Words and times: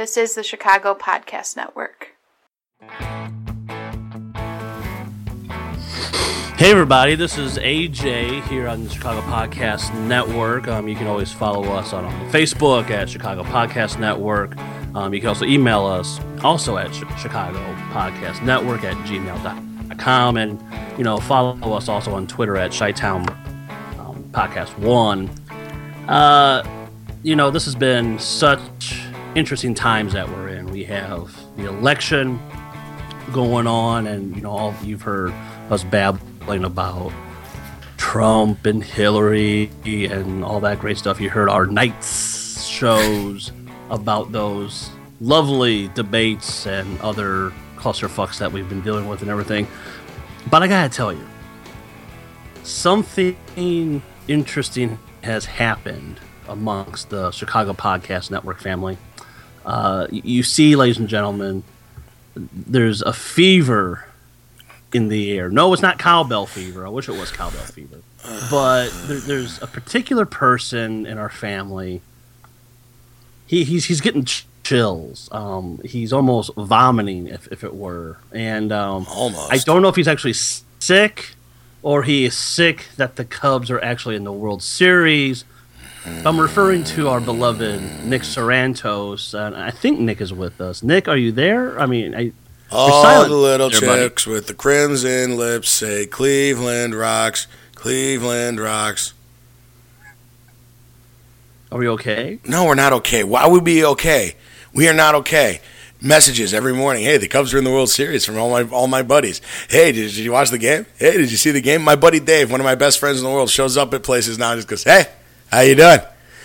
This 0.00 0.16
is 0.16 0.34
the 0.34 0.42
Chicago 0.42 0.94
Podcast 0.94 1.58
Network. 1.58 2.16
Hey, 6.56 6.70
everybody, 6.70 7.16
this 7.16 7.36
is 7.36 7.58
AJ 7.58 8.42
here 8.44 8.66
on 8.66 8.84
the 8.84 8.88
Chicago 8.88 9.20
Podcast 9.20 9.92
Network. 10.06 10.68
Um, 10.68 10.88
you 10.88 10.96
can 10.96 11.06
always 11.06 11.30
follow 11.30 11.64
us 11.74 11.92
on, 11.92 12.04
Facebook 12.30 12.88
at 12.88 13.10
Chicago 13.10 13.42
Podcast 13.42 14.00
Network. 14.00 14.56
Um, 14.94 15.12
you 15.12 15.20
can 15.20 15.28
also 15.28 15.44
email 15.44 15.84
us 15.84 16.18
also 16.42 16.78
at 16.78 16.94
Chicago 16.94 17.58
Podcast 17.92 18.42
Network 18.42 18.84
at 18.84 18.96
gmail.com. 19.06 20.36
And, 20.38 20.64
you 20.96 21.04
know, 21.04 21.18
follow 21.18 21.74
us 21.74 21.90
also 21.90 22.14
on 22.14 22.26
Twitter 22.26 22.56
at 22.56 22.72
Chi-Town 22.72 23.28
um, 23.98 24.24
Podcast 24.32 24.78
One. 24.78 25.28
Uh, 26.08 26.62
you 27.22 27.36
know, 27.36 27.50
this 27.50 27.66
has 27.66 27.74
been 27.74 28.18
such 28.18 29.09
interesting 29.34 29.74
times 29.74 30.12
that 30.12 30.28
we're 30.28 30.48
in. 30.48 30.66
We 30.66 30.84
have 30.84 31.34
the 31.56 31.68
election 31.68 32.40
going 33.32 33.66
on, 33.66 34.06
and, 34.06 34.34
you 34.34 34.42
know, 34.42 34.50
all 34.50 34.74
you've 34.82 35.02
heard 35.02 35.32
us 35.70 35.84
babbling 35.84 36.64
about 36.64 37.12
Trump 37.96 38.66
and 38.66 38.82
Hillary 38.82 39.70
and 39.84 40.44
all 40.44 40.60
that 40.60 40.80
great 40.80 40.98
stuff. 40.98 41.20
You 41.20 41.30
heard 41.30 41.48
our 41.48 41.66
nights 41.66 42.64
shows 42.66 43.52
about 43.88 44.32
those 44.32 44.90
lovely 45.20 45.88
debates 45.88 46.66
and 46.66 47.00
other 47.00 47.52
clusterfucks 47.76 48.38
that 48.38 48.50
we've 48.50 48.68
been 48.68 48.80
dealing 48.80 49.08
with 49.08 49.22
and 49.22 49.30
everything. 49.30 49.68
But 50.50 50.62
I 50.62 50.66
gotta 50.66 50.88
tell 50.88 51.12
you, 51.12 51.26
something 52.62 54.02
interesting 54.26 54.98
has 55.22 55.44
happened 55.44 56.18
amongst 56.48 57.10
the 57.10 57.30
Chicago 57.30 57.74
Podcast 57.74 58.30
Network 58.30 58.60
family. 58.60 58.98
Uh, 59.64 60.06
you 60.10 60.42
see, 60.42 60.76
ladies 60.76 60.98
and 60.98 61.08
gentlemen, 61.08 61.62
there's 62.34 63.02
a 63.02 63.12
fever 63.12 64.06
in 64.92 65.08
the 65.08 65.32
air. 65.32 65.48
No, 65.50 65.72
it's 65.72 65.82
not 65.82 65.98
cowbell 65.98 66.46
fever. 66.46 66.86
I 66.86 66.90
wish 66.90 67.08
it 67.08 67.12
was 67.12 67.30
cowbell 67.30 67.60
fever. 67.60 67.98
But 68.50 68.90
there, 69.06 69.18
there's 69.18 69.62
a 69.62 69.66
particular 69.66 70.26
person 70.26 71.06
in 71.06 71.18
our 71.18 71.30
family. 71.30 72.02
He, 73.46 73.64
he's 73.64 73.86
he's 73.86 74.00
getting 74.00 74.24
ch- 74.24 74.46
chills. 74.62 75.28
Um, 75.32 75.80
he's 75.84 76.12
almost 76.12 76.50
vomiting, 76.56 77.26
if, 77.26 77.48
if 77.48 77.64
it 77.64 77.74
were. 77.74 78.18
And 78.32 78.72
um, 78.72 79.06
Almost. 79.10 79.52
I 79.52 79.58
don't 79.58 79.82
know 79.82 79.88
if 79.88 79.96
he's 79.96 80.08
actually 80.08 80.34
sick 80.34 81.34
or 81.82 82.02
he 82.02 82.24
is 82.24 82.36
sick 82.36 82.86
that 82.96 83.16
the 83.16 83.24
Cubs 83.24 83.70
are 83.70 83.80
actually 83.82 84.16
in 84.16 84.24
the 84.24 84.32
World 84.32 84.62
Series. 84.62 85.44
I'm 86.06 86.40
referring 86.40 86.84
to 86.84 87.08
our 87.08 87.20
beloved 87.20 88.04
Nick 88.04 88.22
Sarantos, 88.22 89.34
and 89.38 89.54
I 89.54 89.70
think 89.70 90.00
Nick 90.00 90.20
is 90.20 90.32
with 90.32 90.60
us. 90.60 90.82
Nick, 90.82 91.08
are 91.08 91.16
you 91.16 91.30
there? 91.30 91.78
I 91.78 91.86
mean, 91.86 92.14
I, 92.14 92.32
All 92.70 93.24
the 93.28 93.34
little 93.34 93.68
there, 93.70 93.80
buddy. 93.80 94.02
chicks 94.04 94.26
with 94.26 94.46
the 94.46 94.54
crimson 94.54 95.36
lips 95.36 95.68
say 95.68 96.06
Cleveland 96.06 96.94
rocks, 96.94 97.46
Cleveland 97.74 98.60
rocks. 98.60 99.12
are 101.70 101.78
we 101.78 101.88
okay? 101.88 102.38
No, 102.46 102.64
we're 102.64 102.74
not 102.74 102.92
okay. 102.94 103.22
Why 103.22 103.46
would 103.46 103.62
we 103.62 103.74
be 103.74 103.84
okay? 103.84 104.36
We 104.72 104.88
are 104.88 104.94
not 104.94 105.14
okay. 105.16 105.60
Messages 106.02 106.54
every 106.54 106.72
morning. 106.72 107.04
Hey, 107.04 107.18
the 107.18 107.28
Cubs 107.28 107.52
are 107.52 107.58
in 107.58 107.64
the 107.64 107.70
World 107.70 107.90
Series 107.90 108.24
from 108.24 108.38
all 108.38 108.50
my 108.50 108.62
all 108.62 108.86
my 108.86 109.02
buddies. 109.02 109.42
Hey, 109.68 109.92
did, 109.92 110.08
did 110.14 110.16
you 110.16 110.32
watch 110.32 110.48
the 110.48 110.56
game? 110.56 110.86
Hey, 110.96 111.12
did 111.18 111.30
you 111.30 111.36
see 111.36 111.50
the 111.50 111.60
game? 111.60 111.82
My 111.82 111.94
buddy 111.94 112.20
Dave, 112.20 112.50
one 112.50 112.58
of 112.58 112.64
my 112.64 112.74
best 112.74 112.98
friends 112.98 113.18
in 113.18 113.24
the 113.24 113.30
world, 113.30 113.50
shows 113.50 113.76
up 113.76 113.92
at 113.92 114.02
places 114.02 114.38
now 114.38 114.52
and 114.52 114.58
just 114.58 114.66
goes, 114.68 114.82
"Hey, 114.84 115.04
how 115.50 115.60
you 115.60 115.74
doing? 115.74 115.98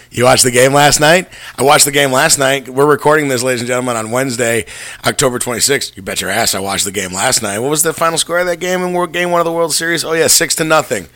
You 0.09 0.23
watched 0.23 0.44
the 0.44 0.52
game 0.52 0.73
last 0.73 1.00
night? 1.00 1.28
I 1.58 1.64
watched 1.64 1.86
the 1.86 1.92
game 1.92 2.11
last 2.11 2.39
night. 2.39 2.70
We're 2.70 2.86
recording 2.86 3.28
this, 3.28 3.44
ladies 3.44 3.61
and 3.61 3.67
gentlemen, 3.67 3.98
on 3.98 4.11
Wednesday, 4.11 4.66
October 5.06 5.39
26th. 5.39 5.95
You 5.95 6.03
bet 6.03 6.22
your 6.22 6.30
ass 6.30 6.56
I 6.56 6.59
watched 6.59 6.86
the 6.86 6.92
game 6.92 7.11
last 7.11 7.44
night. 7.44 7.59
What 7.59 7.70
was 7.70 7.83
the 7.83 7.94
final 7.94 8.17
score 8.17 8.39
of 8.39 8.48
that 8.48 8.59
game 8.59 8.81
in 8.81 8.94
World 8.94 9.11
Game 9.11 9.30
One 9.30 9.42
of 9.42 9.45
the 9.45 9.52
World 9.52 9.73
Series? 9.73 10.03
Oh 10.06 10.14
yeah, 10.14 10.28
six 10.28 10.56
to 10.56 10.64
nothing. 10.64 11.08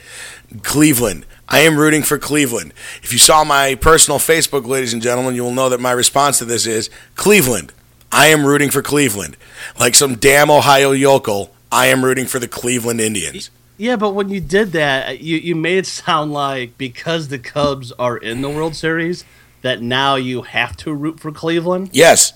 Cleveland. 0.63 1.25
I 1.47 1.61
am 1.61 1.77
rooting 1.77 2.03
for 2.03 2.19
Cleveland. 2.19 2.73
If 3.01 3.11
you 3.11 3.19
saw 3.19 3.43
my 3.43 3.75
personal 3.75 4.19
Facebook, 4.19 4.67
ladies 4.67 4.93
and 4.93 5.01
gentlemen, 5.01 5.33
you 5.33 5.43
will 5.43 5.53
know 5.53 5.69
that 5.69 5.79
my 5.79 5.91
response 5.91 6.37
to 6.39 6.45
this 6.45 6.67
is 6.67 6.89
Cleveland. 7.15 7.73
I 8.11 8.27
am 8.27 8.45
rooting 8.45 8.69
for 8.69 8.81
Cleveland. 8.81 9.37
Like 9.79 9.95
some 9.95 10.15
damn 10.15 10.51
Ohio 10.51 10.91
yokel, 10.91 11.53
I 11.71 11.87
am 11.87 12.03
rooting 12.03 12.25
for 12.25 12.37
the 12.37 12.47
Cleveland 12.47 13.01
Indians. 13.01 13.49
Yeah, 13.79 13.95
but 13.95 14.09
when 14.11 14.27
you 14.27 14.41
did 14.41 14.73
that, 14.73 15.21
you, 15.21 15.37
you 15.37 15.55
made 15.55 15.77
it 15.77 15.85
sound 15.85 16.33
like 16.33 16.77
because 16.77 17.29
the 17.29 17.39
Cubs 17.39 17.93
are 17.93 18.17
in 18.17 18.41
the 18.41 18.49
World 18.49 18.75
Series, 18.75 19.23
that 19.61 19.81
now 19.81 20.15
you 20.15 20.41
have 20.41 20.75
to 20.77 20.93
root 20.93 21.21
for 21.21 21.31
Cleveland 21.31 21.91
Yes. 21.93 22.33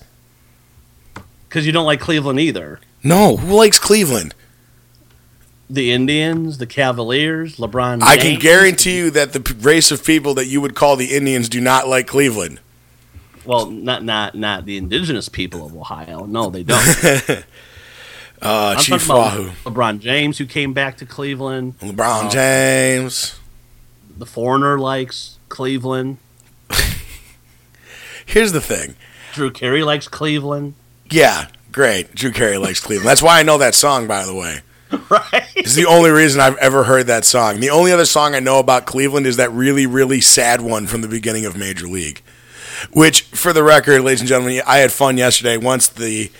because 1.46 1.66
you 1.66 1.72
don't 1.72 1.84
like 1.84 2.00
Cleveland 2.00 2.40
either. 2.40 2.80
No. 3.02 3.36
Who 3.36 3.54
likes 3.54 3.78
Cleveland? 3.78 4.34
The 5.68 5.92
Indians, 5.92 6.56
the 6.56 6.66
Cavaliers, 6.66 7.56
LeBron. 7.58 8.02
I 8.02 8.16
can 8.16 8.38
guarantee 8.40 8.96
you 8.96 9.10
that 9.10 9.34
the 9.34 9.54
race 9.60 9.90
of 9.90 10.02
people 10.02 10.32
that 10.34 10.46
you 10.46 10.62
would 10.62 10.74
call 10.74 10.96
the 10.96 11.14
Indians 11.14 11.50
do 11.50 11.60
not 11.60 11.86
like 11.88 12.06
Cleveland. 12.06 12.58
Well, 13.44 13.66
not 13.70 14.02
not 14.02 14.34
not 14.34 14.64
the 14.64 14.78
indigenous 14.78 15.28
people 15.28 15.66
of 15.66 15.76
Ohio. 15.76 16.24
No, 16.24 16.48
they 16.48 16.62
don't. 16.62 16.80
Uh, 18.44 18.74
I'm 18.76 18.82
Chief 18.82 19.08
Wahoo. 19.08 19.50
LeBron 19.64 20.00
James, 20.00 20.36
who 20.38 20.44
came 20.46 20.72
back 20.74 20.98
to 20.98 21.06
Cleveland. 21.06 21.78
LeBron 21.80 22.26
Oh. 22.26 22.28
James. 22.30 23.38
The 24.16 24.26
foreigner 24.26 24.78
likes 24.78 25.38
Cleveland. 25.48 26.18
Here's 28.26 28.52
the 28.52 28.60
thing. 28.60 28.96
Drew 29.32 29.50
Carey 29.50 29.82
likes 29.82 30.08
Cleveland. 30.08 30.74
Yeah, 31.10 31.48
great. 31.72 32.14
Drew 32.14 32.30
Carey 32.32 32.58
likes 32.58 32.80
Cleveland. 32.80 33.08
That's 33.08 33.22
why 33.22 33.40
I 33.40 33.42
know 33.42 33.58
that 33.58 33.74
song, 33.74 34.06
by 34.06 34.24
the 34.26 34.34
way. 34.34 34.60
right. 35.10 35.44
It's 35.56 35.74
the 35.74 35.86
only 35.86 36.10
reason 36.10 36.40
I've 36.40 36.56
ever 36.58 36.84
heard 36.84 37.06
that 37.06 37.24
song. 37.24 37.60
The 37.60 37.70
only 37.70 37.92
other 37.92 38.04
song 38.04 38.34
I 38.34 38.40
know 38.40 38.58
about 38.58 38.84
Cleveland 38.86 39.26
is 39.26 39.38
that 39.38 39.50
really, 39.52 39.86
really 39.86 40.20
sad 40.20 40.60
one 40.60 40.86
from 40.86 41.00
the 41.00 41.08
beginning 41.08 41.46
of 41.46 41.56
Major 41.56 41.86
League. 41.86 42.22
Which, 42.92 43.22
for 43.22 43.52
the 43.52 43.62
record, 43.62 44.02
ladies 44.02 44.20
and 44.20 44.28
gentlemen, 44.28 44.60
I 44.66 44.78
had 44.78 44.92
fun 44.92 45.16
yesterday. 45.16 45.56
Once 45.56 45.88
the 45.88 46.30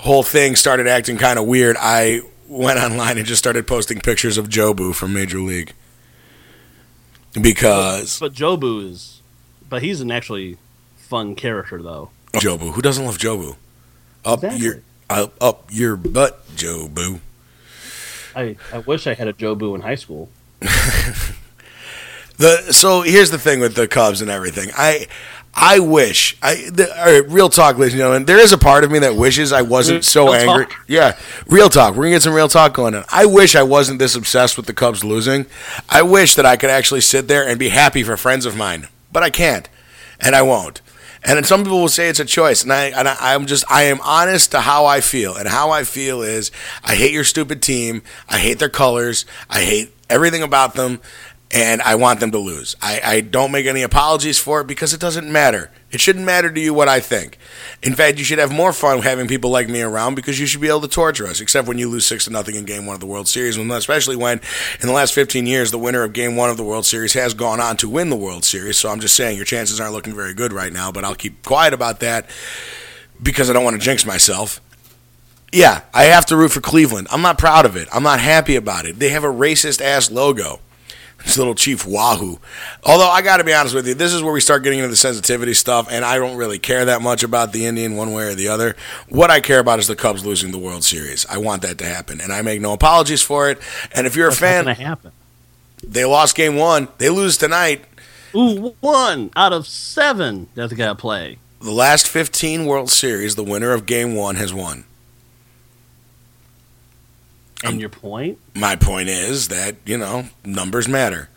whole 0.00 0.22
thing 0.22 0.56
started 0.56 0.86
acting 0.86 1.16
kind 1.18 1.38
of 1.38 1.46
weird, 1.46 1.76
I 1.78 2.20
went 2.48 2.78
online 2.80 3.16
and 3.18 3.26
just 3.26 3.38
started 3.38 3.66
posting 3.66 4.00
pictures 4.00 4.38
of 4.38 4.48
Jobu 4.48 4.94
from 4.94 5.12
Major 5.12 5.38
League. 5.38 5.72
Because 7.40 8.18
But 8.18 8.32
Jobu 8.32 8.90
is, 8.90 9.22
but 9.68 9.82
he's 9.82 10.00
an 10.00 10.10
actually 10.10 10.56
fun 10.96 11.34
character 11.36 11.80
though. 11.80 12.10
Jobu, 12.34 12.72
who 12.72 12.82
doesn't 12.82 13.04
love 13.04 13.18
Jobu? 13.18 13.56
Up 14.24 14.42
Exactly. 14.42 14.64
your 14.64 14.80
up, 15.08 15.34
up 15.40 15.64
your 15.70 15.96
butt, 15.96 16.44
Jobu. 16.56 17.20
I, 18.34 18.56
I 18.72 18.78
wish 18.78 19.06
I 19.06 19.14
had 19.14 19.28
a 19.28 19.32
Jobu 19.32 19.74
in 19.74 19.80
high 19.82 19.94
school. 19.96 20.28
The 22.40 22.72
so 22.72 23.02
here's 23.02 23.30
the 23.30 23.38
thing 23.38 23.60
with 23.60 23.74
the 23.74 23.86
Cubs 23.86 24.22
and 24.22 24.30
everything. 24.30 24.70
I 24.74 25.08
I 25.54 25.80
wish 25.80 26.36
I 26.42 26.54
the, 26.70 26.86
right, 26.96 27.28
real 27.28 27.48
talk, 27.48 27.76
ladies 27.76 27.94
and 27.94 27.98
gentlemen. 28.00 28.24
There 28.24 28.38
is 28.38 28.52
a 28.52 28.58
part 28.58 28.84
of 28.84 28.90
me 28.90 29.00
that 29.00 29.16
wishes 29.16 29.52
I 29.52 29.62
wasn't 29.62 30.04
so 30.04 30.26
Real 30.26 30.34
angry. 30.34 30.66
talk? 30.66 30.76
Yeah, 30.86 31.18
real 31.48 31.68
talk. 31.68 31.94
We're 31.94 32.04
gonna 32.04 32.14
get 32.16 32.22
some 32.22 32.34
real 32.34 32.48
talk 32.48 32.72
going 32.72 32.94
on. 32.94 33.04
I 33.10 33.26
wish 33.26 33.54
I 33.56 33.62
wasn't 33.64 33.98
this 33.98 34.14
obsessed 34.14 34.56
with 34.56 34.66
the 34.66 34.72
Cubs 34.72 35.02
losing. 35.04 35.46
I 35.88 36.02
wish 36.02 36.34
that 36.36 36.46
I 36.46 36.56
could 36.56 36.70
actually 36.70 37.00
sit 37.02 37.28
there 37.28 37.46
and 37.46 37.58
be 37.58 37.68
happy 37.68 38.02
for 38.02 38.16
friends 38.16 38.46
of 38.46 38.56
mine, 38.56 38.88
but 39.12 39.22
I 39.22 39.30
can't, 39.30 39.68
and 40.20 40.34
I 40.36 40.42
won't. 40.42 40.80
And 41.22 41.36
then 41.36 41.44
some 41.44 41.64
people 41.64 41.80
will 41.80 41.88
say 41.88 42.08
it's 42.08 42.20
a 42.20 42.24
choice, 42.24 42.62
and 42.62 42.72
I 42.72 42.84
and 42.86 43.06
I, 43.08 43.16
I'm 43.34 43.44
just 43.46 43.64
I 43.70 43.82
am 43.82 44.00
honest 44.02 44.52
to 44.52 44.60
how 44.60 44.86
I 44.86 45.00
feel, 45.00 45.34
and 45.36 45.46
how 45.48 45.70
I 45.70 45.84
feel 45.84 46.22
is 46.22 46.50
I 46.84 46.94
hate 46.94 47.12
your 47.12 47.24
stupid 47.24 47.60
team. 47.60 48.02
I 48.28 48.38
hate 48.38 48.58
their 48.58 48.70
colors. 48.70 49.26
I 49.50 49.60
hate 49.62 49.94
everything 50.08 50.42
about 50.42 50.74
them, 50.74 51.00
and 51.52 51.82
I 51.82 51.96
want 51.96 52.20
them 52.20 52.30
to 52.30 52.38
lose. 52.38 52.76
I, 52.80 53.00
I 53.04 53.20
don't 53.20 53.50
make 53.50 53.66
any 53.66 53.82
apologies 53.82 54.38
for 54.38 54.60
it 54.60 54.68
because 54.68 54.94
it 54.94 55.00
doesn't 55.00 55.30
matter. 55.30 55.72
It 55.90 56.00
shouldn't 56.00 56.24
matter 56.24 56.50
to 56.50 56.60
you 56.60 56.72
what 56.72 56.88
I 56.88 57.00
think. 57.00 57.38
In 57.82 57.94
fact, 57.94 58.18
you 58.18 58.24
should 58.24 58.38
have 58.38 58.52
more 58.52 58.72
fun 58.72 59.00
having 59.00 59.26
people 59.26 59.50
like 59.50 59.68
me 59.68 59.82
around 59.82 60.14
because 60.14 60.38
you 60.38 60.46
should 60.46 60.60
be 60.60 60.68
able 60.68 60.82
to 60.82 60.88
torture 60.88 61.26
us. 61.26 61.40
Except 61.40 61.66
when 61.66 61.78
you 61.78 61.88
lose 61.88 62.06
six 62.06 62.26
to 62.26 62.30
nothing 62.30 62.54
in 62.54 62.64
Game 62.64 62.86
One 62.86 62.94
of 62.94 63.00
the 63.00 63.06
World 63.06 63.26
Series, 63.26 63.56
especially 63.56 64.14
when 64.14 64.40
in 64.80 64.86
the 64.86 64.92
last 64.92 65.12
15 65.12 65.46
years 65.46 65.72
the 65.72 65.78
winner 65.78 66.04
of 66.04 66.12
Game 66.12 66.36
One 66.36 66.50
of 66.50 66.56
the 66.56 66.64
World 66.64 66.86
Series 66.86 67.14
has 67.14 67.34
gone 67.34 67.60
on 67.60 67.76
to 67.78 67.88
win 67.88 68.10
the 68.10 68.16
World 68.16 68.44
Series. 68.44 68.78
So 68.78 68.88
I'm 68.88 69.00
just 69.00 69.16
saying 69.16 69.36
your 69.36 69.44
chances 69.44 69.80
aren't 69.80 69.94
looking 69.94 70.14
very 70.14 70.34
good 70.34 70.52
right 70.52 70.72
now. 70.72 70.92
But 70.92 71.04
I'll 71.04 71.16
keep 71.16 71.44
quiet 71.44 71.74
about 71.74 71.98
that 72.00 72.30
because 73.20 73.50
I 73.50 73.52
don't 73.52 73.64
want 73.64 73.74
to 73.74 73.82
jinx 73.82 74.06
myself. 74.06 74.60
Yeah, 75.52 75.82
I 75.92 76.04
have 76.04 76.26
to 76.26 76.36
root 76.36 76.52
for 76.52 76.60
Cleveland. 76.60 77.08
I'm 77.10 77.22
not 77.22 77.36
proud 77.36 77.66
of 77.66 77.74
it. 77.74 77.88
I'm 77.92 78.04
not 78.04 78.20
happy 78.20 78.54
about 78.54 78.86
it. 78.86 79.00
They 79.00 79.08
have 79.08 79.24
a 79.24 79.28
racist 79.28 79.80
ass 79.80 80.08
logo. 80.08 80.60
This 81.24 81.36
little 81.36 81.54
Chief 81.54 81.86
Wahoo. 81.86 82.38
Although 82.84 83.08
I 83.08 83.22
got 83.22 83.36
to 83.38 83.44
be 83.44 83.52
honest 83.52 83.74
with 83.74 83.86
you, 83.86 83.94
this 83.94 84.12
is 84.12 84.22
where 84.22 84.32
we 84.32 84.40
start 84.40 84.62
getting 84.62 84.78
into 84.78 84.88
the 84.90 84.96
sensitivity 84.96 85.54
stuff, 85.54 85.86
and 85.90 86.04
I 86.04 86.16
don't 86.16 86.36
really 86.36 86.58
care 86.58 86.86
that 86.86 87.02
much 87.02 87.22
about 87.22 87.52
the 87.52 87.66
Indian 87.66 87.94
one 87.96 88.12
way 88.12 88.24
or 88.24 88.34
the 88.34 88.48
other. 88.48 88.74
What 89.08 89.30
I 89.30 89.40
care 89.40 89.58
about 89.58 89.78
is 89.78 89.86
the 89.86 89.96
Cubs 89.96 90.24
losing 90.24 90.50
the 90.50 90.58
World 90.58 90.82
Series. 90.82 91.26
I 91.26 91.38
want 91.38 91.62
that 91.62 91.78
to 91.78 91.84
happen, 91.84 92.20
and 92.20 92.32
I 92.32 92.42
make 92.42 92.60
no 92.60 92.72
apologies 92.72 93.22
for 93.22 93.50
it. 93.50 93.58
And 93.94 94.06
if 94.06 94.16
you're 94.16 94.28
a 94.28 94.32
fan, 94.32 94.64
going 94.64 94.76
to 94.76 94.82
happen? 94.82 95.12
they 95.86 96.04
lost 96.04 96.36
Game 96.36 96.56
One. 96.56 96.88
They 96.98 97.10
lose 97.10 97.36
tonight. 97.36 97.84
Ooh, 98.34 98.74
one 98.80 99.30
out 99.36 99.52
of 99.52 99.66
seven 99.66 100.48
that 100.54 100.70
they 100.70 100.76
got 100.76 100.88
to 100.88 100.94
play. 100.94 101.38
the 101.60 101.72
last 101.72 102.08
15 102.08 102.64
World 102.64 102.90
Series, 102.90 103.34
the 103.34 103.44
winner 103.44 103.72
of 103.72 103.84
Game 103.86 104.14
One 104.14 104.36
has 104.36 104.54
won. 104.54 104.84
And 107.62 107.74
um, 107.74 107.80
your 107.80 107.88
point? 107.88 108.38
My 108.54 108.76
point 108.76 109.08
is 109.08 109.48
that 109.48 109.76
you 109.84 109.98
know 109.98 110.26
numbers 110.44 110.88
matter. 110.88 111.28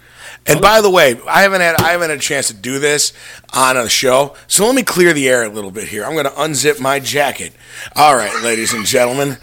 And 0.46 0.62
by 0.62 0.81
the 0.81 0.90
way, 0.90 1.20
I 1.28 1.44
haven't 1.44 1.62
had 1.62 1.81
I 1.81 1.92
haven't 1.92 2.10
had 2.10 2.20
a 2.20 2.22
chance 2.22 2.48
to 2.48 2.54
do 2.54 2.80
this 2.80 3.14
on 3.54 3.78
a 3.78 3.88
show, 3.88 4.36
so 4.48 4.66
let 4.66 4.75
me 4.75 4.84
clear 4.84 5.14
the 5.14 5.30
air 5.30 5.44
a 5.44 5.50
little 5.50 5.72
bit 5.72 5.88
here. 5.88 6.04
I'm 6.04 6.14
going 6.14 6.25
to 6.25 6.31
unzip 6.31 6.80
my 6.80 7.00
jacket. 7.00 7.54
All 7.96 8.16
right, 8.16 8.44
ladies 8.44 8.74
and 8.74 8.86
gentlemen, 8.86 9.38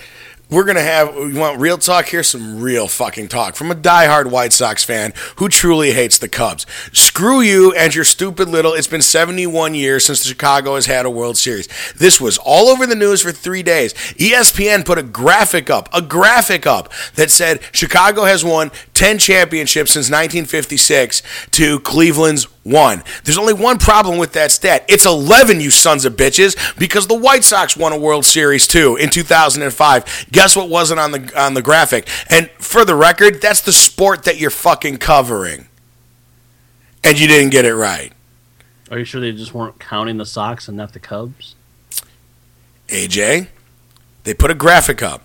we're 0.50 0.64
to 0.74 0.82
have 0.82 1.14
we 1.14 1.34
want 1.34 1.60
real 1.60 1.78
talk 1.78 2.06
here, 2.06 2.22
some 2.22 2.60
real 2.60 2.88
fucking 2.88 3.28
talk 3.28 3.54
from 3.54 3.70
a 3.70 3.74
diehard 3.74 4.30
White 4.30 4.52
Sox 4.52 4.82
fan 4.84 5.12
who 5.36 5.48
truly 5.48 5.92
hates 5.92 6.18
the 6.18 6.28
Cubs. 6.28 6.66
Screw 6.92 7.40
you 7.40 7.72
and 7.72 7.94
your 7.94 8.04
stupid 8.04 8.48
little. 8.48 8.74
It's 8.74 8.86
been 8.86 9.02
71 9.02 9.74
years 9.74 10.06
since 10.06 10.24
Chicago 10.24 10.74
has 10.74 10.86
had 10.86 11.06
a 11.06 11.10
World 11.10 11.36
Series. 11.36 11.68
This 11.94 12.20
was 12.20 12.38
all 12.38 12.68
over 12.68 12.86
the 12.86 12.94
news 12.94 13.22
for 13.22 13.32
three 13.32 13.62
days. 13.62 13.94
ESPN 13.94 14.84
put 14.84 14.98
a 14.98 15.02
graphic 15.02 15.70
up, 15.70 15.88
a 15.94 16.02
graphic 16.02 16.66
up 16.66 16.92
that 17.14 17.30
said 17.30 17.60
Chicago 17.72 18.24
has 18.24 18.44
won 18.44 18.70
10 19.00 19.16
championships 19.16 19.92
since 19.92 20.10
1956 20.10 21.22
to 21.52 21.80
Cleveland's 21.80 22.44
one. 22.64 23.02
There's 23.24 23.38
only 23.38 23.54
one 23.54 23.78
problem 23.78 24.18
with 24.18 24.34
that 24.34 24.50
stat. 24.50 24.84
It's 24.88 25.06
11, 25.06 25.62
you 25.62 25.70
sons 25.70 26.04
of 26.04 26.16
bitches, 26.16 26.54
because 26.78 27.06
the 27.06 27.14
White 27.16 27.42
Sox 27.42 27.74
won 27.74 27.94
a 27.94 27.98
World 27.98 28.26
Series 28.26 28.68
too 28.68 28.96
in 28.96 29.08
2005. 29.08 30.26
Guess 30.30 30.54
what 30.54 30.68
wasn't 30.68 31.00
on 31.00 31.12
the 31.12 31.32
on 31.34 31.54
the 31.54 31.62
graphic? 31.62 32.06
And 32.28 32.50
for 32.58 32.84
the 32.84 32.94
record, 32.94 33.40
that's 33.40 33.62
the 33.62 33.72
sport 33.72 34.24
that 34.24 34.38
you're 34.38 34.50
fucking 34.50 34.98
covering. 34.98 35.68
And 37.02 37.18
you 37.18 37.26
didn't 37.26 37.52
get 37.52 37.64
it 37.64 37.74
right. 37.74 38.12
Are 38.90 38.98
you 38.98 39.06
sure 39.06 39.22
they 39.22 39.32
just 39.32 39.54
weren't 39.54 39.80
counting 39.80 40.18
the 40.18 40.26
Sox 40.26 40.68
and 40.68 40.76
not 40.76 40.92
the 40.92 41.00
Cubs? 41.00 41.54
AJ, 42.88 43.48
they 44.24 44.34
put 44.34 44.50
a 44.50 44.54
graphic 44.54 45.02
up. 45.02 45.24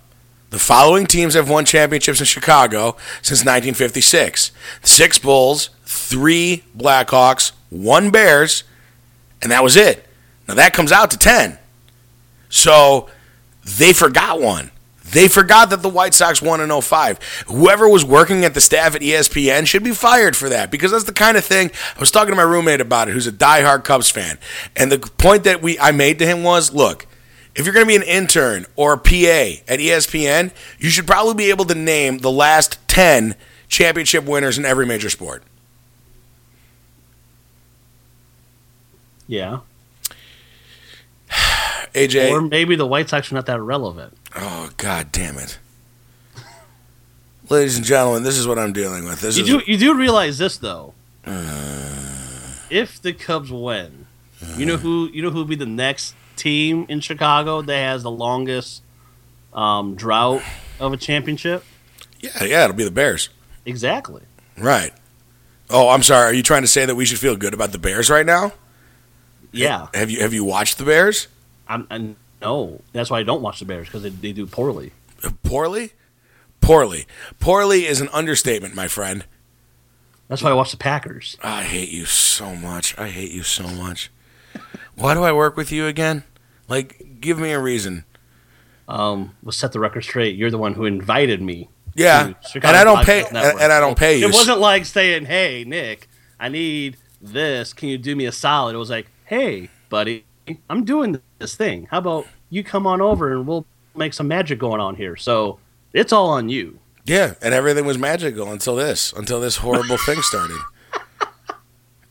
The 0.56 0.60
following 0.60 1.06
teams 1.06 1.34
have 1.34 1.50
won 1.50 1.66
championships 1.66 2.22
in 2.22 2.25
Chicago 2.25 2.96
since 3.22 3.42
1956 3.42 4.52
six 4.84 5.19
Bulls, 5.19 5.69
three 5.84 6.63
Blackhawks, 6.78 7.52
one 7.69 8.10
Bears, 8.10 8.63
and 9.42 9.52
that 9.52 9.63
was 9.63 9.75
it. 9.75 10.07
Now 10.48 10.54
that 10.54 10.72
comes 10.72 10.94
out 10.94 11.12
to 11.12 11.18
10. 11.18 11.60
So 12.48 13.10
they 13.66 13.92
forgot 13.92 14.40
one. 14.40 14.72
They 15.04 15.28
forgot 15.28 15.72
that 15.72 15.81
the 15.81 15.90
White 15.90 16.13
Sox 16.13 16.42
won 16.42 16.62
in 16.62 16.81
05. 16.81 17.19
Whoever 17.48 17.90
was 17.90 18.06
working 18.06 18.46
at 18.46 18.54
the 18.54 18.62
staff 18.62 18.96
at 18.96 19.02
ESPN 19.02 19.68
should 19.68 19.84
be 19.84 19.92
fired 19.92 20.38
for 20.38 20.48
that 20.48 20.72
because 20.72 20.92
that's 20.92 21.04
the 21.04 21.12
kind 21.12 21.36
of 21.36 21.44
thing 21.44 21.69
I 21.98 22.00
was 22.00 22.12
talking 22.12 22.31
to 22.31 22.38
my 22.38 22.44
roommate 22.44 22.80
about 22.80 23.10
it 23.10 23.12
who's 23.12 23.28
a 23.28 23.34
diehard 23.34 23.84
Cubs 23.84 24.10
fan. 24.10 24.38
And 24.74 24.90
the 24.90 25.00
point 25.00 25.44
that 25.44 25.62
we 25.62 25.78
I 25.80 25.92
made 25.92 26.18
to 26.19 26.25
him 26.25 26.44
was, 26.44 26.74
look, 26.74 27.07
if 27.56 27.66
you're 27.66 27.74
going 27.74 27.86
to 27.86 27.90
be 27.90 27.96
an 27.96 28.04
intern 28.04 28.66
or 28.75 28.94
a 28.94 28.98
PA 28.98 29.62
at 29.68 29.80
ESPN, 29.80 30.52
you 30.78 30.90
should 30.90 31.07
probably 31.07 31.34
be 31.34 31.50
able 31.50 31.66
to 31.66 31.75
name 31.75 32.18
the 32.19 32.31
last 32.31 32.78
10 32.88 33.36
championship 33.68 34.25
winners 34.25 34.57
in 34.57 34.66
every 34.66 34.86
major 34.86 35.10
sport. 35.10 35.44
Yeah. 39.28 39.60
AJ, 41.94 42.30
Or 42.31 42.42
maybe 42.42 42.75
the 42.75 42.86
White 42.86 43.10
Sox 43.10 43.31
are 43.31 43.36
not 43.36 43.46
that 43.48 43.62
relevant. 43.62 44.16
oh 44.36 44.69
god 44.78 45.12
damn 45.12 45.38
it. 45.38 45.57
Ladies 47.50 47.78
and 47.78 47.86
gentlemen, 47.86 48.24
this 48.24 48.38
is 48.38 48.48
what 48.48 48.57
I'm 48.60 48.74
dealing 48.74 49.06
with. 49.06 49.22
This 49.22 49.38
You 49.38 49.44
do 49.46 49.62
you 49.72 49.78
do 49.78 49.94
realize 49.96 50.38
this 50.38 50.57
though? 50.57 50.94
Uh. 51.25 52.56
if 52.69 53.02
the 53.02 53.13
Cubs 53.13 53.52
win, 53.52 54.07
you 54.57 54.66
know 54.66 54.75
uh. 54.75 54.78
who 54.78 55.10
you 55.13 55.22
know 55.22 55.30
who 55.30 55.40
will 55.40 55.46
be 55.46 55.56
the 55.56 55.66
next 55.66 56.16
team 56.36 56.86
in 56.90 57.00
Chicago 57.00 57.62
that 57.62 57.78
has 57.78 58.04
the 58.04 58.12
longest 58.12 58.84
um, 59.54 59.96
drought 59.96 60.42
of 60.80 60.94
a 60.94 60.98
championship? 60.98 61.64
Yeah, 62.20 62.44
yeah, 62.44 62.64
it'll 62.66 62.76
be 62.76 62.84
the 62.84 62.92
Bears. 62.92 63.30
Exactly. 63.66 64.24
Right. 64.58 64.94
Oh, 65.70 65.90
I'm 65.90 66.04
sorry. 66.04 66.26
Are 66.32 66.34
you 66.34 66.44
trying 66.44 66.62
to 66.62 66.68
say 66.68 66.86
that 66.86 66.96
we 66.96 67.06
should 67.06 67.20
feel 67.20 67.36
good 67.36 67.54
about 67.54 67.72
the 67.72 67.80
Bears 67.80 68.10
right 68.10 68.26
now? 68.26 68.54
Yeah. 69.52 69.88
Have 69.94 70.10
you 70.10 70.20
have 70.22 70.34
you 70.34 70.44
watched 70.44 70.78
the 70.78 70.86
Bears? 70.86 71.28
I'm, 71.68 71.88
I 71.90 72.16
no. 72.42 72.81
That's 72.94 73.10
why 73.10 73.20
I 73.20 73.24
don't 73.24 73.42
watch 73.42 73.60
the 73.60 73.66
Bears 73.66 73.88
because 73.88 74.04
they, 74.04 74.10
they 74.10 74.34
do 74.34 74.46
poorly. 74.46 74.92
Poorly? 75.44 75.94
Poorly. 76.62 77.08
Poorly 77.40 77.86
is 77.86 78.02
an 78.02 78.10
understatement, 78.10 78.76
my 78.76 78.88
friend. 78.88 79.26
That's 80.28 80.42
why 80.42 80.50
I 80.50 80.54
watch 80.54 80.72
the 80.72 80.78
Packers. 80.78 81.38
I 81.44 81.64
hate 81.64 81.90
you 81.90 82.06
so 82.06 82.56
much. 82.56 82.98
I 82.98 83.10
hate 83.10 83.31
you 83.31 83.44
so 83.44 83.68
much. 83.68 84.12
Why 84.95 85.13
do 85.13 85.24
I 85.24 85.31
work 85.31 85.57
with 85.57 85.71
you 85.71 85.88
again? 85.88 86.24
Like, 86.68 87.19
give 87.19 87.38
me 87.39 87.51
a 87.51 87.59
reason. 87.59 88.06
Um, 88.88 89.36
let's 89.44 89.57
set 89.57 89.71
the 89.71 89.80
record 89.80 90.03
straight. 90.03 90.36
You're 90.36 90.51
the 90.51 90.57
one 90.57 90.74
who 90.74 90.86
invited 90.86 91.42
me. 91.42 91.69
Yeah, 91.95 92.33
and 92.56 92.65
I 92.65 92.83
don't 92.83 93.06
pay, 93.06 93.25
and, 93.25 93.38
and 93.38 93.71
I 93.71 93.80
don't 93.80 93.97
pay 93.97 94.18
you. 94.19 94.27
It 94.27 94.33
wasn't 94.33 94.59
like 94.59 94.86
saying, 94.86 95.25
"Hey, 95.25 95.63
Nick, 95.65 96.09
I 96.39 96.50
need 96.50 96.97
this. 97.21 97.71
Can 97.71 97.88
you 97.88 97.97
do 97.97 98.15
me 98.18 98.25
a 98.25 98.33
solid?" 98.33 98.75
It 98.75 98.80
was 98.80 98.89
like, 98.89 99.07
"Hey, 99.25 99.69
buddy, 99.88 100.25
I'm 100.69 100.83
doing 100.83 101.21
this 101.39 101.56
thing. 101.56 101.88
How 101.89 102.00
about 102.00 102.27
you 102.50 102.65
come 102.65 102.86
on 102.86 103.00
over 103.00 103.31
and 103.31 103.47
we'll 103.47 103.65
make 103.95 104.13
some 104.13 104.27
magic 104.27 104.59
going 104.59 104.81
on 104.81 104.95
here?" 104.95 105.15
So 105.15 105.59
it's 105.94 106.12
all 106.12 106.30
on 106.31 106.50
you. 106.50 106.80
Yeah, 107.06 107.36
and 107.42 107.53
everything 107.53 107.86
was 107.86 107.97
magical 107.97 108.51
until 108.51 108.75
this, 108.75 109.13
until 109.13 109.39
this 109.39 109.57
horrible 109.57 109.97
thing 109.97 110.21
started. 110.21 110.59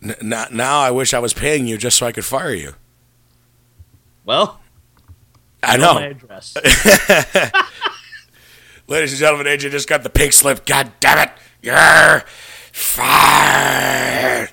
N- 0.05 0.17
now, 0.23 0.47
now 0.51 0.81
I 0.81 0.91
wish 0.91 1.15
I 1.15 1.19
was 1.19 1.33
paying 1.33 1.67
you 1.67 1.79
just 1.79 1.97
so 1.97 2.07
I 2.07 2.13
could 2.13 2.25
fire 2.25 2.53
you. 2.53 2.75
Well, 4.25 4.61
I 5.63 5.75
you 5.77 5.81
my 5.81 5.95
know. 5.95 5.99
address. 6.11 6.57
Ladies 8.87 9.13
and 9.13 9.21
gentlemen, 9.21 9.47
AJ 9.47 9.71
just 9.71 9.89
got 9.89 10.03
the 10.03 10.11
pink 10.11 10.33
slip. 10.33 10.67
God 10.67 10.93
damn 11.01 11.29
it. 11.29 11.31
You're 11.63 12.25
fired. 12.73 14.51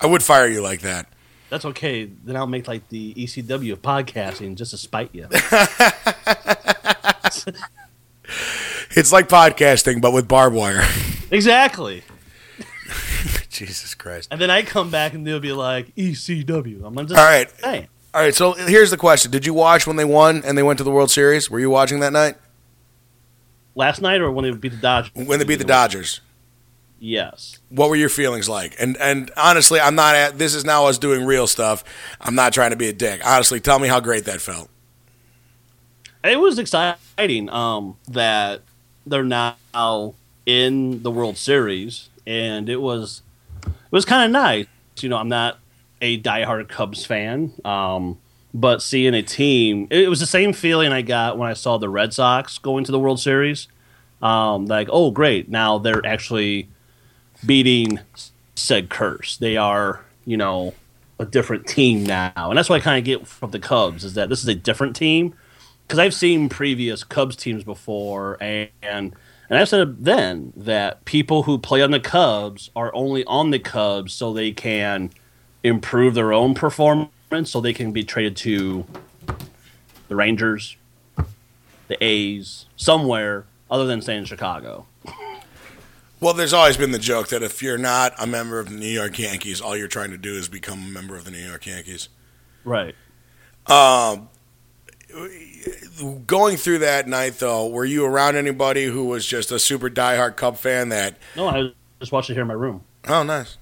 I 0.00 0.06
would 0.06 0.22
fire 0.22 0.46
you 0.46 0.60
like 0.60 0.80
that. 0.82 1.08
That's 1.50 1.64
okay. 1.64 2.04
Then 2.04 2.36
I'll 2.36 2.46
make 2.46 2.68
like 2.68 2.88
the 2.88 3.14
ECW 3.14 3.72
of 3.72 3.82
podcasting 3.82 4.56
just 4.56 4.70
to 4.72 4.76
spite 4.76 5.10
you. 5.12 5.28
It's 8.96 9.12
like 9.12 9.28
podcasting, 9.28 10.00
but 10.00 10.12
with 10.12 10.26
barbed 10.26 10.56
wire. 10.56 10.82
exactly. 11.30 12.02
Jesus 13.58 13.94
Christ. 13.94 14.28
And 14.30 14.40
then 14.40 14.50
I 14.50 14.62
come 14.62 14.90
back 14.90 15.14
and 15.14 15.26
they'll 15.26 15.40
be 15.40 15.52
like 15.52 15.94
ECW. 15.96 16.84
I'm 16.84 16.94
just 17.06 17.18
All 17.18 17.24
right. 17.24 17.50
saying. 17.60 17.88
All 18.14 18.22
right, 18.22 18.34
so 18.34 18.54
here's 18.54 18.90
the 18.90 18.96
question. 18.96 19.30
Did 19.30 19.44
you 19.44 19.52
watch 19.52 19.86
when 19.86 19.96
they 19.96 20.04
won 20.04 20.42
and 20.44 20.56
they 20.56 20.62
went 20.62 20.78
to 20.78 20.84
the 20.84 20.90
World 20.90 21.10
Series? 21.10 21.50
Were 21.50 21.60
you 21.60 21.68
watching 21.68 22.00
that 22.00 22.12
night? 22.12 22.36
Last 23.74 24.00
night 24.00 24.22
or 24.22 24.30
when 24.30 24.44
they 24.44 24.52
beat 24.52 24.70
the 24.70 24.78
Dodgers? 24.78 25.12
When 25.14 25.38
they 25.38 25.44
beat 25.44 25.56
the 25.58 25.64
Dodgers? 25.64 26.20
Yes. 26.98 27.58
What 27.68 27.90
were 27.90 27.96
your 27.96 28.08
feelings 28.08 28.48
like? 28.48 28.74
And 28.78 28.96
and 28.96 29.30
honestly, 29.36 29.78
I'm 29.80 29.94
not 29.94 30.14
at 30.14 30.38
this 30.38 30.54
is 30.54 30.64
now 30.64 30.86
us 30.86 30.96
doing 30.96 31.26
real 31.26 31.46
stuff. 31.46 31.84
I'm 32.20 32.34
not 32.34 32.54
trying 32.54 32.70
to 32.70 32.76
be 32.76 32.88
a 32.88 32.92
dick. 32.92 33.20
Honestly, 33.24 33.60
tell 33.60 33.78
me 33.78 33.88
how 33.88 34.00
great 34.00 34.24
that 34.24 34.40
felt. 34.40 34.70
It 36.24 36.40
was 36.40 36.58
exciting 36.58 37.50
um, 37.50 37.96
that 38.08 38.62
they're 39.06 39.22
now 39.22 40.14
in 40.46 41.02
the 41.02 41.10
World 41.10 41.36
Series, 41.36 42.08
and 42.26 42.68
it 42.68 42.80
was 42.80 43.20
it 43.66 43.92
was 43.92 44.04
kind 44.04 44.24
of 44.24 44.30
nice. 44.30 44.66
You 45.00 45.08
know, 45.08 45.16
I'm 45.16 45.28
not 45.28 45.58
a 46.00 46.20
diehard 46.20 46.68
Cubs 46.68 47.04
fan, 47.04 47.52
um, 47.64 48.18
but 48.54 48.82
seeing 48.82 49.14
a 49.14 49.22
team, 49.22 49.88
it 49.90 50.08
was 50.08 50.20
the 50.20 50.26
same 50.26 50.52
feeling 50.52 50.92
I 50.92 51.02
got 51.02 51.36
when 51.38 51.50
I 51.50 51.54
saw 51.54 51.78
the 51.78 51.88
Red 51.88 52.14
Sox 52.14 52.58
going 52.58 52.84
to 52.84 52.92
the 52.92 52.98
World 52.98 53.20
Series. 53.20 53.68
Um, 54.22 54.66
like, 54.66 54.88
oh, 54.90 55.10
great! 55.10 55.48
Now 55.48 55.78
they're 55.78 56.04
actually 56.06 56.68
beating 57.44 58.00
said 58.54 58.88
curse. 58.88 59.36
They 59.36 59.58
are, 59.58 60.04
you 60.24 60.38
know, 60.38 60.72
a 61.18 61.26
different 61.26 61.66
team 61.66 62.04
now, 62.04 62.32
and 62.36 62.56
that's 62.56 62.70
what 62.70 62.80
I 62.80 62.84
kind 62.84 62.98
of 62.98 63.04
get 63.04 63.26
from 63.26 63.50
the 63.50 63.58
Cubs 63.58 64.04
is 64.04 64.14
that 64.14 64.30
this 64.30 64.42
is 64.42 64.48
a 64.48 64.54
different 64.54 64.96
team 64.96 65.34
because 65.86 65.98
I've 65.98 66.14
seen 66.14 66.48
previous 66.48 67.04
Cubs 67.04 67.36
teams 67.36 67.62
before, 67.62 68.36
and, 68.40 68.70
and 68.82 69.14
and 69.48 69.58
I've 69.58 69.68
said 69.68 70.04
then 70.04 70.52
that 70.56 71.04
people 71.04 71.44
who 71.44 71.58
play 71.58 71.82
on 71.82 71.90
the 71.90 72.00
Cubs 72.00 72.70
are 72.74 72.94
only 72.94 73.24
on 73.24 73.50
the 73.50 73.58
Cubs 73.58 74.12
so 74.12 74.32
they 74.32 74.52
can 74.52 75.10
improve 75.62 76.14
their 76.14 76.32
own 76.32 76.54
performance, 76.54 77.10
so 77.44 77.60
they 77.60 77.72
can 77.72 77.92
be 77.92 78.04
traded 78.04 78.36
to 78.38 78.86
the 80.08 80.16
Rangers, 80.16 80.76
the 81.88 82.02
A's, 82.02 82.66
somewhere 82.76 83.44
other 83.70 83.86
than 83.86 84.00
staying 84.00 84.20
in 84.20 84.24
Chicago. 84.24 84.86
Well, 86.18 86.32
there's 86.32 86.52
always 86.52 86.76
been 86.76 86.92
the 86.92 86.98
joke 86.98 87.28
that 87.28 87.42
if 87.42 87.62
you're 87.62 87.76
not 87.78 88.14
a 88.18 88.26
member 88.26 88.58
of 88.58 88.70
the 88.70 88.76
New 88.76 88.86
York 88.86 89.18
Yankees, 89.18 89.60
all 89.60 89.76
you're 89.76 89.86
trying 89.86 90.10
to 90.12 90.18
do 90.18 90.34
is 90.34 90.48
become 90.48 90.78
a 90.78 90.88
member 90.88 91.14
of 91.14 91.24
the 91.24 91.30
New 91.30 91.44
York 91.46 91.66
Yankees. 91.66 92.08
Right. 92.64 92.94
Um, 93.66 94.28
going 96.26 96.56
through 96.56 96.78
that 96.80 97.08
night, 97.08 97.38
though, 97.38 97.68
were 97.68 97.84
you 97.84 98.04
around 98.04 98.36
anybody 98.36 98.84
who 98.84 99.06
was 99.06 99.26
just 99.26 99.50
a 99.50 99.58
super 99.58 99.88
diehard 99.90 100.36
Cub 100.36 100.56
fan? 100.56 100.88
That 100.90 101.16
No, 101.36 101.48
I 101.48 101.72
just 102.00 102.12
watched 102.12 102.30
it 102.30 102.34
here 102.34 102.42
in 102.42 102.48
my 102.48 102.54
room. 102.54 102.82
oh, 103.08 103.22
nice. 103.22 103.56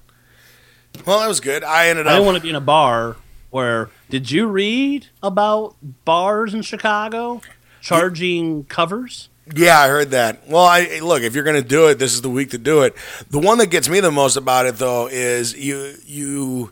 Well, 1.05 1.19
that 1.19 1.27
was 1.27 1.39
good. 1.39 1.63
I 1.63 1.87
ended 1.87 2.07
up. 2.07 2.11
I 2.11 2.15
didn't 2.15 2.25
want 2.25 2.37
to 2.37 2.41
be 2.41 2.49
in 2.49 2.55
a 2.55 2.61
bar 2.61 3.17
Where 3.49 3.89
did 4.09 4.31
you 4.31 4.47
read 4.47 5.07
about 5.21 5.75
bars 6.05 6.53
in 6.53 6.61
Chicago 6.61 7.41
charging 7.81 8.63
covers? 8.65 9.29
Yeah, 9.53 9.79
I 9.79 9.89
heard 9.89 10.09
that. 10.11 10.47
Well, 10.47 10.65
I 10.65 10.99
look 11.03 11.21
if 11.21 11.35
you're 11.35 11.43
going 11.43 11.61
to 11.61 11.67
do 11.67 11.87
it, 11.87 11.99
this 11.99 12.13
is 12.13 12.21
the 12.21 12.29
week 12.29 12.51
to 12.51 12.57
do 12.57 12.81
it. 12.81 12.95
The 13.29 13.39
one 13.39 13.57
that 13.59 13.67
gets 13.67 13.87
me 13.87 13.99
the 13.99 14.09
most 14.11 14.37
about 14.37 14.65
it, 14.65 14.77
though, 14.77 15.07
is 15.07 15.55
you 15.55 15.95
you. 16.05 16.71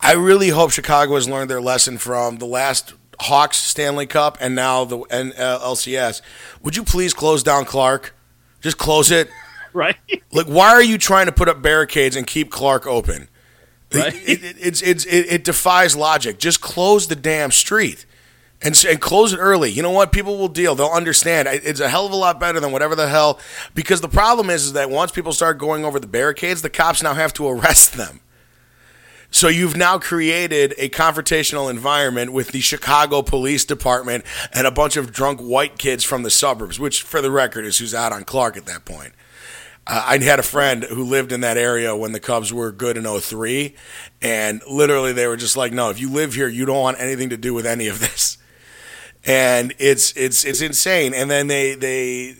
I 0.00 0.14
really 0.14 0.48
hope 0.48 0.72
Chicago 0.72 1.14
has 1.14 1.28
learned 1.28 1.48
their 1.48 1.60
lesson 1.60 1.96
from 1.98 2.38
the 2.38 2.46
last 2.46 2.94
Hawks 3.20 3.56
Stanley 3.56 4.06
Cup 4.06 4.38
and 4.40 4.54
now 4.54 4.84
the 4.84 4.98
and, 5.10 5.32
uh, 5.34 5.60
LCS. 5.62 6.22
Would 6.62 6.76
you 6.76 6.84
please 6.84 7.14
close 7.14 7.42
down 7.42 7.64
Clark? 7.64 8.14
Just 8.60 8.78
close 8.78 9.10
it. 9.10 9.28
Right. 9.74 9.96
Like, 10.30 10.44
why 10.48 10.68
are 10.72 10.82
you 10.82 10.98
trying 10.98 11.24
to 11.24 11.32
put 11.32 11.48
up 11.48 11.62
barricades 11.62 12.14
and 12.14 12.26
keep 12.26 12.50
Clark 12.50 12.86
open? 12.86 13.30
Right. 13.90 14.14
It, 14.14 14.44
it, 14.44 14.56
it's, 14.60 14.82
it's, 14.82 15.06
it, 15.06 15.32
it 15.32 15.44
defies 15.44 15.96
logic. 15.96 16.38
Just 16.38 16.60
close 16.60 17.08
the 17.08 17.16
damn 17.16 17.50
street 17.50 18.04
and, 18.60 18.84
and 18.86 19.00
close 19.00 19.32
it 19.32 19.38
early. 19.38 19.70
You 19.70 19.82
know 19.82 19.90
what? 19.90 20.12
People 20.12 20.38
will 20.38 20.48
deal. 20.48 20.74
They'll 20.74 20.88
understand. 20.88 21.48
It's 21.50 21.80
a 21.80 21.88
hell 21.88 22.06
of 22.06 22.12
a 22.12 22.16
lot 22.16 22.38
better 22.38 22.60
than 22.60 22.72
whatever 22.72 22.94
the 22.94 23.08
hell. 23.08 23.38
Because 23.74 24.00
the 24.00 24.08
problem 24.08 24.50
is, 24.50 24.64
is 24.66 24.72
that 24.74 24.90
once 24.90 25.10
people 25.10 25.32
start 25.32 25.58
going 25.58 25.84
over 25.84 25.98
the 25.98 26.06
barricades, 26.06 26.62
the 26.62 26.70
cops 26.70 27.02
now 27.02 27.14
have 27.14 27.32
to 27.34 27.48
arrest 27.48 27.94
them. 27.94 28.20
So 29.32 29.48
you've 29.48 29.76
now 29.78 29.98
created 29.98 30.74
a 30.76 30.90
confrontational 30.90 31.70
environment 31.70 32.34
with 32.34 32.48
the 32.48 32.60
Chicago 32.60 33.22
Police 33.22 33.64
Department 33.64 34.24
and 34.52 34.66
a 34.66 34.70
bunch 34.70 34.98
of 34.98 35.10
drunk 35.10 35.40
white 35.40 35.78
kids 35.78 36.04
from 36.04 36.22
the 36.22 36.30
suburbs, 36.30 36.78
which, 36.78 37.02
for 37.02 37.22
the 37.22 37.30
record, 37.30 37.64
is 37.64 37.78
who's 37.78 37.94
out 37.94 38.12
on 38.12 38.24
Clark 38.24 38.58
at 38.58 38.66
that 38.66 38.84
point. 38.84 39.14
Uh, 39.86 40.04
I 40.06 40.18
had 40.18 40.38
a 40.38 40.44
friend 40.44 40.84
who 40.84 41.02
lived 41.02 41.32
in 41.32 41.40
that 41.40 41.56
area 41.56 41.96
when 41.96 42.12
the 42.12 42.20
Cubs 42.20 42.52
were 42.52 42.70
good 42.70 42.98
in 42.98 43.06
03, 43.06 43.74
and 44.20 44.62
literally 44.68 45.14
they 45.14 45.26
were 45.26 45.38
just 45.38 45.56
like, 45.56 45.72
"No, 45.72 45.88
if 45.88 45.98
you 45.98 46.10
live 46.10 46.34
here, 46.34 46.46
you 46.46 46.66
don't 46.66 46.80
want 46.80 47.00
anything 47.00 47.30
to 47.30 47.38
do 47.38 47.54
with 47.54 47.64
any 47.64 47.88
of 47.88 48.00
this." 48.00 48.36
And 49.24 49.74
it's 49.78 50.12
it's 50.14 50.44
it's 50.44 50.60
insane. 50.60 51.14
And 51.14 51.30
then 51.30 51.46
they 51.46 51.74
they 51.74 52.36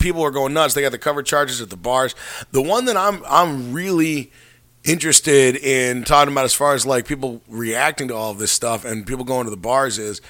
people 0.00 0.22
are 0.22 0.32
going 0.32 0.54
nuts. 0.54 0.74
They 0.74 0.82
got 0.82 0.92
the 0.92 0.98
cover 0.98 1.22
charges 1.22 1.60
at 1.60 1.70
the 1.70 1.76
bars. 1.76 2.16
The 2.50 2.62
one 2.62 2.86
that 2.86 2.96
I'm 2.96 3.22
I'm 3.28 3.72
really 3.72 4.32
interested 4.86 5.56
in 5.56 6.04
talking 6.04 6.32
about 6.32 6.44
as 6.44 6.54
far 6.54 6.74
as 6.74 6.86
like 6.86 7.06
people 7.06 7.42
reacting 7.48 8.08
to 8.08 8.14
all 8.14 8.34
this 8.34 8.52
stuff 8.52 8.84
and 8.84 9.06
people 9.06 9.24
going 9.24 9.44
to 9.44 9.50
the 9.50 9.56
bars 9.56 9.98
is 9.98 10.20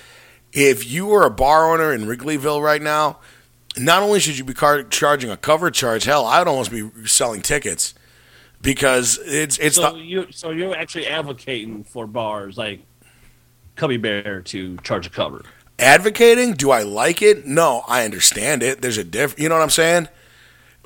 if 0.53 0.87
you 0.91 1.07
were 1.07 1.25
a 1.25 1.31
bar 1.31 1.73
owner 1.73 1.93
in 1.93 2.03
Wrigleyville 2.07 2.63
right 2.63 2.83
now, 2.83 3.19
not 3.79 4.03
only 4.03 4.21
should 4.21 4.39
you 4.39 4.45
be 4.45 4.55
car- 4.55 4.85
charging 4.85 5.31
a 5.31 5.37
cover 5.37 5.71
charge, 5.71 6.05
hell, 6.05 6.27
I'd 6.27 6.49
almost 6.49 6.71
be 6.71 6.91
selling 7.07 7.43
tickets 7.43 7.95
because 8.63 9.19
it's 9.25 9.59
it's 9.59 9.77
So 9.77 9.93
the, 9.93 9.99
you 9.99 10.27
so 10.33 10.51
you're 10.51 10.77
actually 10.77 11.07
advocating 11.09 11.85
for 11.85 12.07
bars 12.07 12.57
like 12.57 12.87
Cubby 13.77 13.99
Bear 13.99 14.43
to 14.43 14.79
charge 14.79 15.07
a 15.07 15.11
cover. 15.11 15.45
advocating. 15.79 16.55
Do 16.55 16.71
I 16.71 16.83
like 16.83 17.23
it? 17.23 17.47
No, 17.47 17.83
I 17.89 18.05
understand 18.05 18.63
it. 18.63 18.81
There's 18.83 18.99
a 18.99 19.05
diff. 19.05 19.39
You 19.39 19.49
know 19.49 19.57
what 19.57 19.63
I'm 19.63 19.71
saying? 19.71 20.09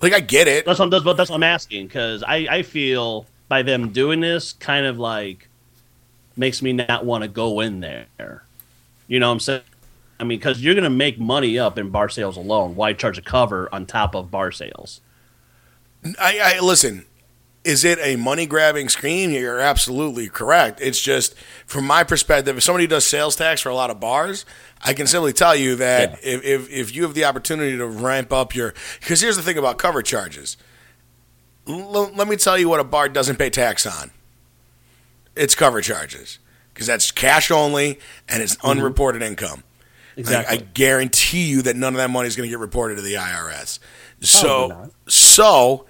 Like 0.03 0.13
I 0.15 0.21
get 0.21 0.49
it. 0.49 0.65
That's 0.65 0.79
what 0.79 0.91
that's 0.91 1.05
what, 1.05 1.17
that's 1.17 1.31
what 1.31 1.37
I'm 1.37 1.43
asking 1.43 1.87
because 1.87 2.23
I 2.23 2.47
I 2.51 2.63
feel 2.63 3.27
by 3.51 3.63
them 3.63 3.89
doing 3.89 4.21
this 4.21 4.53
kind 4.55 4.87
of 4.87 4.99
like 4.99 5.49
makes 6.37 6.63
me 6.63 6.73
not 6.73 7.05
want 7.05 7.23
to 7.23 7.29
go 7.29 7.59
in 7.59 7.81
there. 7.81 8.45
You 9.09 9.19
know 9.19 9.27
what 9.27 9.35
I'm 9.35 9.41
saying? 9.41 9.63
I 10.21 10.25
mean, 10.25 10.39
because 10.39 10.63
you're 10.63 10.75
going 10.75 10.85
to 10.85 10.91
make 10.91 11.19
money 11.19 11.59
up 11.59 11.77
in 11.77 11.91
bar 11.91 12.09
sales 12.09 12.37
alone. 12.37 12.77
Why 12.77 12.93
charge 12.93 13.19
a 13.19 13.23
cover 13.23 13.69
on 13.75 13.87
top 13.87 14.15
of 14.15 14.31
bar 14.31 14.53
sales? 14.53 15.01
I, 16.19 16.57
I 16.57 16.61
listen. 16.61 17.07
Is 17.65 17.85
it 17.85 17.99
a 18.01 18.17
money 18.17 18.47
grabbing 18.47 18.89
scheme? 18.89 19.33
You're 19.33 19.59
absolutely 19.59 20.29
correct. 20.29 20.81
It's 20.81 21.01
just 21.01 21.35
from 21.67 21.87
my 21.87 22.05
perspective, 22.05 22.57
if 22.57 22.63
somebody 22.63 22.87
does 22.87 23.05
sales 23.05 23.35
tax 23.35 23.61
for 23.61 23.69
a 23.69 23.75
lot 23.75 23.91
of 23.91 23.99
bars, 23.99 24.47
I 24.81 24.95
can 24.95 25.07
simply 25.09 25.33
tell 25.33 25.57
you 25.57 25.75
that 25.77 26.21
if, 26.23 26.43
if 26.45 26.71
if 26.71 26.95
you 26.95 27.03
have 27.03 27.13
the 27.13 27.27
opportunity 27.27 27.77
to 27.77 27.87
ramp 27.87 28.33
up 28.33 28.55
your 28.55 28.75
because 29.01 29.21
here's 29.21 29.37
the 29.37 29.43
thing 29.43 29.59
about 29.59 29.77
cover 29.77 30.03
charges. 30.03 30.57
L- 31.69 32.11
let 32.15 32.29
me 32.29 32.37
tell 32.37 32.59
you 32.59 32.69
what 32.69 32.81
a 32.81 32.85
bar 32.85 33.09
doesn't 33.09 33.37
pay 33.37 33.51
tax 33.51 33.87
on. 33.87 34.11
It's 35.37 35.55
cover 35.55 35.81
charges 35.81 36.39
because 36.73 36.87
that's 36.87 37.11
cash 37.11 37.51
only 37.51 37.99
and 38.29 38.43
it's 38.43 38.57
mm-hmm. 38.57 38.69
unreported 38.69 39.23
income. 39.23 39.63
Exactly. 40.17 40.57
I, 40.57 40.61
I 40.61 40.63
guarantee 40.75 41.45
you 41.45 41.63
that 41.63 41.77
none 41.77 41.95
of 41.95 41.99
that 41.99 42.11
money 42.11 42.27
is 42.29 42.37
going 42.37 42.49
to 42.49 42.51
get 42.51 42.59
reported 42.59 42.97
to 42.97 43.03
the 43.03 43.15
IRS. 43.15 43.79
Probably 43.79 44.27
So, 44.27 44.67
not. 44.69 44.91
so 45.07 45.87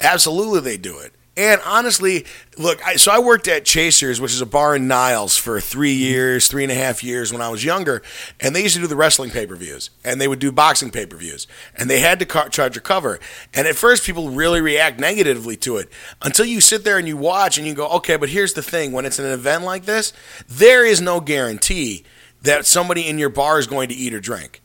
absolutely 0.00 0.60
they 0.60 0.76
do 0.76 0.98
it. 0.98 1.12
And 1.34 1.62
honestly, 1.64 2.26
look, 2.58 2.86
I, 2.86 2.96
so 2.96 3.10
I 3.10 3.18
worked 3.18 3.48
at 3.48 3.64
Chasers, 3.64 4.20
which 4.20 4.32
is 4.32 4.42
a 4.42 4.46
bar 4.46 4.76
in 4.76 4.86
Niles, 4.86 5.34
for 5.34 5.60
three 5.60 5.94
mm-hmm. 5.94 6.12
years, 6.12 6.46
three 6.46 6.62
and 6.62 6.70
a 6.70 6.74
half 6.74 7.02
years 7.02 7.32
when 7.32 7.40
I 7.40 7.48
was 7.48 7.64
younger. 7.64 8.02
And 8.38 8.54
they 8.54 8.62
used 8.62 8.74
to 8.74 8.82
do 8.82 8.86
the 8.86 8.96
wrestling 8.96 9.30
pay 9.30 9.46
per 9.46 9.56
views, 9.56 9.88
and 10.04 10.20
they 10.20 10.28
would 10.28 10.40
do 10.40 10.52
boxing 10.52 10.90
pay 10.90 11.06
per 11.06 11.16
views, 11.16 11.46
and 11.74 11.88
they 11.88 12.00
had 12.00 12.18
to 12.18 12.26
charge 12.50 12.76
a 12.76 12.80
cover. 12.80 13.18
And 13.54 13.66
at 13.66 13.76
first, 13.76 14.04
people 14.04 14.28
really 14.30 14.60
react 14.60 15.00
negatively 15.00 15.56
to 15.58 15.78
it 15.78 15.90
until 16.20 16.44
you 16.44 16.60
sit 16.60 16.84
there 16.84 16.98
and 16.98 17.08
you 17.08 17.16
watch 17.16 17.56
and 17.56 17.66
you 17.66 17.74
go, 17.74 17.88
okay, 17.88 18.16
but 18.16 18.28
here's 18.28 18.52
the 18.52 18.62
thing: 18.62 18.92
when 18.92 19.06
it's 19.06 19.18
an 19.18 19.24
event 19.24 19.64
like 19.64 19.86
this, 19.86 20.12
there 20.48 20.84
is 20.84 21.00
no 21.00 21.20
guarantee 21.20 22.04
that 22.42 22.66
somebody 22.66 23.08
in 23.08 23.18
your 23.18 23.30
bar 23.30 23.58
is 23.58 23.66
going 23.66 23.88
to 23.88 23.94
eat 23.94 24.12
or 24.12 24.20
drink. 24.20 24.60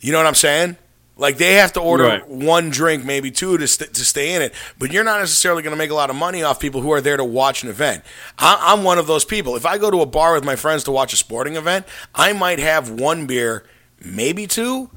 You 0.00 0.12
know 0.12 0.18
what 0.18 0.26
I'm 0.26 0.34
saying? 0.34 0.78
Like 1.20 1.36
they 1.36 1.54
have 1.54 1.72
to 1.74 1.80
order 1.80 2.04
Right. 2.04 2.28
one 2.28 2.70
drink, 2.70 3.04
maybe 3.04 3.30
two, 3.32 3.58
to 3.58 3.66
st- 3.66 3.92
to 3.94 4.04
stay 4.04 4.34
in 4.34 4.40
it. 4.42 4.54
But 4.78 4.92
you're 4.92 5.02
not 5.04 5.18
necessarily 5.20 5.62
going 5.62 5.72
to 5.74 5.76
make 5.78 5.90
a 5.90 5.94
lot 5.94 6.10
of 6.10 6.16
money 6.16 6.42
off 6.44 6.60
people 6.60 6.80
who 6.80 6.92
are 6.92 7.00
there 7.00 7.16
to 7.16 7.24
watch 7.24 7.64
an 7.64 7.68
event. 7.68 8.04
I- 8.38 8.58
I'm 8.72 8.84
one 8.84 8.98
of 8.98 9.06
those 9.08 9.24
people. 9.24 9.56
If 9.56 9.66
I 9.66 9.78
go 9.78 9.90
to 9.90 10.00
a 10.00 10.06
bar 10.06 10.32
with 10.34 10.44
my 10.44 10.54
friends 10.56 10.84
to 10.84 10.92
watch 10.92 11.12
a 11.12 11.16
sporting 11.16 11.56
event, 11.56 11.86
I 12.14 12.32
might 12.32 12.60
have 12.60 12.88
one 12.88 13.26
beer, 13.26 13.64
maybe 14.00 14.46
two, 14.46 14.90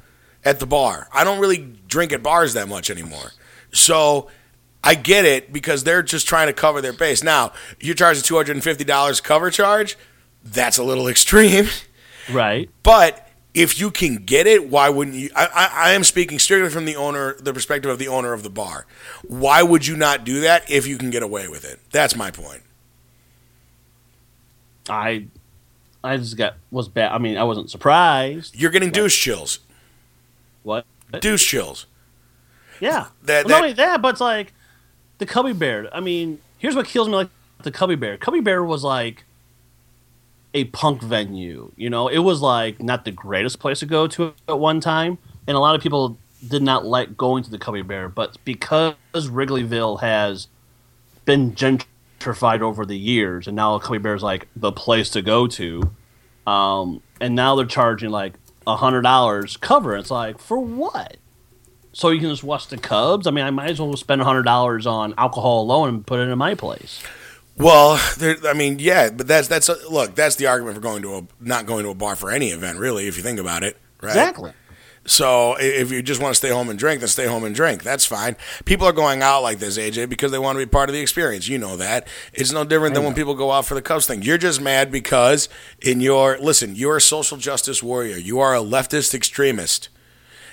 at 0.44 0.60
the 0.60 0.66
bar. 0.66 1.08
I 1.12 1.24
don't 1.24 1.40
really 1.40 1.58
drink 1.88 2.12
at 2.12 2.22
bars 2.22 2.54
that 2.54 2.68
much 2.68 2.88
anymore. 2.88 3.32
So 3.72 4.28
I 4.84 4.94
get 4.94 5.24
it 5.24 5.52
because 5.52 5.82
they're 5.84 6.02
just 6.02 6.28
trying 6.28 6.46
to 6.46 6.52
cover 6.52 6.80
their 6.80 6.92
base. 6.92 7.22
Now 7.24 7.52
you're 7.80 7.94
charging 7.96 8.22
two 8.22 8.36
hundred 8.36 8.52
and 8.56 8.62
fifty 8.64 8.84
dollars 8.84 9.20
cover 9.20 9.50
charge. 9.50 9.96
That's 10.44 10.78
a 10.78 10.84
little 10.84 11.08
extreme. 11.14 11.66
right. 12.30 12.70
But 12.84 13.26
if 13.54 13.78
you 13.78 13.90
can 13.90 14.16
get 14.16 14.46
it, 14.46 14.68
why 14.68 14.88
wouldn't 14.88 15.16
you? 15.16 15.30
I, 15.36 15.46
I, 15.46 15.70
I 15.88 15.92
am 15.92 16.04
speaking 16.04 16.38
strictly 16.38 16.70
from 16.70 16.84
the 16.84 16.96
owner, 16.96 17.34
the 17.38 17.52
perspective 17.52 17.90
of 17.90 17.98
the 17.98 18.08
owner 18.08 18.32
of 18.32 18.42
the 18.42 18.50
bar. 18.50 18.86
Why 19.26 19.62
would 19.62 19.86
you 19.86 19.96
not 19.96 20.24
do 20.24 20.40
that 20.40 20.70
if 20.70 20.86
you 20.86 20.96
can 20.96 21.10
get 21.10 21.22
away 21.22 21.48
with 21.48 21.64
it? 21.64 21.78
That's 21.90 22.16
my 22.16 22.30
point. 22.30 22.62
I 24.88 25.26
I 26.02 26.16
just 26.16 26.36
got 26.36 26.54
was 26.70 26.88
bad. 26.88 27.12
I 27.12 27.18
mean, 27.18 27.36
I 27.36 27.44
wasn't 27.44 27.70
surprised. 27.70 28.56
You're 28.58 28.70
getting 28.70 28.90
douche 28.90 29.18
chills. 29.20 29.60
What? 30.62 30.86
Douche 31.20 31.46
chills. 31.46 31.86
Yeah. 32.80 33.06
That- 33.24 33.44
well, 33.46 33.56
not 33.56 33.62
only 33.62 33.74
that, 33.74 34.02
but 34.02 34.08
it's 34.10 34.20
like 34.20 34.52
the 35.18 35.26
Cubby 35.26 35.52
Bear. 35.52 35.94
I 35.94 36.00
mean, 36.00 36.40
here's 36.58 36.74
what 36.74 36.86
kills 36.86 37.08
me 37.08 37.14
like 37.14 37.28
the 37.62 37.70
Cubby 37.70 37.94
Bear. 37.94 38.16
Cubby 38.16 38.40
Bear 38.40 38.64
was 38.64 38.82
like 38.82 39.24
a 40.54 40.64
punk 40.64 41.02
venue. 41.02 41.72
You 41.76 41.90
know, 41.90 42.08
it 42.08 42.18
was 42.18 42.40
like 42.40 42.82
not 42.82 43.04
the 43.04 43.12
greatest 43.12 43.58
place 43.58 43.80
to 43.80 43.86
go 43.86 44.06
to 44.08 44.34
at 44.48 44.58
one 44.58 44.80
time, 44.80 45.18
and 45.46 45.56
a 45.56 45.60
lot 45.60 45.74
of 45.74 45.82
people 45.82 46.18
did 46.46 46.62
not 46.62 46.84
like 46.84 47.16
going 47.16 47.44
to 47.44 47.50
the 47.50 47.58
Cubby 47.58 47.82
Bear. 47.82 48.08
But 48.08 48.36
because 48.44 48.94
Wrigleyville 49.14 50.00
has 50.00 50.48
been 51.24 51.52
gentrified 51.52 52.60
over 52.60 52.84
the 52.84 52.98
years, 52.98 53.46
and 53.46 53.56
now 53.56 53.78
the 53.78 53.84
Cubby 53.84 53.98
Bear 53.98 54.14
is 54.14 54.22
like 54.22 54.48
the 54.54 54.72
place 54.72 55.10
to 55.10 55.22
go 55.22 55.46
to, 55.48 55.90
um, 56.46 57.02
and 57.20 57.34
now 57.34 57.54
they're 57.54 57.66
charging 57.66 58.10
like 58.10 58.34
a 58.66 58.76
hundred 58.76 59.02
dollars 59.02 59.56
cover. 59.56 59.96
It's 59.96 60.10
like 60.10 60.38
for 60.38 60.58
what? 60.58 61.16
So 61.94 62.08
you 62.08 62.20
can 62.20 62.30
just 62.30 62.42
watch 62.42 62.68
the 62.68 62.78
Cubs. 62.78 63.26
I 63.26 63.30
mean, 63.30 63.44
I 63.44 63.50
might 63.50 63.70
as 63.70 63.80
well 63.80 63.94
spend 63.96 64.20
a 64.22 64.24
hundred 64.24 64.44
dollars 64.44 64.86
on 64.86 65.14
alcohol 65.18 65.62
alone 65.62 65.88
and 65.88 66.06
put 66.06 66.20
it 66.20 66.28
in 66.28 66.38
my 66.38 66.54
place. 66.54 67.02
Well, 67.56 68.00
there, 68.18 68.36
I 68.46 68.54
mean, 68.54 68.78
yeah, 68.78 69.10
but 69.10 69.28
that's 69.28 69.48
that's 69.48 69.68
look, 69.90 70.14
that's 70.14 70.36
the 70.36 70.46
argument 70.46 70.76
for 70.76 70.80
going 70.80 71.02
to 71.02 71.16
a 71.16 71.26
not 71.40 71.66
going 71.66 71.84
to 71.84 71.90
a 71.90 71.94
bar 71.94 72.16
for 72.16 72.30
any 72.30 72.48
event, 72.50 72.78
really, 72.78 73.06
if 73.06 73.16
you 73.16 73.22
think 73.22 73.38
about 73.38 73.62
it, 73.62 73.76
right? 74.00 74.10
Exactly. 74.10 74.52
So 75.04 75.56
if 75.58 75.90
you 75.90 76.00
just 76.00 76.22
want 76.22 76.32
to 76.32 76.36
stay 76.36 76.50
home 76.50 76.68
and 76.68 76.78
drink, 76.78 77.00
then 77.00 77.08
stay 77.08 77.26
home 77.26 77.42
and 77.42 77.54
drink. 77.54 77.82
That's 77.82 78.06
fine. 78.06 78.36
People 78.64 78.86
are 78.86 78.92
going 78.92 79.20
out 79.20 79.42
like 79.42 79.58
this, 79.58 79.76
AJ, 79.76 80.08
because 80.08 80.30
they 80.30 80.38
want 80.38 80.56
to 80.56 80.64
be 80.64 80.70
part 80.70 80.88
of 80.88 80.92
the 80.92 81.00
experience. 81.00 81.48
You 81.48 81.58
know 81.58 81.76
that. 81.76 82.06
It's 82.32 82.52
no 82.52 82.64
different 82.64 82.94
than 82.94 83.02
when 83.02 83.14
people 83.14 83.34
go 83.34 83.50
out 83.50 83.66
for 83.66 83.74
the 83.74 83.82
Cubs 83.82 84.06
thing. 84.06 84.22
You're 84.22 84.38
just 84.38 84.60
mad 84.60 84.92
because 84.92 85.48
in 85.80 86.00
your 86.00 86.38
listen, 86.38 86.76
you're 86.76 86.98
a 86.98 87.00
social 87.00 87.36
justice 87.36 87.82
warrior. 87.82 88.16
You 88.16 88.38
are 88.38 88.54
a 88.54 88.60
leftist 88.60 89.12
extremist. 89.12 89.88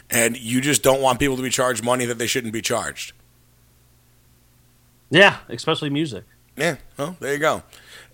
And 0.10 0.36
you 0.40 0.60
just 0.60 0.82
don't 0.82 1.02
want 1.02 1.20
people 1.20 1.38
to 1.38 1.44
be 1.44 1.52
charged 1.52 1.84
money 1.84 2.06
that 2.06 2.18
they 2.18 2.26
shouldn't 2.26 2.52
be 2.52 2.64
charged. 2.64 3.14
Yeah, 5.12 5.38
especially 5.48 5.92
music. 5.92 6.24
Yeah, 6.60 6.76
well, 6.98 7.16
there 7.22 7.34
you 7.34 7.40
go. 7.40 7.64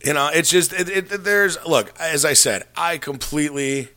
You 0.03 0.13
know, 0.13 0.29
it's 0.31 0.51
just 0.51 0.71
it, 0.71 0.87
it, 0.87 1.23
there's 1.23 1.57
look. 1.65 1.91
As 1.99 2.23
I 2.23 2.33
said, 2.33 2.63
I 2.77 2.99
completely. 2.99 3.89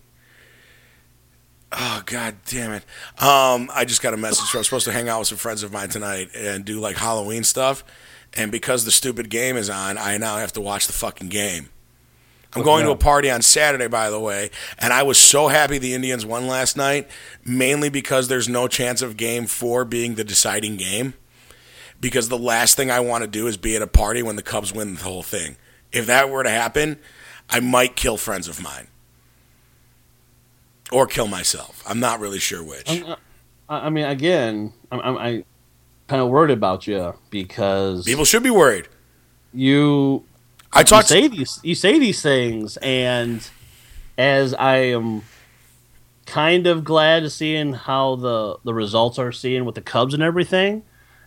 Oh 1.71 2.03
god 2.07 2.37
damn 2.47 2.73
it! 2.73 2.85
Um, 3.23 3.71
I 3.75 3.85
just 3.85 4.01
got 4.01 4.15
a 4.15 4.17
message. 4.17 4.55
I'm 4.57 4.65
supposed 4.65 4.87
to 4.87 4.93
hang 4.93 5.11
out 5.11 5.19
with 5.19 5.29
some 5.29 5.37
friends 5.37 5.63
of 5.63 5.71
mine 5.71 5.91
tonight 5.91 6.31
and 6.35 6.65
do 6.65 6.81
like 6.81 6.97
Halloween 6.97 7.45
stuff, 7.45 7.85
and 8.33 8.51
because 8.51 8.87
the 8.87 8.91
stupid 8.91 9.29
game 9.29 9.59
is 9.59 9.69
on, 9.69 9.99
I 9.99 10.17
now 10.17 10.39
have 10.39 10.53
to 10.55 10.63
watch 10.63 10.87
the 10.87 10.95
fucking 10.95 11.29
game. 11.29 11.69
I'm 12.55 12.63
going 12.63 12.87
to 12.87 12.93
a 12.93 12.97
party 12.97 13.31
on 13.31 13.43
Saturday, 13.43 13.89
by 13.89 14.09
the 14.09 14.19
way, 14.19 14.51
and 14.79 14.95
I 14.95 15.03
was 15.03 15.19
so 15.19 15.49
happy 15.49 15.77
the 15.77 15.93
Indians 15.93 16.25
won 16.25 16.47
last 16.47 16.79
night, 16.79 17.07
mainly 17.45 17.91
because 17.91 18.29
there's 18.29 18.49
no 18.49 18.67
chance 18.67 19.03
of 19.03 19.19
game 19.19 19.47
four 19.47 19.85
being 19.85 20.15
the 20.15 20.25
deciding 20.25 20.79
game. 20.79 21.13
Because 22.01 22.29
the 22.29 22.39
last 22.39 22.77
thing 22.77 22.91
I 22.91 23.01
want 23.01 23.25
to 23.25 23.29
do 23.29 23.47
is 23.47 23.57
be 23.57 23.75
at 23.75 23.83
a 23.83 23.87
party 23.87 24.23
when 24.23 24.37
the 24.37 24.43
Cubs 24.43 24.73
win 24.73 24.95
the 24.95 25.03
whole 25.03 25.23
thing. 25.23 25.57
If 25.93 26.07
that 26.07 26.31
were 26.31 26.43
to 26.43 26.51
happen, 26.51 26.99
I 27.51 27.61
might 27.61 27.97
kill 27.97 28.17
friends 28.17 28.47
of 28.47 28.63
mine. 28.63 28.89
Or 30.93 31.07
kill 31.07 31.27
myself. 31.27 31.83
I'm 31.87 32.01
not 32.01 32.21
really 32.21 32.39
sure 32.39 32.63
which. 32.63 32.89
I, 32.89 33.17
I 33.69 33.91
mean, 33.91 34.07
again, 34.07 34.73
I'm, 34.91 35.01
I'm 35.01 35.19
I 35.19 35.45
kind 36.07 36.23
of 36.23 36.29
worried 36.29 36.51
about 36.51 36.87
you 36.87 37.15
because 37.31 38.05
People 38.07 38.25
should 38.25 38.43
be 38.43 38.51
worried. 38.51 38.89
you 39.53 40.25
I 40.73 40.81
you 40.81 40.85
talked 40.85 41.09
say 41.09 41.29
these 41.29 41.61
you 41.63 41.75
say 41.75 41.99
these 41.99 42.23
things, 42.23 42.79
and 42.79 43.47
as 44.17 44.55
I 44.55 44.77
am 44.77 45.23
kind 46.25 46.67
of 46.67 46.85
glad 46.85 47.21
to 47.21 47.31
seeing 47.31 47.75
how 47.75 48.17
the 48.17 48.57
the 48.65 48.73
results 48.73 49.19
are 49.19 49.33
seeing 49.33 49.65
with 49.67 49.75
the 49.75 49.83
Cubs 49.83 50.15
and 50.15 50.23
everything, 50.23 50.83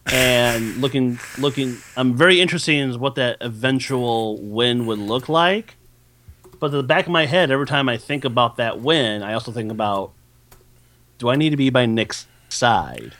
and 0.07 0.77
looking 0.77 1.19
looking, 1.37 1.77
I'm 1.95 2.15
very 2.15 2.41
interested 2.41 2.75
in 2.75 2.99
what 2.99 3.15
that 3.15 3.37
eventual 3.41 4.37
win 4.41 4.85
would 4.85 4.99
look 4.99 5.29
like. 5.29 5.75
But 6.59 6.67
at 6.67 6.71
the 6.73 6.83
back 6.83 7.05
of 7.05 7.11
my 7.11 7.25
head, 7.25 7.49
every 7.51 7.65
time 7.65 7.89
I 7.89 7.97
think 7.97 8.23
about 8.23 8.57
that 8.57 8.79
win, 8.79 9.23
I 9.23 9.33
also 9.33 9.51
think 9.51 9.71
about, 9.71 10.11
do 11.17 11.29
I 11.29 11.35
need 11.35 11.49
to 11.49 11.57
be 11.57 11.71
by 11.71 11.87
Nick's 11.87 12.27
side? 12.49 13.13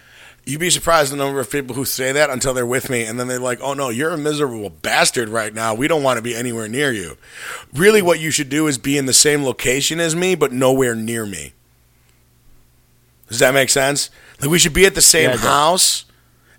You'd 0.46 0.60
be 0.60 0.70
surprised 0.72 1.12
the 1.12 1.18
number 1.18 1.40
of 1.40 1.52
people 1.52 1.76
who 1.76 1.86
say 1.86 2.12
that 2.12 2.30
until 2.32 2.54
they're 2.54 2.66
with 2.66 2.90
me, 2.90 3.04
and 3.04 3.20
then 3.20 3.28
they're 3.28 3.40
like, 3.40 3.60
"Oh 3.62 3.74
no, 3.76 3.90
you're 3.90 4.10
a 4.10 4.18
miserable 4.18 4.72
bastard 4.72 5.30
right 5.30 5.54
now. 5.54 5.76
We 5.76 5.88
don't 5.88 6.02
want 6.02 6.18
to 6.18 6.22
be 6.24 6.36
anywhere 6.36 6.68
near 6.68 6.92
you." 6.92 7.18
Really, 7.74 8.02
what 8.02 8.20
you 8.20 8.32
should 8.32 8.50
do 8.50 8.66
is 8.66 8.80
be 8.80 8.98
in 8.98 9.06
the 9.06 9.14
same 9.14 9.44
location 9.44 10.00
as 10.00 10.16
me, 10.16 10.34
but 10.34 10.52
nowhere 10.52 10.96
near 10.96 11.28
me. 11.28 11.54
Does 13.30 13.40
that 13.40 13.54
make 13.54 13.70
sense? 13.70 14.10
Like 14.42 14.50
we 14.50 14.58
should 14.60 14.74
be 14.74 14.86
at 14.86 14.96
the 14.96 15.02
same 15.02 15.30
Yeah, 15.30 15.38
house, 15.38 16.06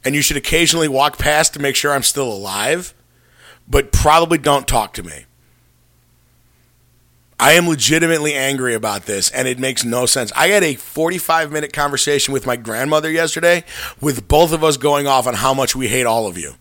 and 0.05 0.15
you 0.15 0.23
should 0.23 0.37
occasionally 0.37 0.89
walk 0.89 1.19
past 1.19 1.55
to 1.55 1.61
make 1.61 1.77
sure 1.77 1.93
I'm 1.93 2.03
still 2.03 2.33
alive, 2.33 2.95
but 3.69 3.93
probably 3.93 4.39
don't 4.39 4.67
talk 4.67 4.93
to 4.95 5.03
me. 5.03 5.27
I 7.39 7.53
am 7.55 7.69
legitimately 7.69 8.35
angry 8.35 8.75
about 8.75 9.07
this, 9.07 9.29
and 9.31 9.49
it 9.49 9.59
makes 9.59 9.85
no 9.85 10.07
sense. 10.07 10.31
I 10.37 10.49
had 10.49 10.63
a 10.63 10.77
45 10.77 11.51
minute 11.51 11.73
conversation 11.73 12.33
with 12.33 12.47
my 12.47 12.55
grandmother 12.55 13.11
yesterday, 13.11 13.65
with 14.01 14.29
both 14.29 14.53
of 14.53 14.63
us 14.63 14.77
going 14.77 15.09
off 15.09 15.27
on 15.27 15.35
how 15.35 15.53
much 15.53 15.75
we 15.75 15.89
hate 15.89 16.07
all 16.07 16.29
of 16.29 16.39
you. 16.39 16.55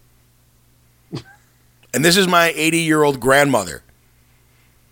and 1.93 2.03
this 2.03 2.17
is 2.17 2.27
my 2.27 2.51
80 2.55 2.79
year 2.79 3.03
old 3.03 3.19
grandmother 3.19 3.83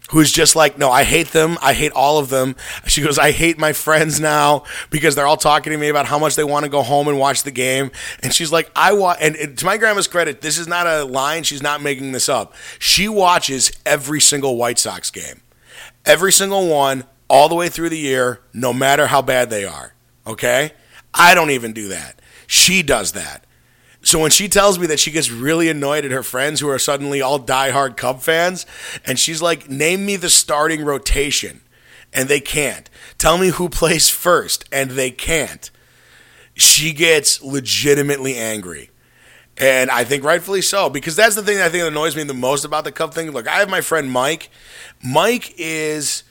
who's 0.09 0.31
just 0.31 0.55
like, 0.55 0.77
no, 0.77 0.91
I 0.91 1.03
hate 1.03 1.29
them. 1.29 1.57
I 1.61 1.73
hate 1.73 1.91
all 1.93 2.17
of 2.19 2.29
them. 2.29 2.55
She 2.89 3.01
goes, 3.03 3.19
I 3.19 3.31
hate 3.31 3.59
my 3.59 3.71
friends 3.73 4.19
now 4.19 4.63
because 4.89 5.13
they're 5.13 5.27
all 5.27 5.37
talking 5.37 5.71
to 5.71 5.77
me 5.77 5.89
about 5.89 6.07
how 6.07 6.17
much 6.17 6.35
they 6.35 6.43
want 6.43 6.63
to 6.63 6.69
go 6.69 6.81
home 6.81 7.07
and 7.07 7.19
watch 7.19 7.43
the 7.43 7.51
game. 7.51 7.91
And 8.23 8.33
she's 8.33 8.51
like, 8.51 8.71
I 8.75 8.91
and, 9.21 9.35
and 9.35 9.57
to 9.57 9.65
my 9.65 9.77
grandma's 9.77 10.07
credit, 10.07 10.41
this 10.41 10.57
is 10.57 10.67
not 10.67 10.87
a 10.87 11.03
line. 11.03 11.43
She's 11.43 11.61
not 11.61 11.81
making 11.81 12.11
this 12.11 12.27
up. 12.27 12.55
She 12.79 13.07
watches 13.07 13.71
every 13.85 14.19
single 14.19 14.57
White 14.57 14.79
Sox 14.79 15.11
game, 15.11 15.41
every 16.03 16.31
single 16.31 16.67
one, 16.67 17.03
all 17.29 17.47
the 17.47 17.55
way 17.55 17.69
through 17.69 17.89
the 17.89 17.99
year, 17.99 18.41
no 18.53 18.73
matter 18.73 19.07
how 19.07 19.21
bad 19.21 19.49
they 19.49 19.65
are. 19.65 19.93
Okay? 20.25 20.71
I 21.13 21.35
don't 21.35 21.51
even 21.51 21.73
do 21.73 21.89
that. 21.89 22.19
She 22.47 22.81
does 22.81 23.11
that. 23.11 23.45
So 24.01 24.20
when 24.20 24.32
she 24.32 24.48
tells 24.48 24.79
me 24.79 24.88
that 24.88 25.00
she 25.00 25.12
gets 25.12 25.29
really 25.29 25.70
annoyed 25.70 26.06
at 26.06 26.12
her 26.12 26.24
friends 26.24 26.60
who 26.60 26.70
are 26.70 26.79
suddenly 26.79 27.22
all 27.22 27.39
diehard 27.39 27.98
Cub 27.98 28.22
fans, 28.22 28.65
and 29.06 29.20
she's 29.20 29.41
like, 29.41 29.70
"Name 29.70 30.06
me 30.06 30.15
the 30.15 30.29
starting 30.29 30.84
rotation," 30.84 31.62
and 32.13 32.29
they 32.29 32.39
can't. 32.39 32.89
Tell 33.18 33.38
me 33.38 33.50
who 33.50 33.70
plays 33.70 34.10
first, 34.10 34.65
and 34.72 34.91
they 34.91 35.12
can't. 35.12 35.70
She 36.55 36.94
gets 36.94 37.42
legitimately 37.42 38.35
angry. 38.35 38.90
And 39.57 39.92
I 39.92 40.05
think 40.05 40.24
rightfully 40.24 40.62
so, 40.62 40.90
because 40.90 41.18
that's 41.18 41.35
the 41.35 41.44
thing 41.44 41.57
that 41.57 41.66
I 41.66 41.70
think 41.70 41.85
annoys 41.85 42.16
me 42.16 42.24
the 42.24 42.33
most 42.33 42.64
about 42.64 42.85
the 42.85 42.94
Cub 42.94 43.14
thing. 43.14 43.31
Look, 43.31 43.48
I 43.48 43.59
have 43.59 43.70
my 43.70 43.81
friend 43.81 44.09
Mike. 44.09 44.50
Mike 45.03 45.53
is 45.57 46.24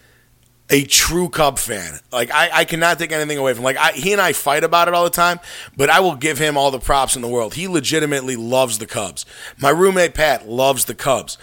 a 0.70 0.84
true 0.84 1.28
Cub 1.28 1.58
fan. 1.58 1.98
Like 2.12 2.30
I, 2.30 2.50
I 2.52 2.64
cannot 2.64 2.98
take 2.98 3.12
anything 3.12 3.38
away 3.38 3.54
from. 3.54 3.64
Like 3.64 3.76
I, 3.78 3.92
he 3.92 4.12
and 4.12 4.20
I 4.20 4.32
fight 4.32 4.64
about 4.64 4.88
it 4.88 4.94
all 4.94 5.04
the 5.04 5.10
time, 5.10 5.40
but 5.76 5.88
I 5.90 6.00
will 6.00 6.14
give 6.16 6.38
him 6.38 6.56
all 6.56 6.70
the 6.70 6.78
props 6.78 7.16
in 7.16 7.22
the 7.22 7.28
world. 7.28 7.54
He 7.54 7.68
legitimately 7.68 8.36
loves 8.36 8.78
the 8.78 8.86
Cubs. 8.86 9.24
My 9.58 9.70
roommate 9.70 10.14
Pat 10.14 10.48
loves 10.48 10.84
the 10.84 10.94
Cubs. 10.94 11.38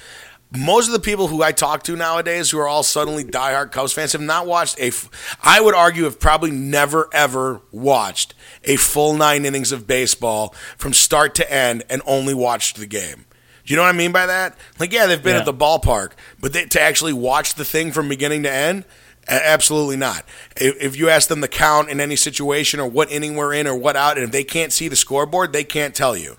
Most 0.56 0.88
of 0.88 0.94
the 0.94 1.00
people 1.00 1.28
who 1.28 1.42
I 1.44 1.52
talk 1.52 1.84
to 1.84 1.96
nowadays, 1.98 2.52
who 2.52 2.60
are 2.60 2.68
all 2.68 2.84
suddenly 2.84 3.26
diehard 3.26 3.72
Cubs 3.72 3.92
fans, 3.94 4.14
have 4.14 4.22
not 4.22 4.46
watched 4.48 4.80
a. 4.80 4.88
f- 4.88 5.38
I 5.44 5.60
would 5.60 5.74
argue 5.76 6.04
have 6.06 6.20
probably 6.20 6.52
never 6.52 7.10
ever 7.12 7.62
watched 7.72 8.34
a 8.64 8.76
full 8.78 9.16
nine 9.16 9.44
innings 9.46 9.72
of 9.72 9.88
baseball 9.88 10.54
from 10.78 10.94
start 10.94 11.36
to 11.36 11.52
end 11.52 11.84
and 11.90 12.02
only 12.06 12.34
watched 12.34 12.78
the 12.78 12.86
game. 12.86 13.26
Do 13.66 13.74
you 13.74 13.76
know 13.78 13.82
what 13.84 13.96
I 13.96 13.98
mean 13.98 14.12
by 14.12 14.28
that? 14.28 14.56
Like, 14.80 14.94
yeah, 14.94 15.08
they've 15.08 15.22
been 15.22 15.34
Yeah. 15.34 15.40
at 15.40 15.46
the 15.46 15.54
ballpark, 15.54 16.12
but 16.40 16.54
they, 16.54 16.66
to 16.66 16.80
actually 16.80 17.14
watch 17.14 17.56
the 17.56 17.66
thing 17.66 17.92
from 17.92 18.08
beginning 18.08 18.44
to 18.44 18.52
end, 18.52 18.86
absolutely 19.28 19.98
not. 19.98 20.26
If, 20.56 20.96
you 20.96 21.10
ask 21.10 21.30
them 21.30 21.42
the 21.42 21.48
count 21.48 21.90
in 21.90 22.00
any 22.00 22.16
situation 22.16 22.80
or 22.80 22.88
what 22.88 23.12
inning 23.12 23.36
we're 23.36 23.54
in 23.54 23.68
or 23.68 23.76
what 23.76 23.96
out, 23.96 24.18
and 24.18 24.26
if 24.26 24.32
they 24.32 24.44
can't 24.44 24.72
see 24.72 24.88
the 24.88 24.96
scoreboard, 24.96 25.54
they 25.54 25.64
can't 25.64 25.96
tell 25.96 26.16
you. 26.16 26.38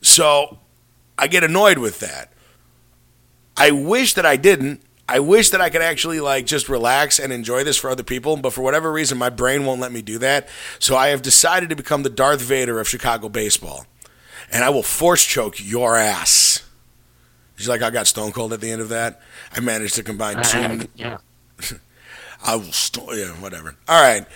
So 0.00 0.58
I 1.18 1.26
get 1.26 1.44
annoyed 1.44 1.78
with 1.78 2.00
that. 2.00 2.32
I 3.56 3.70
wish 3.70 4.14
that 4.14 4.26
I 4.26 4.36
didn't. 4.36 4.82
I 5.08 5.20
wish 5.20 5.50
that 5.50 5.60
I 5.60 5.70
could 5.70 5.82
actually 5.82 6.20
like 6.20 6.46
just 6.46 6.68
relax 6.68 7.20
and 7.20 7.32
enjoy 7.32 7.62
this 7.64 7.76
for 7.76 7.88
other 7.88 8.02
people, 8.02 8.36
but 8.36 8.52
for 8.52 8.62
whatever 8.62 8.90
reason, 8.90 9.18
my 9.18 9.30
brain 9.30 9.64
won't 9.64 9.80
let 9.80 9.92
me 9.92 10.02
do 10.02 10.18
that. 10.18 10.48
So 10.78 10.96
I 10.96 11.08
have 11.08 11.22
decided 11.22 11.68
to 11.70 11.76
become 11.76 12.02
the 12.02 12.10
Darth 12.10 12.42
Vader 12.42 12.80
of 12.80 12.88
Chicago 12.88 13.28
baseball, 13.28 13.86
and 14.50 14.64
I 14.64 14.70
will 14.70 14.82
force 14.82 15.24
choke 15.24 15.64
your 15.64 15.96
ass. 15.96 16.65
You 17.58 17.68
like 17.68 17.82
I 17.82 17.90
got 17.90 18.06
Stone 18.06 18.32
Cold 18.32 18.52
at 18.52 18.60
the 18.60 18.70
end 18.70 18.80
of 18.82 18.88
that? 18.90 19.20
I 19.54 19.60
managed 19.60 19.94
to 19.94 20.02
combine 20.02 20.42
two. 20.42 20.88
yeah. 20.94 21.18
I 22.44 22.56
will 22.56 22.64
sto- 22.72 23.12
yeah, 23.12 23.28
whatever. 23.40 23.74
All 23.88 24.02
right. 24.02 24.26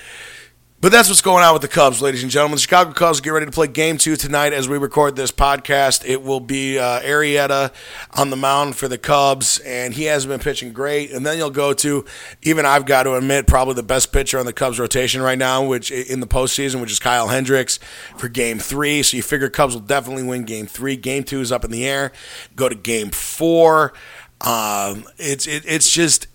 But 0.82 0.92
that's 0.92 1.10
what's 1.10 1.20
going 1.20 1.44
on 1.44 1.52
with 1.52 1.60
the 1.60 1.68
Cubs, 1.68 2.00
ladies 2.00 2.22
and 2.22 2.32
gentlemen. 2.32 2.56
The 2.56 2.62
Chicago 2.62 2.92
Cubs 2.92 3.20
get 3.20 3.34
ready 3.34 3.44
to 3.44 3.52
play 3.52 3.66
game 3.66 3.98
two 3.98 4.16
tonight 4.16 4.54
as 4.54 4.66
we 4.66 4.78
record 4.78 5.14
this 5.14 5.30
podcast. 5.30 6.08
It 6.08 6.22
will 6.22 6.40
be 6.40 6.78
uh, 6.78 7.00
Arrieta 7.00 7.70
on 8.16 8.30
the 8.30 8.36
mound 8.36 8.76
for 8.76 8.88
the 8.88 8.96
Cubs, 8.96 9.58
and 9.58 9.92
he 9.92 10.04
has 10.04 10.24
been 10.24 10.40
pitching 10.40 10.72
great. 10.72 11.10
And 11.10 11.26
then 11.26 11.36
you'll 11.36 11.50
go 11.50 11.74
to, 11.74 12.06
even 12.40 12.64
I've 12.64 12.86
got 12.86 13.02
to 13.02 13.14
admit, 13.14 13.46
probably 13.46 13.74
the 13.74 13.82
best 13.82 14.10
pitcher 14.10 14.38
on 14.38 14.46
the 14.46 14.54
Cubs 14.54 14.80
rotation 14.80 15.20
right 15.20 15.36
now, 15.36 15.62
which 15.66 15.90
in 15.90 16.20
the 16.20 16.26
postseason, 16.26 16.80
which 16.80 16.92
is 16.92 16.98
Kyle 16.98 17.28
Hendricks 17.28 17.78
for 18.16 18.28
game 18.30 18.58
three. 18.58 19.02
So 19.02 19.18
you 19.18 19.22
figure 19.22 19.50
Cubs 19.50 19.74
will 19.74 19.82
definitely 19.82 20.22
win 20.22 20.44
game 20.44 20.66
three. 20.66 20.96
Game 20.96 21.24
two 21.24 21.42
is 21.42 21.52
up 21.52 21.62
in 21.62 21.70
the 21.70 21.86
air. 21.86 22.10
Go 22.56 22.70
to 22.70 22.74
game 22.74 23.10
four. 23.10 23.92
Um, 24.40 25.04
it's 25.18 25.46
it, 25.46 25.64
it's 25.66 25.90
just 25.90 26.26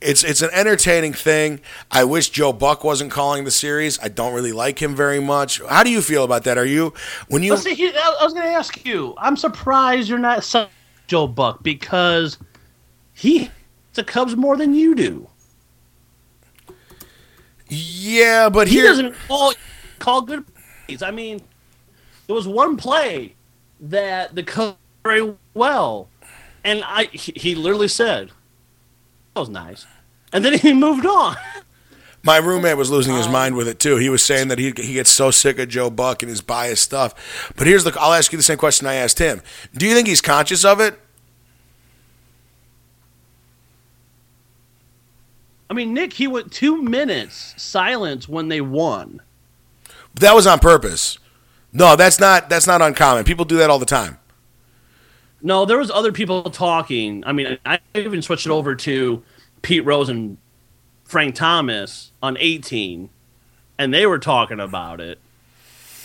it's 0.00 0.24
it's 0.24 0.42
an 0.42 0.50
entertaining 0.52 1.12
thing. 1.12 1.60
I 1.90 2.04
wish 2.04 2.30
Joe 2.30 2.52
Buck 2.52 2.84
wasn't 2.84 3.10
calling 3.10 3.44
the 3.44 3.50
series. 3.50 3.98
I 4.00 4.08
don't 4.08 4.32
really 4.34 4.52
like 4.52 4.80
him 4.80 4.94
very 4.96 5.20
much. 5.20 5.60
How 5.68 5.82
do 5.82 5.90
you 5.90 6.00
feel 6.00 6.24
about 6.24 6.44
that? 6.44 6.56
Are 6.58 6.64
you 6.64 6.94
when 7.28 7.42
you 7.42 7.56
see, 7.56 7.74
he- 7.74 7.88
I 7.94 8.16
was 8.22 8.32
going 8.32 8.46
to 8.46 8.52
ask 8.52 8.84
you. 8.84 9.14
I'm 9.18 9.36
surprised 9.36 10.08
you're 10.08 10.18
not 10.18 10.48
Joe 11.06 11.26
Buck 11.26 11.62
because 11.62 12.38
he 13.12 13.50
the 13.94 14.04
Cubs 14.04 14.36
more 14.36 14.56
than 14.56 14.74
you 14.74 14.94
do. 14.94 15.28
Yeah, 17.68 18.48
but 18.48 18.66
He 18.68 18.74
here 18.76 18.84
doesn't 18.84 19.14
call, 19.28 19.52
call 19.98 20.22
good 20.22 20.44
plays. 20.86 21.02
I 21.02 21.10
mean, 21.12 21.40
there 22.26 22.34
was 22.34 22.48
one 22.48 22.76
play 22.76 23.34
that 23.80 24.34
the 24.34 24.42
Cubs 24.42 24.76
very 25.04 25.34
well, 25.54 26.08
and 26.64 26.82
I 26.84 27.04
he, 27.12 27.32
he 27.36 27.54
literally 27.54 27.88
said 27.88 28.30
was 29.40 29.48
nice, 29.48 29.86
and 30.32 30.44
then 30.44 30.54
he 30.58 30.72
moved 30.86 31.04
on. 31.06 31.36
my 32.22 32.36
roommate 32.36 32.76
was 32.76 32.90
losing 32.90 33.12
Um, 33.14 33.18
his 33.18 33.28
mind 33.28 33.56
with 33.56 33.66
it 33.68 33.78
too. 33.80 33.96
He 33.96 34.08
was 34.08 34.22
saying 34.22 34.48
that 34.48 34.58
he 34.58 34.72
he 34.76 34.94
gets 34.94 35.10
so 35.10 35.30
sick 35.30 35.58
of 35.58 35.68
Joe 35.68 35.90
Buck 35.90 36.22
and 36.22 36.30
his 36.30 36.40
biased 36.40 36.82
stuff. 36.82 37.14
But 37.56 37.66
here's 37.66 37.84
the 37.84 37.96
I'll 38.00 38.12
ask 38.12 38.30
you 38.32 38.36
the 38.36 38.42
same 38.42 38.58
question 38.58 38.86
I 38.86 38.94
asked 38.94 39.18
him. 39.18 39.42
Do 39.74 39.86
you 39.86 39.94
think 39.94 40.06
he's 40.06 40.20
conscious 40.20 40.64
of 40.64 40.80
it? 40.80 40.98
I 45.68 45.72
mean, 45.72 45.94
Nick, 45.94 46.14
he 46.14 46.26
went 46.26 46.50
two 46.52 46.82
minutes 46.82 47.54
silence 47.56 48.28
when 48.28 48.48
they 48.48 48.60
won. 48.60 49.20
That 50.16 50.34
was 50.34 50.46
on 50.46 50.58
purpose. 50.58 51.18
No, 51.72 51.94
that's 51.96 52.18
not 52.18 52.48
that's 52.50 52.66
not 52.66 52.82
uncommon. 52.82 53.24
People 53.24 53.44
do 53.44 53.56
that 53.58 53.70
all 53.70 53.78
the 53.78 53.86
time. 53.86 54.18
No, 55.42 55.64
there 55.64 55.78
was 55.78 55.90
other 55.90 56.12
people 56.12 56.42
talking. 56.50 57.24
I 57.24 57.32
mean, 57.32 57.58
I 57.64 57.78
even 57.94 58.22
switched 58.22 58.46
it 58.46 58.52
over 58.52 58.74
to 58.74 59.22
Pete 59.62 59.84
Rose 59.84 60.08
and 60.08 60.36
Frank 61.04 61.34
Thomas 61.34 62.12
on 62.22 62.36
18, 62.38 63.08
and 63.78 63.94
they 63.94 64.06
were 64.06 64.18
talking 64.18 64.60
about 64.60 65.00
it. 65.00 65.18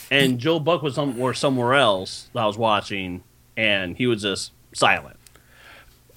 And 0.10 0.40
Joe 0.40 0.60
Buck 0.60 0.82
was 0.82 0.96
somewhere 0.96 1.34
somewhere 1.34 1.74
else 1.74 2.30
that 2.34 2.42
I 2.42 2.46
was 2.46 2.58
watching, 2.58 3.24
and 3.58 3.98
he 3.98 4.08
was 4.08 4.22
just 4.22 4.52
silent. 4.74 5.18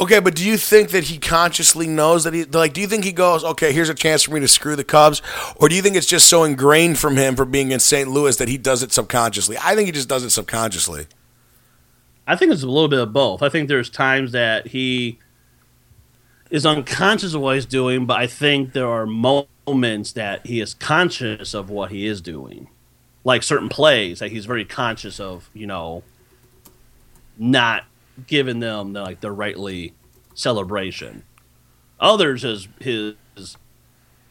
Okay, 0.01 0.21
but 0.21 0.37
do 0.37 0.47
you 0.47 0.57
think 0.57 0.91
that 0.91 1.05
he 1.05 1.19
consciously 1.19 1.89
knows 1.89 2.23
that 2.23 2.33
he 2.33 2.45
like? 2.45 2.73
Do 2.73 2.81
you 2.81 2.87
think 2.87 3.03
he 3.03 3.11
goes, 3.11 3.43
okay, 3.43 3.73
here's 3.73 3.89
a 3.89 3.95
chance 3.95 4.23
for 4.23 4.33
me 4.33 4.39
to 4.41 4.47
screw 4.47 4.77
the 4.77 4.85
Cubs, 4.85 5.23
or 5.57 5.69
do 5.69 5.75
you 5.75 5.83
think 5.83 5.97
it's 5.97 6.07
just 6.07 6.29
so 6.29 6.45
ingrained 6.45 6.99
from 6.99 7.17
him 7.17 7.35
for 7.35 7.45
being 7.45 7.73
in 7.73 7.81
St. 7.81 8.09
Louis 8.09 8.37
that 8.37 8.49
he 8.49 8.59
does 8.59 8.85
it 8.85 8.93
subconsciously? 8.93 9.57
I 9.59 9.75
think 9.75 9.87
he 9.87 9.93
just 9.93 10.09
does 10.09 10.23
it 10.23 10.31
subconsciously. 10.31 11.09
I 12.29 12.37
think 12.37 12.53
it's 12.53 12.63
a 12.63 12.67
little 12.67 12.89
bit 12.89 12.99
of 13.01 13.11
both. 13.15 13.43
I 13.43 13.49
think 13.49 13.69
there's 13.69 13.89
times 13.89 14.33
that 14.33 14.69
he 14.69 15.19
is 16.51 16.67
unconscious 16.67 17.33
of 17.33 17.41
what 17.41 17.55
he's 17.55 17.65
doing, 17.65 18.05
but 18.05 18.21
I 18.21 18.27
think 18.27 18.75
there 18.75 18.87
are 18.87 19.07
moments 19.07 20.13
that 20.13 20.47
he 20.47 20.61
is 20.61 20.75
conscious 20.75 21.55
of 21.55 21.71
what 21.71 21.91
he 21.91 22.07
is 22.07 22.21
doing. 22.21 22.69
Like 23.25 23.43
certain 23.43 23.71
plays 23.71 24.19
that 24.19 24.31
he's 24.31 24.45
very 24.45 24.67
conscious 24.67 25.19
of, 25.19 25.49
you 25.55 25.67
know, 25.67 26.03
not 27.39 27.85
giving 28.27 28.61
them 28.61 28.93
the, 28.93 29.01
like 29.01 29.21
the 29.21 29.33
rightly 29.33 29.95
celebration. 30.35 31.23
Others 31.99 32.45
is 32.45 32.69
his 32.79 33.17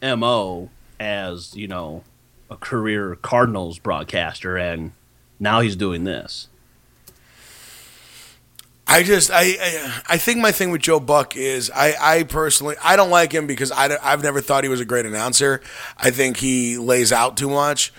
MO 0.00 0.70
as, 1.00 1.56
you 1.56 1.66
know, 1.66 2.04
a 2.48 2.56
career 2.56 3.16
Cardinals 3.16 3.80
broadcaster 3.80 4.56
and 4.56 4.92
now 5.40 5.60
he's 5.60 5.74
doing 5.74 6.04
this. 6.04 6.48
I 8.88 9.02
just 9.02 9.30
I, 9.30 9.42
I 9.60 10.02
I 10.08 10.16
think 10.16 10.40
my 10.40 10.50
thing 10.50 10.70
with 10.70 10.80
Joe 10.80 10.98
Buck 10.98 11.36
is 11.36 11.70
I 11.70 11.94
I 12.00 12.22
personally 12.22 12.74
I 12.82 12.96
don't 12.96 13.10
like 13.10 13.32
him 13.32 13.46
because 13.46 13.70
I 13.70 13.96
I've 14.02 14.22
never 14.22 14.40
thought 14.40 14.64
he 14.64 14.70
was 14.70 14.80
a 14.80 14.86
great 14.86 15.04
announcer. 15.04 15.60
I 15.98 16.10
think 16.10 16.38
he 16.38 16.78
lays 16.78 17.12
out 17.12 17.36
too 17.36 17.50
much. 17.50 17.92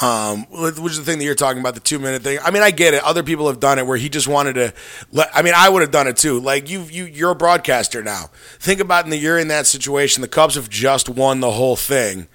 Um, 0.00 0.46
which 0.50 0.92
is 0.92 0.98
the 0.98 1.02
thing 1.02 1.18
that 1.18 1.24
you're 1.24 1.34
talking 1.34 1.58
about, 1.58 1.74
the 1.74 1.80
two 1.80 1.98
minute 1.98 2.22
thing. 2.22 2.38
I 2.44 2.52
mean, 2.52 2.62
I 2.62 2.70
get 2.70 2.94
it. 2.94 3.02
Other 3.02 3.24
people 3.24 3.48
have 3.48 3.58
done 3.58 3.80
it 3.80 3.86
where 3.86 3.96
he 3.96 4.08
just 4.08 4.28
wanted 4.28 4.52
to. 4.52 4.72
Let, 5.10 5.28
I 5.34 5.42
mean, 5.42 5.54
I 5.56 5.68
would 5.68 5.82
have 5.82 5.90
done 5.90 6.06
it 6.06 6.16
too. 6.16 6.38
Like 6.38 6.70
you, 6.70 6.82
you, 6.82 7.04
you're 7.04 7.32
a 7.32 7.34
broadcaster 7.34 8.00
now. 8.00 8.30
Think 8.60 8.78
about 8.78 9.06
in 9.06 9.10
the 9.10 9.16
you're 9.16 9.40
in 9.40 9.48
that 9.48 9.66
situation. 9.66 10.20
The 10.20 10.28
Cubs 10.28 10.54
have 10.54 10.70
just 10.70 11.08
won 11.08 11.40
the 11.40 11.50
whole 11.50 11.74
thing, 11.74 12.28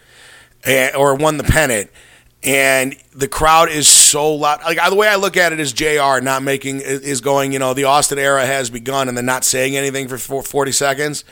and, 0.65 0.93
or 0.93 1.15
won 1.15 1.37
the 1.37 1.45
pennant, 1.45 1.89
and 2.43 2.95
the 3.13 3.27
crowd 3.27 3.69
is 3.69 3.87
so 3.87 4.33
loud. 4.35 4.61
Like 4.63 4.79
the 4.89 4.95
way 4.95 5.07
I 5.07 5.15
look 5.15 5.37
at 5.37 5.53
it 5.53 5.59
is 5.59 5.71
Jr. 5.71 6.19
not 6.21 6.43
making 6.43 6.81
is 6.81 7.21
going. 7.21 7.53
You 7.53 7.59
know, 7.59 7.73
the 7.73 7.85
Austin 7.85 8.19
era 8.19 8.45
has 8.45 8.69
begun, 8.69 9.07
and 9.07 9.17
then 9.17 9.25
not 9.25 9.43
saying 9.43 9.77
anything 9.77 10.07
for 10.07 10.17
40 10.17 10.71
seconds 10.71 11.23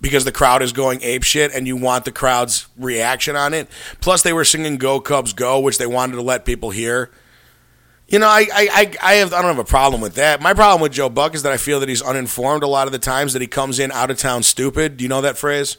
because 0.00 0.24
the 0.24 0.32
crowd 0.32 0.62
is 0.62 0.72
going 0.72 1.00
ape 1.02 1.22
shit 1.22 1.52
and 1.54 1.66
you 1.66 1.76
want 1.76 2.04
the 2.04 2.12
crowd's 2.12 2.66
reaction 2.76 3.36
on 3.36 3.54
it. 3.54 3.68
Plus, 4.00 4.22
they 4.22 4.32
were 4.32 4.44
singing 4.44 4.78
"Go 4.78 5.00
Cubs 5.00 5.34
Go," 5.34 5.60
which 5.60 5.78
they 5.78 5.86
wanted 5.86 6.16
to 6.16 6.22
let 6.22 6.44
people 6.44 6.70
hear. 6.70 7.10
You 8.08 8.18
know, 8.18 8.28
I, 8.28 8.46
I, 8.52 8.94
I 9.02 9.14
have 9.14 9.32
I 9.32 9.42
don't 9.42 9.56
have 9.56 9.58
a 9.58 9.68
problem 9.68 10.00
with 10.00 10.14
that. 10.14 10.40
My 10.40 10.54
problem 10.54 10.80
with 10.80 10.92
Joe 10.92 11.08
Buck 11.08 11.34
is 11.34 11.42
that 11.42 11.52
I 11.52 11.56
feel 11.56 11.80
that 11.80 11.88
he's 11.88 12.02
uninformed 12.02 12.62
a 12.62 12.66
lot 12.66 12.86
of 12.86 12.92
the 12.92 12.98
times 12.98 13.32
that 13.34 13.42
he 13.42 13.48
comes 13.48 13.78
in 13.78 13.90
out 13.92 14.10
of 14.10 14.18
town 14.18 14.42
stupid. 14.42 14.96
Do 14.96 15.04
you 15.04 15.08
know 15.08 15.20
that 15.20 15.36
phrase? 15.36 15.76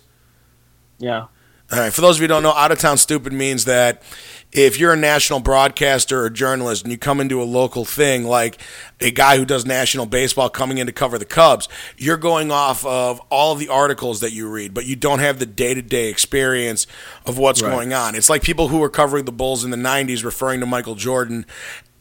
Yeah. 0.98 1.28
All 1.72 1.80
right. 1.80 1.92
For 1.92 2.02
those 2.02 2.18
of 2.18 2.22
you 2.22 2.26
who 2.26 2.30
don't 2.30 2.44
know, 2.44 2.52
out 2.52 2.72
of 2.72 2.78
town 2.78 2.98
stupid 2.98 3.34
means 3.34 3.66
that 3.66 4.04
if 4.52 4.80
you're 4.80 4.94
a 4.94 4.98
national 4.98 5.40
broadcaster 5.40 6.24
or 6.24 6.30
journalist 6.30 6.84
and 6.84 6.92
you 6.92 6.98
come 6.98 7.20
into 7.20 7.42
a 7.42 7.44
local 7.44 7.84
thing 7.84 8.24
like 8.24 8.62
a 9.02 9.10
guy 9.10 9.38
who 9.38 9.46
does 9.46 9.66
national 9.66 10.06
baseball 10.06 10.50
coming 10.50 10.78
in 10.78 10.86
to 10.86 10.94
cover 10.94 11.18
the 11.18 11.26
Cubs, 11.26 11.68
you're 11.98 12.18
going 12.18 12.52
off 12.52 12.86
of 12.86 13.20
all 13.32 13.52
of 13.52 13.60
the 13.60 13.68
articles 13.68 14.20
that 14.20 14.32
you 14.32 14.48
read, 14.48 14.74
but 14.74 14.86
you 14.86 14.96
don't 14.96 15.20
have 15.20 15.40
the 15.40 15.46
day 15.46 15.74
to 15.74 15.82
day 15.82 16.08
experience 16.08 16.86
of 17.26 17.38
what's 17.38 17.62
right. 17.62 17.72
going 17.72 17.94
on. 17.94 18.16
It's 18.16 18.30
like 18.30 18.44
people 18.44 18.68
who 18.68 18.78
were 18.78 18.90
covering 18.90 19.26
the 19.26 19.32
Bulls 19.32 19.64
in 19.64 19.72
the 19.72 19.78
90s 19.78 20.24
referring 20.24 20.60
to 20.60 20.68
Michael 20.68 20.96
Jordan 20.96 21.46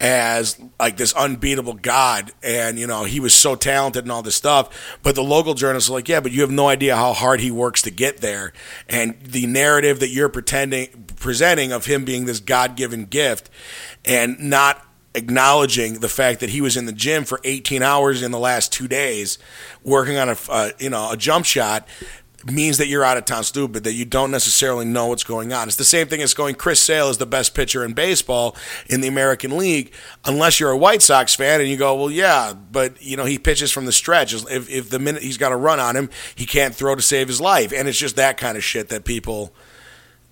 as 0.04 0.60
like 0.78 0.98
this 0.98 1.14
unbeatable 1.14 1.72
god. 1.72 2.30
And 2.42 2.78
you 2.78 2.86
know 2.86 3.04
he 3.04 3.20
was 3.20 3.32
so 3.32 3.56
talented 3.56 4.04
and 4.04 4.12
all 4.12 4.22
this 4.22 4.36
stuff. 4.36 4.98
But 5.02 5.14
the 5.14 5.22
local 5.22 5.54
journalists 5.54 5.88
are 5.88 5.94
like 5.94 6.08
yeah 6.08 6.20
but 6.20 6.30
you 6.30 6.42
have 6.42 6.50
no 6.50 6.68
idea 6.68 6.94
how 6.94 7.14
hard 7.14 7.40
he 7.40 7.50
works 7.50 7.80
to 7.82 7.90
get 7.90 8.18
there. 8.18 8.52
And 8.86 9.18
the 9.22 9.46
narrative 9.46 10.00
that 10.00 10.10
you're 10.10 10.28
pretending 10.28 11.06
presenting 11.16 11.72
of 11.72 11.86
him 11.86 12.04
being 12.04 12.26
this 12.26 12.38
god-given 12.38 13.06
gift 13.06 13.48
and 14.04 14.38
not 14.38 14.86
acknowledging 15.14 16.00
the 16.00 16.08
fact 16.08 16.40
that 16.40 16.50
he 16.50 16.60
was 16.60 16.76
in 16.76 16.86
the 16.86 16.92
gym 16.92 17.24
for 17.24 17.40
18 17.44 17.82
hours 17.82 18.20
in 18.20 18.32
the 18.32 18.38
last 18.38 18.72
2 18.72 18.88
days 18.88 19.38
working 19.84 20.18
on 20.18 20.28
a 20.28 20.36
uh, 20.50 20.70
you 20.78 20.90
know 20.90 21.10
a 21.10 21.16
jump 21.16 21.46
shot 21.46 21.88
means 22.46 22.78
that 22.78 22.88
you're 22.88 23.04
out 23.04 23.16
of 23.16 23.24
town 23.24 23.44
stupid, 23.44 23.84
that 23.84 23.92
you 23.94 24.04
don't 24.04 24.30
necessarily 24.30 24.84
know 24.84 25.06
what's 25.06 25.24
going 25.24 25.52
on. 25.52 25.68
It's 25.68 25.76
the 25.76 25.84
same 25.84 26.06
thing 26.08 26.20
as 26.22 26.34
going 26.34 26.54
Chris 26.54 26.80
Sale 26.80 27.08
is 27.08 27.18
the 27.18 27.26
best 27.26 27.54
pitcher 27.54 27.84
in 27.84 27.92
baseball 27.92 28.56
in 28.86 29.00
the 29.00 29.08
American 29.08 29.56
League, 29.56 29.92
unless 30.24 30.60
you're 30.60 30.70
a 30.70 30.76
White 30.76 31.02
Sox 31.02 31.34
fan 31.34 31.60
and 31.60 31.68
you 31.68 31.76
go, 31.76 31.94
well, 31.94 32.10
yeah, 32.10 32.52
but 32.52 33.02
you 33.02 33.16
know 33.16 33.24
he 33.24 33.38
pitches 33.38 33.72
from 33.72 33.86
the 33.86 33.92
stretch. 33.92 34.34
If, 34.34 34.70
if 34.70 34.90
the 34.90 34.98
minute 34.98 35.22
he's 35.22 35.38
got 35.38 35.52
a 35.52 35.56
run 35.56 35.80
on 35.80 35.96
him, 35.96 36.10
he 36.34 36.46
can't 36.46 36.74
throw 36.74 36.94
to 36.94 37.02
save 37.02 37.28
his 37.28 37.40
life, 37.40 37.72
and 37.72 37.88
it's 37.88 37.98
just 37.98 38.16
that 38.16 38.36
kind 38.36 38.56
of 38.56 38.64
shit 38.64 38.88
that 38.88 39.04
people, 39.04 39.52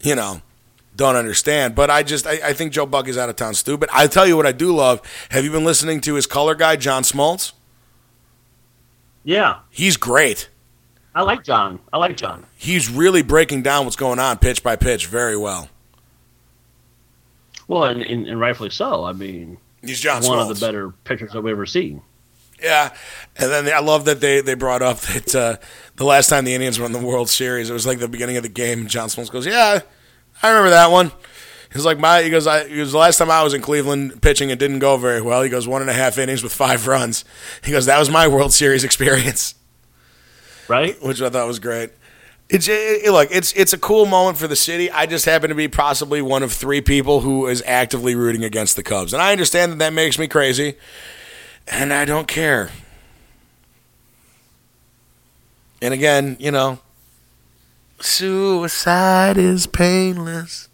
you 0.01 0.15
know. 0.15 0.43
Don't 0.95 1.17
understand, 1.17 1.75
but 1.75 1.89
I 1.89 2.03
just 2.03 2.27
I, 2.27 2.33
I 2.49 2.53
think 2.53 2.75
Joe 2.75 2.85
Buck 2.85 3.09
is 3.09 3.17
out 3.17 3.31
of 3.31 3.37
town 3.37 3.55
stupid. 3.55 3.89
I 3.95 4.07
tell 4.07 4.27
you 4.27 4.37
what 4.37 4.45
I 4.45 4.53
do 4.53 4.77
love. 4.77 5.01
Have 5.31 5.43
you 5.43 5.51
been 5.51 5.65
listening 5.65 6.03
to 6.03 6.17
his 6.17 6.27
color 6.27 6.55
guy 6.55 6.77
John 6.77 7.03
Smoltz? 7.03 7.53
Yeah, 9.25 9.61
he's 9.71 9.97
great. 9.97 10.51
I 11.15 11.23
like 11.23 11.45
John. 11.45 11.79
I 11.93 11.99
like 11.99 12.17
John. 12.17 12.47
He's 12.57 12.89
really 12.89 13.23
breaking 13.23 13.63
down 13.63 13.85
what's 13.85 13.97
going 13.97 14.19
on 14.19 14.39
pitch 14.39 14.63
by 14.63 14.77
pitch 14.77 15.07
very 15.07 15.37
well. 15.37 15.69
Well, 17.69 17.85
and, 17.85 18.03
and, 18.03 18.27
and 18.27 18.41
rightfully 18.41 18.71
so. 18.71 19.05
I 19.05 19.13
mean, 19.13 19.59
he's 19.83 20.01
John 20.01 20.23
one 20.25 20.39
of 20.39 20.49
the 20.49 20.65
better 20.65 20.91
pitchers 21.05 21.35
we've 21.35 21.47
ever 21.47 21.67
seen. 21.67 22.03
Yeah, 22.63 22.95
and 23.37 23.51
then 23.51 23.69
I 23.69 23.81
love 23.81 24.05
that 24.05 24.21
they, 24.21 24.41
they 24.41 24.55
brought 24.55 24.83
up 24.83 24.99
that 25.01 25.35
uh, 25.35 25.57
the 25.97 26.05
last 26.05 26.29
time 26.29 26.45
the 26.45 26.55
Indians 26.55 26.79
won 26.79 26.93
the 26.93 26.99
World 26.99 27.29
Series, 27.29 27.69
it 27.69 27.73
was 27.73 27.87
like 27.87 27.99
the 27.99 28.09
beginning 28.09 28.37
of 28.37 28.43
the 28.43 28.49
game. 28.49 28.81
And 28.81 28.89
John 28.89 29.09
Smoltz 29.09 29.31
goes, 29.31 29.47
"Yeah, 29.47 29.81
I 30.43 30.49
remember 30.49 30.71
that 30.71 30.91
one." 30.91 31.13
He's 31.73 31.85
like, 31.85 31.99
"My," 31.99 32.23
he 32.23 32.31
goes, 32.31 32.47
"I." 32.47 32.69
He 32.69 32.77
goes, 32.77 32.93
"The 32.93 32.99
last 32.99 33.19
time 33.19 33.31
I 33.31 33.43
was 33.43 33.55
in 33.55 33.63
Cleveland 33.63 34.23
pitching, 34.23 34.51
it 34.51 34.59
didn't 34.59 34.79
go 34.79 34.97
very 34.97 35.21
well." 35.21 35.43
He 35.43 35.49
goes, 35.49 35.67
"One 35.67 35.81
and 35.81 35.91
a 35.91 35.95
half 35.95 36.19
innings 36.19 36.43
with 36.43 36.53
five 36.53 36.87
runs." 36.87 37.25
He 37.65 37.73
goes, 37.73 37.87
"That 37.87 37.99
was 37.99 38.11
my 38.11 38.29
World 38.29 38.53
Series 38.53 38.85
experience." 38.85 39.55
Right? 40.69 41.01
Which 41.03 41.21
I 41.21 41.31
thought 41.31 41.47
was 41.47 41.59
great. 41.59 41.91
It's 42.49 42.69
it, 42.69 43.11
look, 43.11 43.31
it's 43.31 43.53
it's 43.55 43.73
a 43.73 43.79
cool 43.79 44.05
moment 44.05 44.37
for 44.37 44.47
the 44.47 44.57
city. 44.57 44.91
I 44.91 45.07
just 45.07 45.25
happen 45.25 45.49
to 45.49 45.55
be 45.55 45.69
possibly 45.69 46.21
one 46.21 46.43
of 46.43 46.53
three 46.53 46.83
people 46.83 47.21
who 47.21 47.47
is 47.47 47.63
actively 47.67 48.15
rooting 48.15 48.45
against 48.45 48.77
the 48.77 48.83
Cubs, 48.83 49.15
and 49.15 49.23
I 49.23 49.33
understand 49.33 49.73
that 49.73 49.79
that 49.79 49.93
makes 49.95 50.19
me 50.19 50.29
crazy, 50.29 50.75
and 51.67 51.95
I 51.95 52.05
don't 52.05 52.29
care. 52.29 52.71
And 55.81 55.95
again, 55.95 56.37
you 56.39 56.51
know, 56.51 56.79
suicide 58.01 59.39
is 59.39 59.67
painless. 59.67 60.69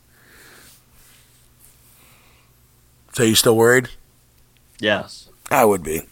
So 3.13 3.23
you 3.23 3.37
still 3.37 3.57
worried? 3.57 3.89
Yes, 4.81 5.29
I 5.51 5.65
would 5.65 5.83
be. 5.83 6.03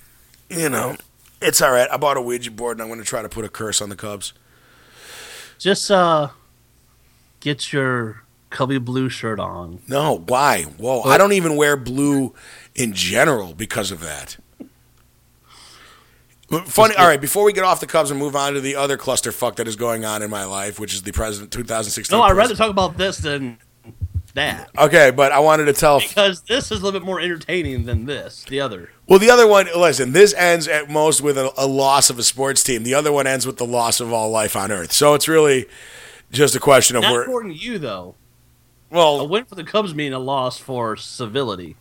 You 0.48 0.68
know, 0.68 0.96
it's 1.40 1.60
all 1.60 1.70
right. 1.70 1.88
I 1.90 1.96
bought 1.96 2.16
a 2.16 2.22
Ouija 2.22 2.50
board 2.50 2.76
and 2.76 2.82
I'm 2.82 2.88
going 2.88 3.00
to 3.00 3.06
try 3.06 3.22
to 3.22 3.28
put 3.28 3.44
a 3.44 3.48
curse 3.48 3.80
on 3.80 3.88
the 3.88 3.96
Cubs. 3.96 4.32
Just 5.58 5.90
uh, 5.90 6.30
get 7.40 7.72
your 7.72 8.22
Cubby 8.50 8.78
blue 8.78 9.08
shirt 9.08 9.40
on. 9.40 9.80
No, 9.88 10.18
why? 10.18 10.62
Whoa, 10.62 11.02
I 11.02 11.18
don't 11.18 11.32
even 11.32 11.56
wear 11.56 11.76
blue 11.76 12.34
in 12.74 12.92
general 12.92 13.54
because 13.54 13.90
of 13.90 14.00
that. 14.00 14.36
Funny. 16.66 16.94
All 16.94 17.08
right, 17.08 17.20
before 17.20 17.42
we 17.42 17.52
get 17.52 17.64
off 17.64 17.80
the 17.80 17.88
Cubs 17.88 18.10
and 18.10 18.20
move 18.20 18.36
on 18.36 18.54
to 18.54 18.60
the 18.60 18.76
other 18.76 18.96
clusterfuck 18.96 19.56
that 19.56 19.66
is 19.66 19.74
going 19.74 20.04
on 20.04 20.22
in 20.22 20.30
my 20.30 20.44
life, 20.44 20.78
which 20.78 20.94
is 20.94 21.02
the 21.02 21.10
president 21.10 21.50
2016. 21.50 22.16
No, 22.16 22.22
I'd 22.22 22.36
rather 22.36 22.54
talk 22.54 22.70
about 22.70 22.96
this 22.96 23.18
than 23.18 23.58
that. 24.34 24.70
Okay, 24.78 25.10
but 25.10 25.32
I 25.32 25.40
wanted 25.40 25.64
to 25.64 25.72
tell 25.72 25.98
because 25.98 26.42
this 26.42 26.70
is 26.70 26.80
a 26.80 26.84
little 26.84 27.00
bit 27.00 27.04
more 27.04 27.18
entertaining 27.18 27.84
than 27.84 28.06
this. 28.06 28.44
The 28.44 28.60
other. 28.60 28.90
Well, 29.08 29.20
the 29.20 29.30
other 29.30 29.46
one, 29.46 29.68
listen, 29.76 30.12
this 30.12 30.34
ends 30.34 30.66
at 30.66 30.90
most 30.90 31.20
with 31.20 31.38
a, 31.38 31.52
a, 31.56 31.66
loss 31.66 32.10
of 32.10 32.18
a 32.18 32.24
sports 32.24 32.64
team. 32.64 32.82
The 32.82 32.94
other 32.94 33.12
one 33.12 33.26
ends 33.26 33.46
with 33.46 33.56
the 33.56 33.66
loss 33.66 34.00
of 34.00 34.12
all 34.12 34.30
life 34.30 34.56
on 34.56 34.72
Earth. 34.72 34.92
So 34.92 35.14
it's 35.14 35.28
really 35.28 35.66
just 36.32 36.56
a 36.56 36.60
question 36.60 36.96
of 36.96 37.02
Not 37.02 37.12
where. 37.12 37.22
According 37.22 37.52
to 37.52 37.58
you, 37.58 37.78
though. 37.78 38.16
Well, 38.90 39.20
a 39.20 39.24
win 39.24 39.44
for 39.44 39.54
the 39.54 39.64
Cubs 39.64 39.94
mean 39.94 40.12
a 40.12 40.18
loss 40.18 40.58
for 40.58 40.96
civility. 40.96 41.76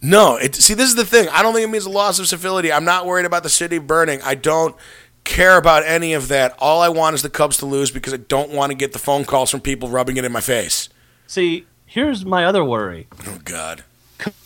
No, 0.00 0.36
it, 0.36 0.54
see, 0.54 0.74
this 0.74 0.88
is 0.88 0.96
the 0.96 1.04
thing. 1.04 1.28
I 1.30 1.42
don't 1.42 1.54
think 1.54 1.66
it 1.66 1.70
means 1.70 1.86
a 1.86 1.90
loss 1.90 2.18
of 2.18 2.28
civility. 2.28 2.72
I'm 2.72 2.84
not 2.84 3.06
worried 3.06 3.26
about 3.26 3.42
the 3.42 3.48
city 3.48 3.78
burning. 3.78 4.20
I 4.22 4.34
don't 4.34 4.76
care 5.24 5.56
about 5.56 5.84
any 5.84 6.12
of 6.12 6.28
that. 6.28 6.54
All 6.58 6.82
I 6.82 6.90
want 6.90 7.14
is 7.14 7.22
the 7.22 7.30
Cubs 7.30 7.56
to 7.58 7.66
lose 7.66 7.90
because 7.90 8.12
I 8.12 8.18
don't 8.18 8.50
want 8.50 8.70
to 8.70 8.76
get 8.76 8.92
the 8.92 8.98
phone 8.98 9.24
calls 9.24 9.50
from 9.50 9.60
people 9.60 9.88
rubbing 9.88 10.16
it 10.16 10.24
in 10.24 10.30
my 10.32 10.40
face. 10.40 10.88
See, 11.26 11.66
here's 11.86 12.24
my 12.24 12.44
other 12.44 12.62
worry. 12.62 13.08
Oh 13.26 13.38
God. 13.44 13.84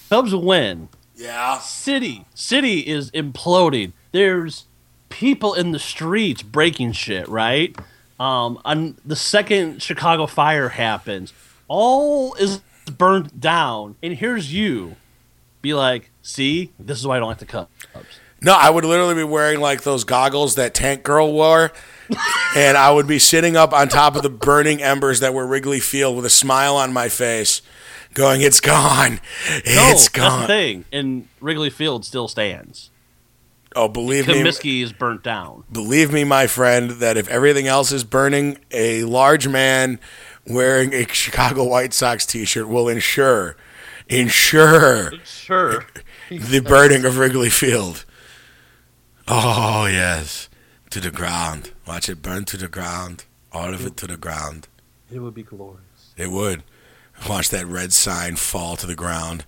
Cubs 0.08 0.34
win. 0.34 0.88
Yeah. 1.18 1.58
City. 1.58 2.24
City 2.34 2.80
is 2.80 3.10
imploding. 3.10 3.92
There's 4.12 4.66
people 5.08 5.52
in 5.52 5.72
the 5.72 5.78
streets 5.78 6.42
breaking 6.42 6.92
shit, 6.92 7.28
right? 7.28 7.76
Um, 8.20 8.60
on 8.64 8.96
the 9.04 9.16
second 9.16 9.82
Chicago 9.82 10.26
fire 10.26 10.70
happens, 10.70 11.32
all 11.66 12.34
is 12.34 12.60
burned 12.96 13.40
down, 13.40 13.96
and 14.02 14.14
here's 14.14 14.52
you, 14.52 14.96
be 15.60 15.74
like, 15.74 16.10
"See, 16.22 16.72
this 16.78 16.98
is 16.98 17.06
why 17.06 17.16
I 17.16 17.18
don't 17.20 17.28
like 17.28 17.38
the 17.38 17.46
Cubs." 17.46 17.68
No, 18.40 18.52
I 18.52 18.70
would 18.70 18.84
literally 18.84 19.14
be 19.14 19.24
wearing 19.24 19.60
like 19.60 19.82
those 19.82 20.04
goggles 20.04 20.54
that 20.54 20.74
Tank 20.74 21.02
Girl 21.02 21.32
wore, 21.32 21.72
and 22.56 22.76
I 22.76 22.90
would 22.92 23.06
be 23.06 23.18
sitting 23.18 23.56
up 23.56 23.72
on 23.72 23.88
top 23.88 24.16
of 24.16 24.22
the 24.22 24.30
burning 24.30 24.82
embers 24.82 25.20
that 25.20 25.34
were 25.34 25.46
Wrigley 25.46 25.80
Field 25.80 26.16
with 26.16 26.24
a 26.24 26.30
smile 26.30 26.76
on 26.76 26.92
my 26.92 27.08
face, 27.08 27.62
going, 28.18 28.42
"It's 28.42 28.60
gone, 28.60 29.14
No, 29.48 29.56
it's 29.56 29.74
that's 29.74 30.08
the 30.10 30.18
gone." 30.18 30.46
thing. 30.46 30.84
And 30.92 31.28
Wrigley 31.40 31.70
Field 31.70 32.04
still 32.04 32.28
stands. 32.28 32.90
Oh, 33.76 33.86
believe 33.88 34.26
me, 34.28 34.34
Comiskey 34.34 34.82
is 34.82 34.92
burnt 34.92 35.22
down. 35.22 35.64
believe 35.70 36.12
me, 36.12 36.24
my 36.24 36.46
friend, 36.46 36.90
that 36.92 37.16
if 37.16 37.28
everything 37.28 37.66
else 37.66 37.92
is 37.92 38.02
burning, 38.04 38.58
a 38.70 39.04
large 39.04 39.46
man 39.48 40.00
wearing 40.46 40.92
a 40.94 41.06
Chicago 41.08 41.64
White 41.64 41.92
Sox 41.94 42.24
T-shirt 42.26 42.66
will 42.68 42.88
ensure, 42.88 43.56
ensure 44.08 45.12
Sure. 45.24 45.84
the 46.30 46.60
burning 46.60 47.04
of 47.04 47.18
Wrigley 47.18 47.50
Field. 47.50 48.04
Oh 49.26 49.86
yes, 49.86 50.48
to 50.90 51.00
the 51.00 51.10
ground. 51.10 51.72
Watch 51.86 52.08
it 52.08 52.22
burn 52.22 52.44
to 52.46 52.56
the 52.56 52.68
ground. 52.68 53.24
All 53.52 53.72
of 53.74 53.84
it 53.86 53.96
to 53.98 54.06
the 54.06 54.16
ground. 54.16 54.66
It 55.12 55.18
would 55.20 55.34
be 55.34 55.42
glorious. 55.42 56.14
It 56.16 56.30
would. 56.30 56.62
Watch 57.28 57.48
that 57.50 57.66
red 57.66 57.92
sign 57.92 58.36
fall 58.36 58.76
to 58.76 58.86
the 58.86 58.94
ground. 58.94 59.44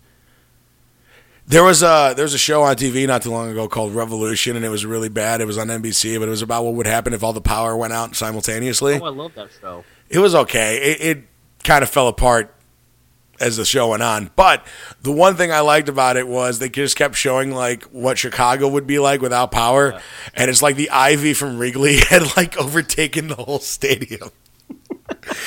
There 1.47 1.65
was 1.65 1.83
a 1.83 2.13
there 2.15 2.25
was 2.25 2.35
a 2.35 2.39
show 2.39 2.63
on 2.63 2.77
TV 2.77 3.07
not 3.07 3.23
too 3.23 3.31
long 3.31 3.51
ago 3.51 3.67
called 3.69 3.93
Revolution, 3.95 4.55
and 4.55 4.65
it 4.65 4.69
was 4.69 4.87
really 4.87 5.09
bad. 5.09 5.41
It 5.41 5.47
was 5.47 5.59
on 5.59 5.67
NBC, 5.67 6.19
but 6.19 6.29
it 6.29 6.31
was 6.31 6.43
about 6.43 6.65
what 6.65 6.75
would 6.75 6.87
happen 6.87 7.13
if 7.13 7.25
all 7.25 7.33
the 7.33 7.41
power 7.41 7.77
went 7.77 7.93
out 7.93 8.15
simultaneously. 8.15 9.01
Oh, 9.01 9.07
I 9.07 9.11
love 9.11 9.35
that 9.35 9.51
show. 9.61 9.85
It 10.09 10.21
was 10.21 10.35
okay. 10.35 10.77
It, 10.77 11.01
it 11.01 11.25
kind 11.65 11.83
of 11.83 11.91
fell 11.91 12.07
apart 12.09 12.55
as 13.41 13.57
the 13.57 13.65
show 13.65 13.89
went 13.89 14.03
on. 14.03 14.31
But 14.37 14.65
the 15.03 15.11
one 15.11 15.35
thing 15.35 15.51
I 15.51 15.61
liked 15.61 15.89
about 15.89 16.17
it 16.17 16.29
was 16.29 16.59
they 16.59 16.69
just 16.69 16.95
kept 16.95 17.17
showing 17.17 17.51
like 17.53 17.85
what 17.85 18.19
Chicago 18.19 18.69
would 18.69 18.87
be 18.87 18.99
like 18.99 19.21
without 19.21 19.51
power, 19.51 20.01
and 20.35 20.51
it's 20.51 20.63
like 20.63 20.77
the 20.77 20.91
ivy 20.91 21.35
from 21.35 21.59
Wrigley 21.59 21.97
had 22.11 22.37
like 22.37 22.57
overtaken 22.59 23.29
the 23.29 23.37
whole 23.37 23.59
stadium. 23.59 24.31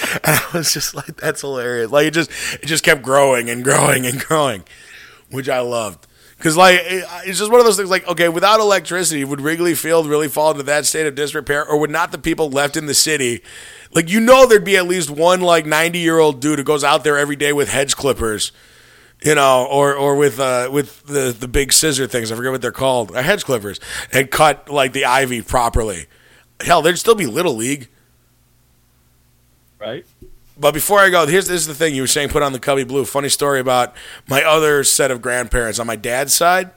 and 0.24 0.40
I 0.40 0.58
was 0.58 0.74
just 0.74 0.96
like, 0.96 1.16
that's 1.18 1.42
hilarious. 1.42 1.92
Like 1.92 2.08
it 2.08 2.12
just 2.14 2.32
it 2.62 2.66
just 2.66 2.84
kept 2.84 3.02
growing 3.02 3.50
and 3.50 3.64
growing 3.64 4.06
and 4.06 4.20
growing, 4.20 4.64
which 5.32 5.50
I 5.50 5.60
loved. 5.60 6.08
Because 6.38 6.58
like 6.58 6.80
it- 6.84 7.06
it's 7.26 7.40
just 7.40 7.52
one 7.52 7.60
of 7.60 7.66
those 7.66 7.78
things. 7.78 7.90
Like 7.90 8.08
okay, 8.08 8.30
without 8.30 8.60
electricity, 8.60 9.24
would 9.24 9.42
Wrigley 9.42 9.76
Field 9.76 10.08
really 10.08 10.28
fall 10.28 10.52
into 10.52 10.64
that 10.64 10.86
state 10.86 11.08
of 11.08 11.16
disrepair, 11.16 11.66
or 11.66 11.78
would 11.80 11.92
not 11.92 12.12
the 12.12 12.18
people 12.18 12.50
left 12.50 12.76
in 12.76 12.86
the 12.86 12.94
city, 12.94 13.42
like 13.94 14.10
you 14.10 14.20
know, 14.20 14.46
there'd 14.46 14.66
be 14.66 14.78
at 14.78 14.88
least 14.88 15.10
one 15.10 15.42
like 15.42 15.66
ninety 15.66 16.00
year 16.00 16.20
old 16.20 16.42
dude 16.42 16.60
who 16.60 16.66
goes 16.66 16.84
out 16.84 17.04
there 17.04 17.18
every 17.18 17.36
day 17.38 17.54
with 17.54 17.70
hedge 17.70 17.96
clippers, 17.96 18.52
you 19.24 19.36
know, 19.36 19.66
or 19.70 19.94
or 19.96 20.16
with 20.16 20.40
uh 20.40 20.70
with 20.72 21.04
the 21.04 21.34
the 21.38 21.48
big 21.48 21.72
scissor 21.72 22.08
things. 22.08 22.30
I 22.32 22.36
forget 22.36 22.52
what 22.52 22.62
they're 22.62 22.72
called, 22.72 23.16
uh, 23.16 23.22
hedge 23.22 23.46
clippers, 23.46 23.80
and 24.12 24.30
cut 24.30 24.70
like 24.70 24.92
the 24.92 25.06
ivy 25.06 25.42
properly. 25.42 26.08
Hell, 26.60 26.82
there'd 26.82 27.00
still 27.00 27.16
be 27.16 27.26
little 27.26 27.56
league. 27.56 27.88
Right? 29.84 30.06
But 30.58 30.74
before 30.74 31.00
I 31.00 31.10
go, 31.10 31.26
here's 31.26 31.48
this 31.48 31.62
is 31.62 31.68
the 31.68 31.74
thing 31.74 31.96
you 31.96 32.02
were 32.02 32.08
saying. 32.08 32.30
Put 32.30 32.44
on 32.44 32.54
the 32.54 32.60
Cubby 32.60 32.84
Blue. 32.84 33.06
Funny 33.06 33.30
story 33.30 33.60
about 33.60 33.94
my 34.28 34.44
other 34.44 34.84
set 34.84 35.12
of 35.12 35.22
grandparents 35.22 35.80
on 35.80 35.88
my 35.88 35.96
dad's 35.96 36.34
side. 36.34 36.72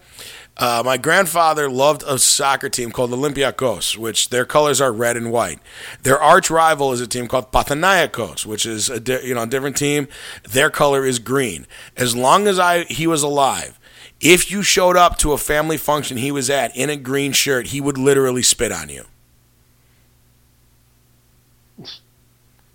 Uh, 0.59 0.83
my 0.83 0.97
grandfather 0.97 1.69
loved 1.69 2.03
a 2.07 2.19
soccer 2.19 2.71
team 2.71 2.91
called 2.91 3.11
Olympiacos, 3.11 3.99
which 3.99 4.31
their 4.31 4.47
colors 4.47 4.81
are 4.81 4.91
red 4.91 5.15
and 5.15 5.31
white. 5.31 5.59
Their 6.03 6.19
arch 6.19 6.51
rival 6.51 6.93
is 6.93 7.01
a 7.03 7.07
team 7.07 7.29
called 7.29 7.53
Panathinaikos, 7.53 8.47
which 8.47 8.65
is 8.65 8.89
a 8.89 8.99
di- 8.99 9.23
you 9.23 9.35
know 9.35 9.43
a 9.43 9.47
different 9.47 9.77
team. 9.77 10.09
Their 10.49 10.71
color 10.71 11.05
is 11.05 11.19
green. 11.19 11.67
As 11.95 12.17
long 12.17 12.49
as 12.49 12.59
I 12.59 12.85
he 12.85 13.07
was 13.07 13.23
alive, 13.23 13.79
if 14.19 14.51
you 14.51 14.63
showed 14.63 14.97
up 14.97 15.19
to 15.19 15.33
a 15.33 15.39
family 15.39 15.77
function 15.77 16.17
he 16.17 16.33
was 16.33 16.49
at 16.49 16.75
in 16.75 16.89
a 16.89 16.97
green 16.97 17.33
shirt, 17.33 17.69
he 17.69 17.81
would 17.83 17.99
literally 17.99 18.43
spit 18.43 18.73
on 18.73 18.89
you. 18.89 19.05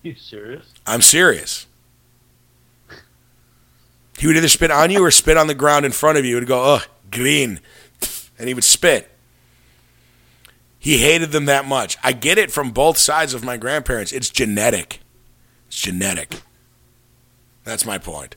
You 0.04 0.16
serious? 0.16 0.66
I'm 0.88 1.02
serious. 1.02 1.68
He 4.18 4.28
would 4.28 4.36
either 4.36 4.48
spit 4.48 4.72
on 4.72 4.90
you 4.90 5.04
or 5.04 5.12
spit 5.12 5.38
on 5.38 5.48
the 5.48 5.54
ground 5.54 5.86
in 5.86 5.92
front 5.92 6.18
of 6.18 6.26
you 6.26 6.38
and 6.38 6.48
go, 6.48 6.76
ugh, 6.76 6.84
green. 7.12 7.60
And 8.40 8.48
he 8.48 8.54
would 8.54 8.64
spit. 8.64 9.12
He 10.80 10.98
hated 10.98 11.32
them 11.32 11.46
that 11.46 11.66
much. 11.66 11.98
I 12.04 12.12
get 12.14 12.40
it 12.40 12.52
from 12.52 12.72
both 12.72 12.98
sides 12.98 13.36
of 13.36 13.44
my 13.44 13.58
grandparents. 13.58 14.12
It's 14.12 14.32
genetic. 14.32 15.02
It's 15.68 15.80
genetic. 15.80 16.42
That's 17.64 17.86
my 17.86 18.00
point. 18.00 18.36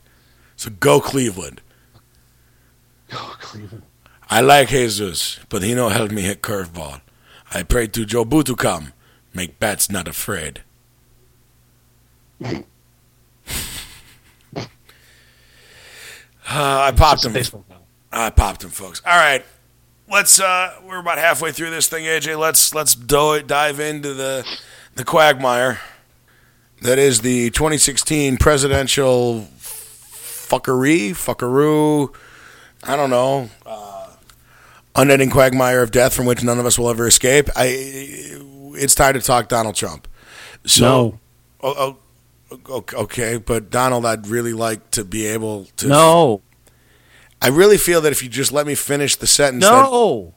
So 0.56 0.70
go 0.70 1.00
Cleveland. 1.00 1.62
Oh, 3.12 3.36
Cleveland. 3.40 3.82
I 4.28 4.40
like 4.40 4.68
Jesus, 4.68 5.40
but 5.48 5.62
he 5.62 5.74
no 5.74 5.88
help 5.88 6.10
me 6.10 6.22
hit 6.22 6.42
curveball. 6.42 7.00
I 7.52 7.62
pray 7.62 7.86
to 7.88 8.04
Jobu 8.04 8.44
to 8.44 8.56
come. 8.56 8.92
Make 9.32 9.58
bats 9.58 9.90
not 9.90 10.08
afraid. 10.08 10.62
Uh, 12.42 12.52
I 16.46 16.92
popped 16.96 17.24
him. 17.24 17.64
I 18.12 18.30
popped 18.30 18.62
him, 18.64 18.70
folks. 18.70 19.02
All 19.06 19.16
right, 19.16 19.44
let's. 20.10 20.38
Uh, 20.40 20.74
we're 20.86 21.00
about 21.00 21.18
halfway 21.18 21.52
through 21.52 21.70
this 21.70 21.88
thing, 21.88 22.04
AJ. 22.04 22.38
Let's 22.38 22.74
let's 22.74 22.94
do 22.94 23.42
dive 23.42 23.80
into 23.80 24.14
the 24.14 24.46
the 24.94 25.04
quagmire 25.04 25.80
that 26.82 26.98
is 26.98 27.22
the 27.22 27.50
2016 27.50 28.36
presidential 28.36 29.48
fuckery, 29.58 31.10
fuckaroo. 31.10 32.14
I 32.82 32.94
don't 32.96 33.10
know. 33.10 33.48
Uh, 33.64 34.08
unending 34.94 35.30
quagmire 35.30 35.82
of 35.82 35.90
death 35.90 36.14
from 36.14 36.26
which 36.26 36.42
none 36.44 36.58
of 36.58 36.66
us 36.66 36.78
will 36.78 36.90
ever 36.90 37.06
escape. 37.06 37.48
I. 37.56 38.40
It's 38.76 38.94
time 38.96 39.14
to 39.14 39.20
talk 39.20 39.48
Donald 39.48 39.76
Trump. 39.76 40.08
So, 40.66 40.82
No. 40.84 41.20
oh, 41.62 41.74
oh, 41.76 41.86
o- 41.90 41.96
okay, 42.68 43.36
but 43.38 43.70
Donald, 43.70 44.04
I'd 44.06 44.26
really 44.26 44.52
like 44.52 44.90
to 44.92 45.04
be 45.04 45.26
able 45.26 45.66
to. 45.76 45.88
No. 45.88 46.42
I 47.42 47.48
really 47.48 47.76
feel 47.78 48.00
that 48.02 48.12
if 48.12 48.22
you 48.22 48.28
just 48.28 48.52
let 48.52 48.66
me 48.66 48.74
finish 48.74 49.16
the 49.16 49.26
sentence, 49.26 49.64
No. 49.64 50.32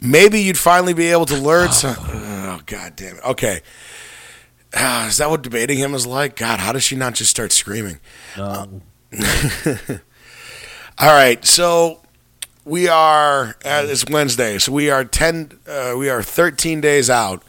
maybe 0.00 0.40
you'd 0.40 0.58
finally 0.58 0.92
be 0.92 1.06
able 1.12 1.26
to 1.26 1.36
learn 1.36 1.70
some. 1.72 1.96
Oh, 1.98 2.60
God 2.66 2.96
damn 2.96 3.16
it. 3.16 3.24
Okay. 3.24 3.60
Ah, 4.74 5.06
is 5.08 5.16
that 5.18 5.30
what 5.30 5.42
debating 5.42 5.78
him 5.78 5.94
is 5.94 6.06
like? 6.06 6.36
God, 6.36 6.58
how 6.60 6.72
does 6.72 6.82
she 6.82 6.96
not 6.96 7.14
just 7.14 7.30
start 7.30 7.52
screaming? 7.52 7.98
No. 8.36 8.80
All 10.98 11.08
right, 11.08 11.44
so 11.44 12.02
we 12.64 12.86
are. 12.88 13.56
Uh, 13.64 13.84
it's 13.86 14.04
Wednesday, 14.08 14.58
so 14.58 14.70
we 14.72 14.90
are 14.90 15.04
ten. 15.04 15.52
Uh, 15.66 15.94
we 15.96 16.08
are 16.10 16.22
thirteen 16.22 16.80
days 16.80 17.08
out 17.08 17.42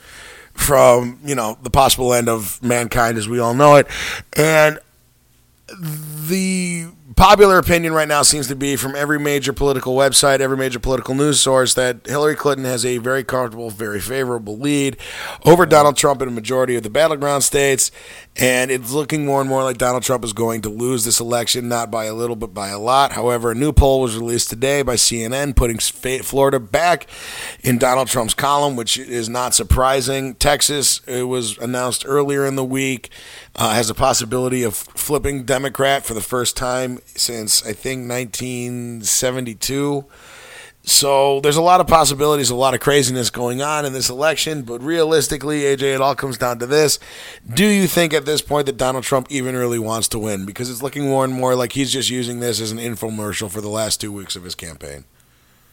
from 0.62 1.20
you 1.26 1.36
know 1.36 1.58
the 1.64 1.70
possible 1.70 2.14
end 2.14 2.30
of 2.30 2.62
mankind 2.62 3.18
as 3.18 3.28
we 3.28 3.40
all 3.40 3.54
know 3.54 3.76
it, 3.76 3.88
and 4.34 4.80
the 6.28 6.88
popular 7.22 7.60
opinion 7.60 7.94
right 7.94 8.08
now 8.08 8.24
seems 8.24 8.48
to 8.48 8.56
be 8.56 8.76
from 8.76 8.96
every 8.96 9.20
major 9.20 9.54
political 9.54 9.96
website, 9.96 10.40
every 10.40 10.58
major 10.58 10.80
political 10.80 11.14
news 11.14 11.40
source 11.40 11.76
that 11.76 12.08
Hillary 12.08 12.36
Clinton 12.36 12.66
has 12.66 12.84
a 12.84 12.98
very 12.98 13.24
comfortable, 13.24 13.70
very 13.70 14.00
favorable 14.00 14.58
lead 14.58 14.98
over 15.46 15.68
Donald 15.68 15.96
Trump 15.96 16.24
in 16.24 16.28
a 16.28 16.32
majority 16.32 16.76
of 16.76 16.82
the 16.82 16.90
battleground 16.90 17.44
states. 17.44 17.92
And 18.38 18.72
it's 18.72 18.92
looking 18.92 19.24
more 19.24 19.40
and 19.40 19.48
more 19.48 19.62
like 19.62 19.78
Donald 19.78 20.02
Trump 20.02 20.24
is 20.24 20.34
going 20.34 20.62
to 20.62 20.70
lose 20.70 21.06
this 21.06 21.20
election, 21.20 21.70
not 21.70 21.92
by 21.92 22.06
a 22.06 22.14
little, 22.16 22.36
but 22.36 22.56
by 22.56 22.70
a 22.70 22.80
lot. 22.80 23.12
However, 23.12 23.52
a 23.52 23.56
new 23.56 23.72
poll 23.72 24.02
was 24.02 24.18
released 24.18 24.50
today 24.50 24.82
by 24.82 24.96
CNN 24.96 25.56
putting 25.56 25.78
Florida 25.78 26.60
back 26.60 27.06
in 27.60 27.78
Donald 27.78 28.08
Trump's 28.08 28.34
column, 28.34 28.76
which 28.76 28.98
is 28.98 29.30
not 29.30 29.54
surprising. 29.54 30.34
Texas, 30.34 31.02
it 31.06 31.28
was 31.28 31.56
announced 31.60 32.04
earlier 32.08 32.48
in 32.48 32.56
the 32.56 32.66
week, 32.66 33.12
uh, 33.56 33.74
has 33.74 33.90
a 33.90 33.96
possibility 33.96 34.64
of 34.64 34.76
flipping 34.76 35.44
Democrat 35.44 36.06
for 36.06 36.14
the 36.14 36.22
first 36.22 36.56
time 36.56 37.00
since 37.06 37.66
I 37.66 37.74
think 37.74 38.10
1972. 38.10 40.06
So 40.84 41.40
there's 41.42 41.58
a 41.58 41.62
lot 41.62 41.80
of 41.80 41.86
possibilities, 41.86 42.50
a 42.50 42.56
lot 42.56 42.74
of 42.74 42.80
craziness 42.80 43.30
going 43.30 43.62
on 43.62 43.86
in 43.86 43.94
this 43.94 44.10
election, 44.10 44.64
but 44.64 44.82
realistically, 44.82 45.62
AJ, 45.62 45.96
it 45.96 46.02
all 46.02 46.16
comes 46.16 46.40
down 46.40 46.58
to 46.58 46.66
this. 46.66 46.98
Do 47.54 47.66
you 47.66 47.86
think 47.86 48.14
at 48.14 48.26
this 48.26 48.42
point 48.42 48.66
that 48.66 48.78
Donald 48.78 49.04
Trump 49.04 49.28
even 49.30 49.56
really 49.56 49.78
wants 49.78 50.08
to 50.10 50.20
win? 50.20 50.46
Because 50.46 50.72
it's 50.72 50.82
looking 50.82 51.04
more 51.06 51.24
and 51.24 51.34
more 51.34 51.54
like 51.54 51.74
he's 51.74 51.94
just 51.94 52.10
using 52.10 52.40
this 52.40 52.60
as 52.60 52.72
an 52.72 52.80
infomercial 52.80 53.50
for 53.50 53.62
the 53.62 53.70
last 53.70 54.02
two 54.02 54.12
weeks 54.12 54.36
of 54.36 54.44
his 54.44 54.56
campaign. 54.56 55.04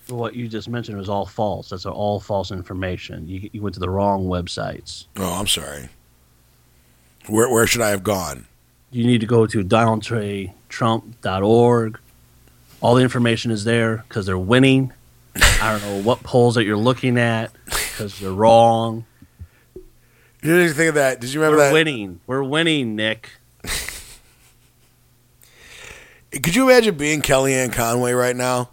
What 0.09 0.35
you 0.35 0.47
just 0.47 0.69
mentioned 0.69 0.99
was 0.99 1.09
all 1.09 1.27
false. 1.27 1.71
That's 1.71 1.87
all 1.87 2.21
false 2.21 2.51
information. 2.51 3.27
You, 3.29 3.49
you 3.53 3.63
went 3.63 3.75
to 3.75 3.81
the 3.81 3.91
wrong 3.91 4.27
websites. 4.27 5.07
Oh, 5.17 5.39
I'm 5.39 5.47
sorry. 5.47 5.89
Where, 7.29 7.49
where 7.49 7.67
should 7.67 7.83
I 7.83 7.91
have 7.91 8.03
gone? 8.03 8.47
You 8.91 9.07
need 9.07 9.21
to 9.21 9.27
go 9.27 9.47
to 9.47 9.63
donaldtrump.org. 9.63 12.01
All 12.81 12.95
the 12.95 13.03
information 13.03 13.51
is 13.51 13.65
there 13.65 14.05
because 14.09 14.27
they're 14.27 14.39
winning. 14.39 14.93
I 15.37 15.73
don't 15.73 15.83
know 15.83 16.03
what 16.03 16.23
polls 16.23 16.55
that 16.55 16.65
you're 16.65 16.77
looking 16.77 17.19
at 17.19 17.51
because 17.67 18.19
they're 18.19 18.33
wrong. 18.33 19.05
You 20.43 20.57
didn't 20.57 20.75
think 20.75 20.91
of 20.91 20.95
that. 20.95 21.21
Did 21.21 21.33
you 21.33 21.41
remember 21.41 21.59
We're 21.59 21.65
that? 21.65 21.73
winning. 21.73 22.21
We're 22.27 22.45
winning, 22.45 22.97
Nick. 22.97 23.31
Could 26.31 26.55
you 26.55 26.71
imagine 26.71 26.97
being 26.97 27.23
Kellyanne 27.23 27.73
Conway 27.73 28.13
right 28.13 28.37
now? 28.37 28.71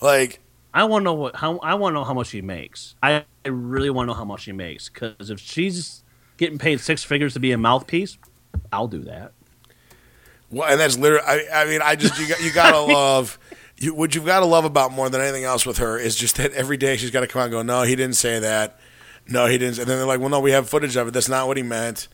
Like, 0.00 0.40
I 0.72 0.84
want 0.84 1.02
to 1.02 1.04
know 1.04 1.14
what 1.14 1.36
how 1.36 1.58
I 1.58 1.74
want 1.74 1.94
to 1.94 2.00
know 2.00 2.04
how 2.04 2.14
much 2.14 2.28
she 2.28 2.42
makes. 2.42 2.94
I, 3.02 3.24
I 3.44 3.48
really 3.48 3.90
want 3.90 4.06
to 4.06 4.12
know 4.12 4.16
how 4.16 4.24
much 4.24 4.42
she 4.42 4.52
makes 4.52 4.88
because 4.88 5.30
if 5.30 5.40
she's 5.40 6.04
getting 6.36 6.58
paid 6.58 6.80
six 6.80 7.04
figures 7.04 7.34
to 7.34 7.40
be 7.40 7.52
a 7.52 7.58
mouthpiece, 7.58 8.18
I'll 8.72 8.88
do 8.88 9.02
that. 9.04 9.32
Well, 10.50 10.70
and 10.70 10.80
that's 10.80 10.96
literally. 10.96 11.24
I, 11.26 11.62
I 11.62 11.64
mean, 11.66 11.80
I 11.82 11.96
just 11.96 12.18
you 12.18 12.28
got 12.28 12.42
you 12.42 12.52
gotta 12.52 12.80
love. 12.92 13.38
You, 13.78 13.94
what 13.94 14.14
you've 14.14 14.24
got 14.24 14.40
to 14.40 14.46
love 14.46 14.64
about 14.64 14.92
more 14.92 15.10
than 15.10 15.20
anything 15.20 15.44
else 15.44 15.66
with 15.66 15.78
her 15.78 15.98
is 15.98 16.16
just 16.16 16.36
that 16.36 16.52
every 16.52 16.78
day 16.78 16.96
she's 16.96 17.10
got 17.10 17.20
to 17.20 17.26
come 17.26 17.40
out 17.40 17.44
and 17.46 17.52
go, 17.52 17.62
no, 17.62 17.82
he 17.82 17.94
didn't 17.94 18.16
say 18.16 18.38
that. 18.38 18.80
No, 19.28 19.44
he 19.46 19.58
didn't. 19.58 19.78
And 19.78 19.86
then 19.86 19.98
they're 19.98 20.06
like, 20.06 20.18
well, 20.18 20.30
no, 20.30 20.40
we 20.40 20.52
have 20.52 20.66
footage 20.66 20.96
of 20.96 21.08
it. 21.08 21.10
That's 21.10 21.28
not 21.28 21.46
what 21.46 21.58
he 21.58 21.62
meant. 21.62 22.08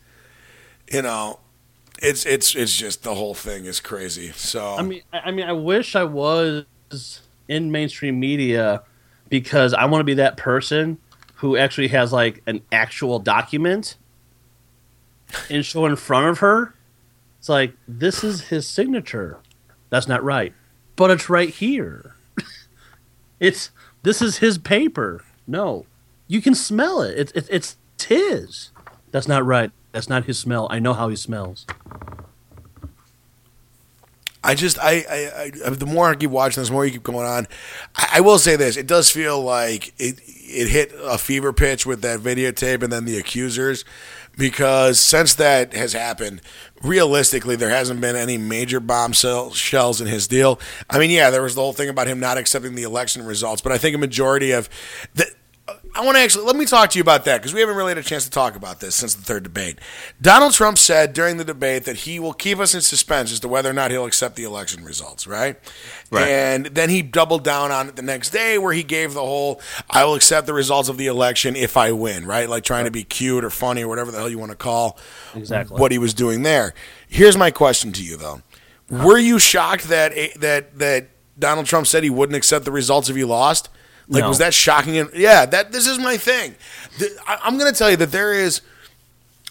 You 0.91 1.03
know, 1.03 1.39
it's 2.01 2.25
it's 2.25 2.53
it's 2.55 2.75
just 2.75 3.03
the 3.03 3.15
whole 3.15 3.33
thing 3.33 3.65
is 3.65 3.79
crazy. 3.79 4.31
So 4.31 4.75
I 4.75 4.81
mean, 4.81 5.03
I 5.13 5.19
I 5.19 5.31
mean, 5.31 5.45
I 5.47 5.53
wish 5.53 5.95
I 5.95 6.03
was 6.03 6.65
in 7.47 7.71
mainstream 7.71 8.19
media 8.19 8.83
because 9.29 9.73
I 9.73 9.85
want 9.85 10.01
to 10.01 10.05
be 10.05 10.15
that 10.15 10.37
person 10.37 10.97
who 11.35 11.55
actually 11.55 11.89
has 11.89 12.11
like 12.11 12.41
an 12.45 12.61
actual 12.71 13.19
document 13.19 13.95
and 15.49 15.65
show 15.65 15.85
in 15.85 15.95
front 15.95 16.27
of 16.27 16.39
her. 16.39 16.73
It's 17.39 17.49
like 17.49 17.73
this 17.87 18.23
is 18.23 18.47
his 18.49 18.67
signature. 18.67 19.39
That's 19.89 20.07
not 20.07 20.23
right, 20.23 20.53
but 20.95 21.11
it's 21.11 21.29
right 21.29 21.49
here. 21.49 22.15
it's 23.39 23.71
this 24.03 24.21
is 24.21 24.37
his 24.37 24.57
paper. 24.57 25.23
No, 25.45 25.85
you 26.27 26.41
can 26.41 26.55
smell 26.55 27.01
it. 27.01 27.17
It's 27.17 27.31
it's 27.33 27.49
it's 27.49 27.77
his. 28.01 28.71
That's 29.11 29.27
not 29.27 29.45
right. 29.45 29.71
That's 29.91 30.09
not 30.09 30.25
his 30.25 30.39
smell. 30.39 30.67
I 30.71 30.79
know 30.79 30.93
how 30.93 31.09
he 31.09 31.15
smells. 31.15 31.65
I 34.43 34.55
just 34.55 34.77
I, 34.79 35.05
I, 35.09 35.51
I 35.65 35.69
the 35.69 35.85
more 35.85 36.09
I 36.09 36.15
keep 36.15 36.29
watching 36.29 36.61
this, 36.61 36.67
the 36.67 36.73
more 36.73 36.85
you 36.85 36.91
keep 36.91 37.03
going 37.03 37.25
on. 37.25 37.47
I, 37.95 38.09
I 38.15 38.21
will 38.21 38.39
say 38.39 38.55
this: 38.55 38.75
it 38.75 38.87
does 38.87 39.09
feel 39.09 39.41
like 39.41 39.93
it 39.97 40.19
it 40.25 40.67
hit 40.67 40.91
a 41.01 41.17
fever 41.17 41.53
pitch 41.53 41.85
with 41.85 42.01
that 42.01 42.19
videotape 42.19 42.83
and 42.83 42.91
then 42.91 43.05
the 43.05 43.17
accusers, 43.17 43.85
because 44.37 44.99
since 44.99 45.35
that 45.35 45.73
has 45.73 45.93
happened, 45.93 46.41
realistically, 46.81 47.55
there 47.55 47.69
hasn't 47.69 48.01
been 48.01 48.15
any 48.15 48.37
major 48.37 48.79
bombshell 48.79 49.51
shells 49.51 50.01
in 50.01 50.07
his 50.07 50.27
deal. 50.27 50.59
I 50.89 50.99
mean, 50.99 51.11
yeah, 51.11 51.29
there 51.29 51.41
was 51.43 51.55
the 51.55 51.61
whole 51.61 51.73
thing 51.73 51.89
about 51.89 52.07
him 52.07 52.19
not 52.19 52.37
accepting 52.37 52.75
the 52.75 52.83
election 52.83 53.25
results, 53.25 53.61
but 53.61 53.71
I 53.71 53.77
think 53.77 53.95
a 53.95 53.99
majority 53.99 54.51
of 54.51 54.69
the 55.13 55.27
I 55.95 56.03
want 56.03 56.17
to 56.17 56.21
actually 56.23 56.45
let 56.45 56.55
me 56.55 56.65
talk 56.65 56.89
to 56.91 56.97
you 56.97 57.03
about 57.03 57.23
that 57.25 57.37
because 57.37 57.53
we 57.53 57.59
haven't 57.59 57.75
really 57.75 57.89
had 57.91 57.99
a 57.99 58.03
chance 58.03 58.23
to 58.23 58.31
talk 58.31 58.55
about 58.55 58.79
this 58.79 58.95
since 58.95 59.13
the 59.13 59.21
third 59.21 59.43
debate. 59.43 59.77
Donald 60.19 60.53
Trump 60.53 60.79
said 60.79 61.13
during 61.13 61.37
the 61.37 61.43
debate 61.43 61.85
that 61.85 61.97
he 61.97 62.19
will 62.19 62.33
keep 62.33 62.57
us 62.57 62.73
in 62.73 62.81
suspense 62.81 63.31
as 63.31 63.39
to 63.41 63.47
whether 63.47 63.69
or 63.69 63.73
not 63.73 63.91
he'll 63.91 64.05
accept 64.05 64.35
the 64.35 64.43
election 64.43 64.83
results, 64.83 65.27
right? 65.27 65.59
Right. 66.09 66.27
And 66.27 66.65
then 66.67 66.89
he 66.89 67.03
doubled 67.03 67.43
down 67.43 67.71
on 67.71 67.89
it 67.89 67.95
the 67.95 68.01
next 68.01 68.31
day 68.31 68.57
where 68.57 68.73
he 68.73 68.81
gave 68.81 69.13
the 69.13 69.21
whole 69.21 69.61
I 69.87 70.03
will 70.03 70.15
accept 70.15 70.47
the 70.47 70.53
results 70.53 70.89
of 70.89 70.97
the 70.97 71.05
election 71.05 71.55
if 71.55 71.77
I 71.77 71.91
win, 71.91 72.25
right? 72.25 72.49
Like 72.49 72.63
trying 72.63 72.85
to 72.85 72.91
be 72.91 73.03
cute 73.03 73.43
or 73.43 73.51
funny 73.51 73.83
or 73.83 73.87
whatever 73.87 74.09
the 74.11 74.17
hell 74.17 74.29
you 74.29 74.39
want 74.39 74.51
to 74.51 74.57
call 74.57 74.97
Exactly. 75.35 75.79
what 75.79 75.91
he 75.91 75.99
was 75.99 76.15
doing 76.15 76.41
there. 76.41 76.73
Here's 77.07 77.37
my 77.37 77.51
question 77.51 77.91
to 77.91 78.03
you 78.03 78.17
though. 78.17 78.41
Were 78.89 79.19
you 79.19 79.37
shocked 79.37 79.89
that 79.89 80.13
that 80.39 80.79
that 80.79 81.09
Donald 81.37 81.67
Trump 81.67 81.85
said 81.85 82.03
he 82.03 82.09
wouldn't 82.09 82.35
accept 82.35 82.65
the 82.65 82.71
results 82.71 83.09
if 83.09 83.15
he 83.15 83.23
lost? 83.23 83.69
Like, 84.07 84.23
No. 84.23 84.29
was 84.29 84.39
that 84.39 84.53
shocking? 84.53 84.97
And 84.97 85.09
yeah, 85.13 85.45
that 85.45 85.71
this 85.71 85.87
is 85.87 85.97
my 85.99 86.17
thing. 86.17 86.55
The- 86.99 87.15
I, 87.27 87.39
I'm 87.43 87.57
going 87.57 87.71
to 87.71 87.77
tell 87.77 87.89
you 87.89 87.97
that 87.97 88.11
there 88.11 88.33
is. 88.33 88.61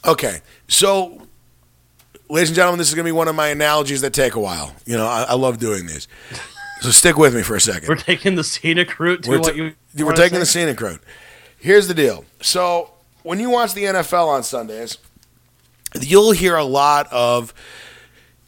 Okay, 0.05 0.41
so, 0.69 1.27
ladies 2.29 2.49
and 2.51 2.57
gentlemen, 2.57 2.79
this 2.79 2.88
is 2.88 2.95
going 2.95 3.05
to 3.05 3.09
be 3.09 3.12
one 3.17 3.29
of 3.29 3.35
my 3.37 3.49
analogies 3.49 4.01
that 4.01 4.12
take 4.12 4.35
a 4.35 4.41
while. 4.41 4.75
You 4.85 4.97
know, 4.97 5.07
I, 5.07 5.23
I 5.29 5.35
love 5.35 5.59
doing 5.59 5.87
these. 5.87 6.09
So 6.81 6.91
stick 6.91 7.17
with 7.17 7.35
me 7.37 7.43
for 7.43 7.55
a 7.55 7.59
2nd 7.59 7.88
We're 7.88 7.95
taking 7.95 8.35
the 8.35 8.43
scenic 8.43 8.99
route 8.99 9.23
to 9.23 9.31
we're, 9.31 9.38
what 9.38 9.55
ta- 9.57 9.62
you. 9.95 10.05
we're 10.05 10.17
taking 10.17 10.41
the 10.41 10.47
scenic 10.47 10.81
route. 10.81 11.01
Here's 11.59 11.87
the 11.87 11.95
deal. 11.95 12.25
So 12.41 12.91
when 13.23 13.38
you 13.38 13.51
watch 13.51 13.75
the 13.75 13.85
NFL 13.85 14.27
on 14.27 14.43
Sundays, 14.43 14.99
you'll 16.01 16.33
hear 16.33 16.57
a 16.57 16.65
lot 16.65 17.07
of 17.12 17.55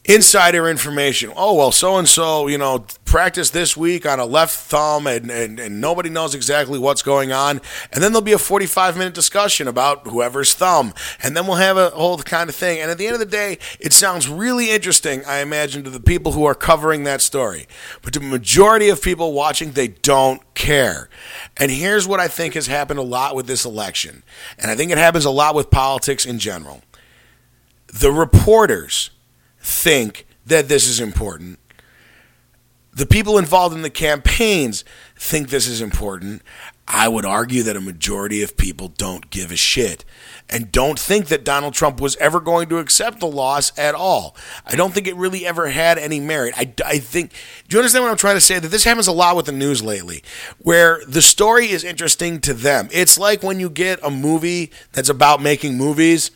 insider 0.05 0.69
information. 0.69 1.33
Oh 1.35 1.55
well, 1.55 1.73
so 1.73 1.97
and 1.97 2.09
so, 2.09 2.47
you 2.47 2.59
know, 2.59 2.85
practice 3.05 3.51
this 3.51 3.77
week 3.77 4.05
on 4.05 4.21
a 4.21 4.27
left 4.27 4.55
thumb, 4.55 5.07
and, 5.07 5.31
and 5.31 5.59
and 5.59 5.81
nobody 5.81 6.11
knows 6.11 6.35
exactly 6.35 6.79
what's 6.79 7.03
going 7.03 7.33
on. 7.33 7.61
And 7.93 8.03
then 8.03 8.13
there'll 8.13 8.21
be 8.21 8.33
a 8.33 8.39
forty-five 8.39 8.97
minute 8.97 9.15
discussion 9.15 9.67
about 9.67 10.07
whoever's 10.07 10.53
thumb, 10.55 10.93
and 11.23 11.37
then 11.37 11.47
we'll 11.47 11.57
have 11.57 11.77
a 11.77 11.91
whole 11.91 12.19
kind 12.19 12.51
of 12.51 12.57
thing. 12.57 12.81
And 12.81 12.91
at 12.91 12.99
the 12.99 13.07
end 13.07 13.15
of 13.15 13.21
the 13.21 13.27
day, 13.27 13.59
it 13.81 13.93
sounds 13.93 14.29
really 14.29 14.71
interesting. 14.71 15.25
I 15.25 15.39
imagine 15.39 15.85
to 15.85 15.91
the 15.91 16.01
people 16.01 16.33
who 16.33 16.45
are 16.45 16.55
covering 16.55 17.05
that 17.05 17.23
story, 17.23 17.67
but 18.03 18.13
to 18.13 18.19
the 18.19 18.27
majority 18.27 18.89
of 18.91 19.01
people 19.01 19.33
watching, 19.33 19.73
they 19.73 19.89
don't 19.89 20.43
care. 20.55 21.09
And 21.57 21.71
here's 21.71 22.07
what 22.07 22.21
I 22.21 22.29
think 22.29 22.55
has 22.55 22.67
happened 22.67 22.99
a 22.99 23.03
lot 23.03 23.35
with 23.35 23.47
this 23.47 23.65
election, 23.65 24.23
and 24.59 24.71
I 24.71 24.77
think 24.77 24.91
it 24.91 24.99
happens 24.99 25.25
a 25.25 25.31
lot 25.31 25.55
with 25.55 25.71
politics 25.71 26.27
in 26.27 26.39
general. 26.39 26.83
The 27.87 28.13
reporters 28.13 29.11
think 29.65 30.27
that 30.45 30.69
this 30.69 30.87
is 30.87 31.01
important. 31.01 31.59
The 32.93 33.07
people 33.07 33.39
involved 33.39 33.75
in 33.75 33.83
the 33.83 33.91
campaigns 33.91 34.85
think 35.17 35.49
this 35.49 35.67
is 35.67 35.81
important. 35.81 36.43
I 36.87 37.09
would 37.09 37.25
argue 37.25 37.63
that 37.63 37.77
a 37.77 37.81
majority 37.81 38.43
of 38.43 38.59
people 38.59 38.89
don't 38.89 39.31
give 39.31 39.51
a 39.51 39.57
shit 39.57 40.05
and 40.51 40.71
don't 40.71 40.99
think 40.99 41.27
that 41.27 41.45
Donald 41.45 41.73
Trump 41.73 41.99
was 41.99 42.15
ever 42.17 42.41
going 42.41 42.69
to 42.69 42.79
accept 42.79 43.21
the 43.21 43.27
loss 43.27 43.77
at 43.79 43.95
all. 43.95 44.37
I 44.67 44.77
don't 44.77 44.93
think 44.93 45.09
it 45.09 45.17
really 45.17 45.47
ever 45.47 45.71
had 45.71 45.97
any 45.97 46.21
merit. 46.21 46.53
I, 46.57 46.73
I 46.85 46.99
think, 46.99 47.33
do 47.67 47.77
you 47.77 47.81
understand 47.81 48.05
what 48.05 48.11
I'm 48.11 48.19
trying 48.19 48.37
to 48.37 48.41
say? 48.41 48.59
That 48.59 48.69
this 48.69 48.85
happens 48.85 49.09
a 49.09 49.13
lot 49.13 49.35
with 49.35 49.47
the 49.47 49.53
news 49.53 49.83
lately, 49.83 50.23
where 50.59 51.01
the 51.09 51.23
story 51.23 51.71
is 51.71 51.85
interesting 51.85 52.39
to 52.43 52.53
them. 52.53 52.91
It's 52.93 53.19
like 53.19 53.43
when 53.43 53.59
you 53.59 53.71
get 53.71 53.99
a 54.05 54.11
movie 54.11 54.71
that's 54.93 55.09
about 55.09 55.41
making 55.41 55.79
movies 55.79 56.31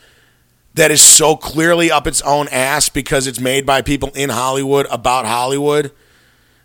that 0.79 0.93
is 0.93 1.03
so 1.03 1.37
clearly 1.37 1.91
up 1.91 2.07
its 2.07 2.23
own 2.23 2.47
ass 2.49 2.89
because 2.89 3.27
it's 3.27 3.41
made 3.41 3.67
by 3.67 3.83
people 3.83 4.13
in 4.15 4.31
Hollywood 4.31 4.87
about 4.93 5.27
Hollywood. 5.27 5.91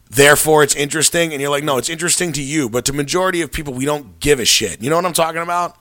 Therefore, 0.07 0.61
it's 0.61 0.75
interesting, 0.75 1.33
and 1.33 1.41
you're 1.41 1.49
like, 1.49 1.63
no, 1.63 1.79
it's 1.79 1.89
interesting 1.89 2.31
to 2.33 2.41
you, 2.43 2.69
but 2.69 2.85
to 2.85 2.93
majority 2.93 3.41
of 3.41 3.51
people, 3.51 3.73
we 3.73 3.85
don't 3.85 4.19
give 4.19 4.39
a 4.39 4.45
shit. 4.45 4.83
You 4.83 4.91
know 4.91 4.97
what 4.97 5.05
I'm 5.05 5.13
talking 5.13 5.41
about? 5.41 5.75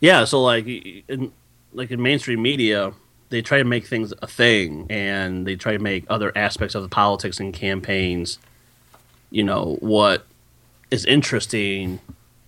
Yeah, 0.00 0.24
so 0.24 0.42
like 0.42 0.66
in 0.66 1.32
like 1.72 1.90
in 1.90 2.02
mainstream 2.02 2.42
media, 2.42 2.92
they 3.30 3.40
try 3.40 3.56
to 3.56 3.64
make 3.64 3.86
things 3.86 4.12
a 4.20 4.26
thing, 4.26 4.88
and 4.90 5.46
they 5.46 5.56
try 5.56 5.72
to 5.72 5.78
make 5.78 6.04
other 6.10 6.36
aspects 6.36 6.74
of 6.74 6.82
the 6.82 6.90
politics 6.90 7.40
and 7.40 7.54
campaigns, 7.54 8.38
you 9.30 9.42
know, 9.42 9.78
what 9.80 10.26
is 10.90 11.06
interesting, 11.06 11.98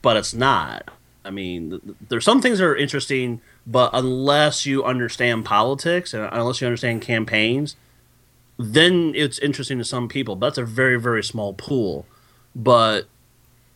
but 0.02 0.18
it's 0.18 0.35
not. 0.35 0.90
I 1.24 1.30
mean, 1.30 1.70
th- 1.70 1.82
th- 1.82 1.96
there's 2.11 2.24
some 2.24 2.42
things 2.42 2.58
that 2.58 2.64
are 2.66 2.76
interesting, 2.76 3.40
but 3.66 3.90
unless 3.92 4.66
you 4.66 4.85
understand 4.85 5.44
politics 5.44 6.14
and 6.14 6.29
unless 6.33 6.61
you 6.61 6.66
understand 6.66 7.03
campaigns, 7.03 7.77
then 8.59 9.12
it's 9.14 9.38
interesting 9.38 9.79
to 9.79 9.85
some 9.85 10.09
people. 10.09 10.37
But 10.37 10.48
that's 10.48 10.59
a 10.59 10.64
very 10.64 10.98
very 10.98 11.22
small 11.22 11.53
pool. 11.55 12.07
But 12.55 13.07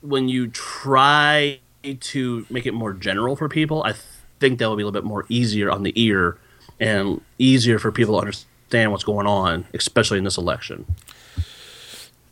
when 0.02 0.28
you 0.28 0.48
try 0.48 1.60
to 1.82 2.46
make 2.50 2.66
it 2.66 2.74
more 2.74 2.92
general 2.92 3.36
for 3.36 3.48
people, 3.48 3.82
I 3.84 3.94
think 4.40 4.58
that 4.58 4.68
will 4.68 4.76
be 4.76 4.82
a 4.82 4.86
little 4.86 5.00
bit 5.00 5.06
more 5.06 5.24
easier 5.28 5.70
on 5.70 5.82
the 5.82 5.92
ear 6.00 6.36
and 6.80 7.20
easier 7.38 7.78
for 7.78 7.90
people 7.92 8.14
to 8.14 8.20
understand 8.20 8.92
what's 8.92 9.04
going 9.04 9.26
on, 9.26 9.66
especially 9.72 10.18
in 10.18 10.24
this 10.24 10.36
election. 10.36 10.84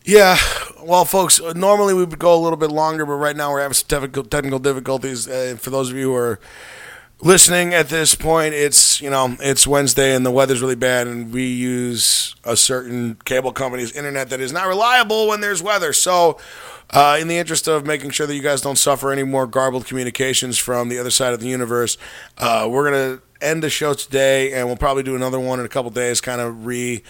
Yeah, 0.05 0.37
well, 0.83 1.07
folks, 1.07 1.41
normally 1.55 1.95
we 1.95 2.05
would 2.05 2.19
go 2.19 2.35
a 2.35 2.41
little 2.43 2.59
bit 2.59 2.71
longer, 2.71 3.07
but 3.07 3.15
right 3.15 3.35
now 3.35 3.51
we're 3.51 3.63
having 3.63 3.73
some 3.73 3.89
technical, 3.89 4.23
technical 4.23 4.59
difficulties. 4.59 5.27
Uh, 5.27 5.57
for 5.59 5.71
those 5.71 5.91
of 5.91 5.97
you 5.97 6.11
who 6.11 6.15
are 6.15 6.39
listening 7.21 7.75
at 7.75 7.89
this 7.89 8.15
point, 8.15 8.55
it's 8.55 9.01
you 9.01 9.11
know 9.11 9.37
it's 9.41 9.67
Wednesday 9.67 10.15
and 10.15 10.25
the 10.25 10.31
weather's 10.31 10.61
really 10.61 10.75
bad, 10.75 11.07
and 11.07 11.33
we 11.33 11.47
use 11.47 12.35
a 12.45 12.57
certain 12.57 13.17
cable 13.25 13.53
company's 13.53 13.93
internet 13.93 14.31
that 14.31 14.41
is 14.41 14.53
not 14.53 14.67
reliable 14.67 15.29
when 15.29 15.41
there's 15.41 15.63
weather. 15.63 15.93
So, 15.93 16.39
uh, 16.91 17.19
in 17.21 17.29
the 17.29 17.39
interest 17.39 17.67
of 17.69 17.87
making 17.87 18.11
sure 18.11 18.27
that 18.27 18.35
you 18.35 18.43
guys 18.43 18.61
don't 18.61 18.77
suffer 18.79 19.13
any 19.13 19.23
more 19.23 19.47
garbled 19.47 19.87
communications 19.87 20.59
from 20.59 20.89
the 20.89 20.99
other 20.99 21.11
side 21.11 21.33
of 21.33 21.41
the 21.41 21.49
universe, 21.49 21.97
uh, 22.39 22.69
we're 22.71 22.91
gonna 22.91 23.21
end 23.41 23.63
the 23.63 23.71
show 23.71 23.95
today, 23.95 24.53
and 24.53 24.67
we'll 24.67 24.77
probably 24.77 25.03
do 25.03 25.17
another 25.17 25.41
one 25.41 25.61
in 25.61 25.67
a 25.67 25.69
couple 25.69 25.91
days, 25.91 26.21
kind 26.21 26.41
of 26.41 26.67
re 26.67 27.03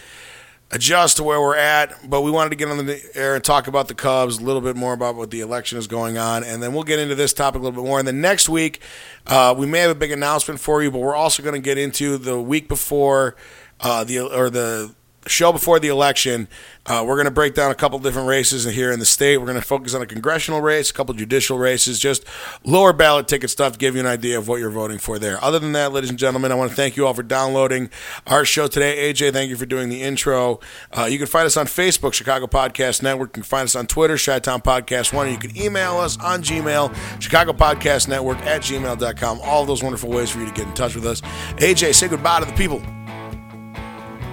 adjust 0.74 1.16
to 1.18 1.22
where 1.22 1.40
we're 1.40 1.56
at. 1.56 2.08
But 2.08 2.22
we 2.22 2.30
wanted 2.30 2.50
to 2.50 2.56
get 2.56 2.68
on 2.68 2.84
the 2.84 3.02
air 3.14 3.36
and 3.36 3.42
talk 3.42 3.66
about 3.66 3.88
the 3.88 3.94
Cubs, 3.94 4.38
a 4.38 4.42
little 4.42 4.60
bit 4.60 4.76
more 4.76 4.92
about 4.92 5.14
what 5.14 5.30
the 5.30 5.40
election 5.40 5.78
is 5.78 5.86
going 5.86 6.18
on, 6.18 6.44
and 6.44 6.62
then 6.62 6.74
we'll 6.74 6.82
get 6.82 6.98
into 6.98 7.14
this 7.14 7.32
topic 7.32 7.60
a 7.60 7.64
little 7.64 7.82
bit 7.82 7.88
more. 7.88 7.98
And 7.98 8.06
then 8.06 8.20
next 8.20 8.48
week, 8.48 8.80
uh, 9.26 9.54
we 9.56 9.66
may 9.66 9.78
have 9.80 9.90
a 9.90 9.94
big 9.94 10.12
announcement 10.12 10.60
for 10.60 10.82
you, 10.82 10.90
but 10.90 10.98
we're 10.98 11.14
also 11.14 11.42
going 11.42 11.54
to 11.54 11.60
get 11.60 11.78
into 11.78 12.18
the 12.18 12.40
week 12.40 12.68
before 12.68 13.36
uh, 13.80 14.04
the 14.04 14.20
or 14.20 14.50
the 14.50 14.94
show 15.26 15.52
before 15.52 15.78
the 15.78 15.88
election. 15.88 16.48
Uh, 16.86 17.02
we're 17.06 17.14
going 17.16 17.24
to 17.24 17.30
break 17.30 17.54
down 17.54 17.70
a 17.70 17.74
couple 17.74 17.98
different 17.98 18.28
races 18.28 18.64
here 18.64 18.92
in 18.92 18.98
the 18.98 19.06
state. 19.06 19.38
We're 19.38 19.46
going 19.46 19.60
to 19.60 19.66
focus 19.66 19.94
on 19.94 20.02
a 20.02 20.06
congressional 20.06 20.60
race, 20.60 20.90
a 20.90 20.92
couple 20.92 21.14
judicial 21.14 21.58
races, 21.58 21.98
just 21.98 22.24
lower 22.62 22.92
ballot 22.92 23.26
ticket 23.26 23.48
stuff 23.50 23.72
to 23.72 23.78
give 23.78 23.94
you 23.94 24.00
an 24.00 24.06
idea 24.06 24.36
of 24.36 24.48
what 24.48 24.60
you're 24.60 24.70
voting 24.70 24.98
for 24.98 25.18
there. 25.18 25.42
Other 25.42 25.58
than 25.58 25.72
that, 25.72 25.92
ladies 25.92 26.10
and 26.10 26.18
gentlemen, 26.18 26.52
I 26.52 26.56
want 26.56 26.70
to 26.70 26.76
thank 26.76 26.96
you 26.96 27.06
all 27.06 27.14
for 27.14 27.22
downloading 27.22 27.90
our 28.26 28.44
show 28.44 28.66
today. 28.66 29.12
AJ, 29.12 29.32
thank 29.32 29.48
you 29.48 29.56
for 29.56 29.66
doing 29.66 29.88
the 29.88 30.02
intro. 30.02 30.60
Uh, 30.92 31.04
you 31.04 31.16
can 31.16 31.26
find 31.26 31.46
us 31.46 31.56
on 31.56 31.66
Facebook, 31.66 32.12
Chicago 32.12 32.46
Podcast 32.46 33.02
Network. 33.02 33.30
You 33.30 33.34
can 33.34 33.42
find 33.44 33.64
us 33.64 33.74
on 33.74 33.86
Twitter, 33.86 34.18
Chi-Town 34.18 34.60
Podcast 34.60 35.12
1. 35.12 35.30
You 35.30 35.38
can 35.38 35.56
email 35.56 35.96
us 35.98 36.18
on 36.20 36.42
Gmail, 36.42 36.94
Chicago 37.20 37.52
Podcast 37.52 38.08
Network 38.08 38.38
at 38.40 38.62
gmail.com. 38.62 39.40
All 39.42 39.64
those 39.64 39.82
wonderful 39.82 40.10
ways 40.10 40.30
for 40.30 40.40
you 40.40 40.46
to 40.46 40.52
get 40.52 40.66
in 40.66 40.74
touch 40.74 40.94
with 40.94 41.06
us. 41.06 41.22
AJ, 41.56 41.94
say 41.94 42.08
goodbye 42.08 42.40
to 42.40 42.46
the 42.46 42.52
people. 42.52 42.82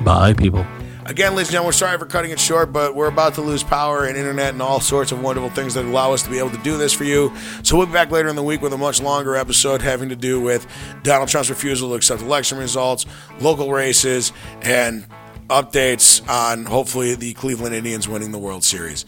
Bye, 0.03 0.33
people. 0.33 0.65
Again, 1.11 1.35
ladies 1.35 1.49
and 1.49 1.51
gentlemen, 1.51 1.67
we're 1.67 1.73
sorry 1.73 1.97
for 1.97 2.05
cutting 2.05 2.31
it 2.31 2.39
short, 2.39 2.71
but 2.71 2.95
we're 2.95 3.09
about 3.09 3.33
to 3.33 3.41
lose 3.41 3.63
power 3.63 4.05
and 4.05 4.15
internet 4.15 4.53
and 4.53 4.61
all 4.61 4.79
sorts 4.79 5.11
of 5.11 5.21
wonderful 5.21 5.49
things 5.49 5.73
that 5.73 5.83
allow 5.83 6.13
us 6.13 6.23
to 6.23 6.29
be 6.29 6.39
able 6.39 6.51
to 6.51 6.57
do 6.59 6.77
this 6.77 6.93
for 6.93 7.03
you. 7.03 7.33
So 7.63 7.75
we'll 7.75 7.87
be 7.87 7.91
back 7.91 8.11
later 8.11 8.29
in 8.29 8.37
the 8.37 8.43
week 8.43 8.61
with 8.61 8.71
a 8.71 8.77
much 8.77 9.01
longer 9.01 9.35
episode 9.35 9.81
having 9.81 10.07
to 10.07 10.15
do 10.15 10.39
with 10.39 10.65
Donald 11.03 11.27
Trump's 11.27 11.49
refusal 11.49 11.89
to 11.89 11.95
accept 11.95 12.21
election 12.21 12.57
results, 12.57 13.05
local 13.41 13.73
races, 13.73 14.31
and 14.61 15.05
updates 15.49 16.25
on 16.29 16.63
hopefully 16.63 17.13
the 17.15 17.33
Cleveland 17.33 17.75
Indians 17.75 18.07
winning 18.07 18.31
the 18.31 18.39
World 18.39 18.63
Series. 18.63 19.05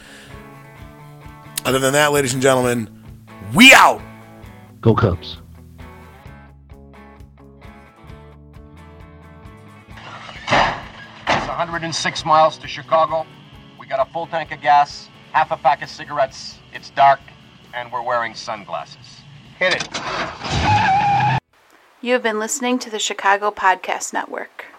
Other 1.64 1.80
than 1.80 1.94
that, 1.94 2.12
ladies 2.12 2.34
and 2.34 2.42
gentlemen, 2.42 2.90
we 3.54 3.74
out. 3.74 4.02
Go 4.82 4.94
Cubs. 4.94 5.38
106 11.54 12.26
miles 12.26 12.58
to 12.58 12.68
Chicago. 12.68 13.28
We 13.80 13.86
got 13.86 14.06
a 14.06 14.12
full 14.12 14.26
tank 14.26 14.52
of 14.52 14.60
gas, 14.60 15.08
half 15.34 15.52
a 15.52 15.58
pack 15.58 15.84
of 15.84 15.90
cigarettes. 15.90 16.58
It's 16.74 16.90
dark, 16.90 17.20
and 17.76 17.92
we're 17.92 18.02
wearing 18.02 18.34
sunglasses. 18.34 19.22
Hit 19.60 19.76
it. 19.76 19.88
You 22.02 22.14
have 22.14 22.24
been 22.24 22.40
listening 22.40 22.80
to 22.80 22.90
the 22.90 22.98
Chicago 22.98 23.52
Podcast 23.52 24.14
Network. 24.14 24.66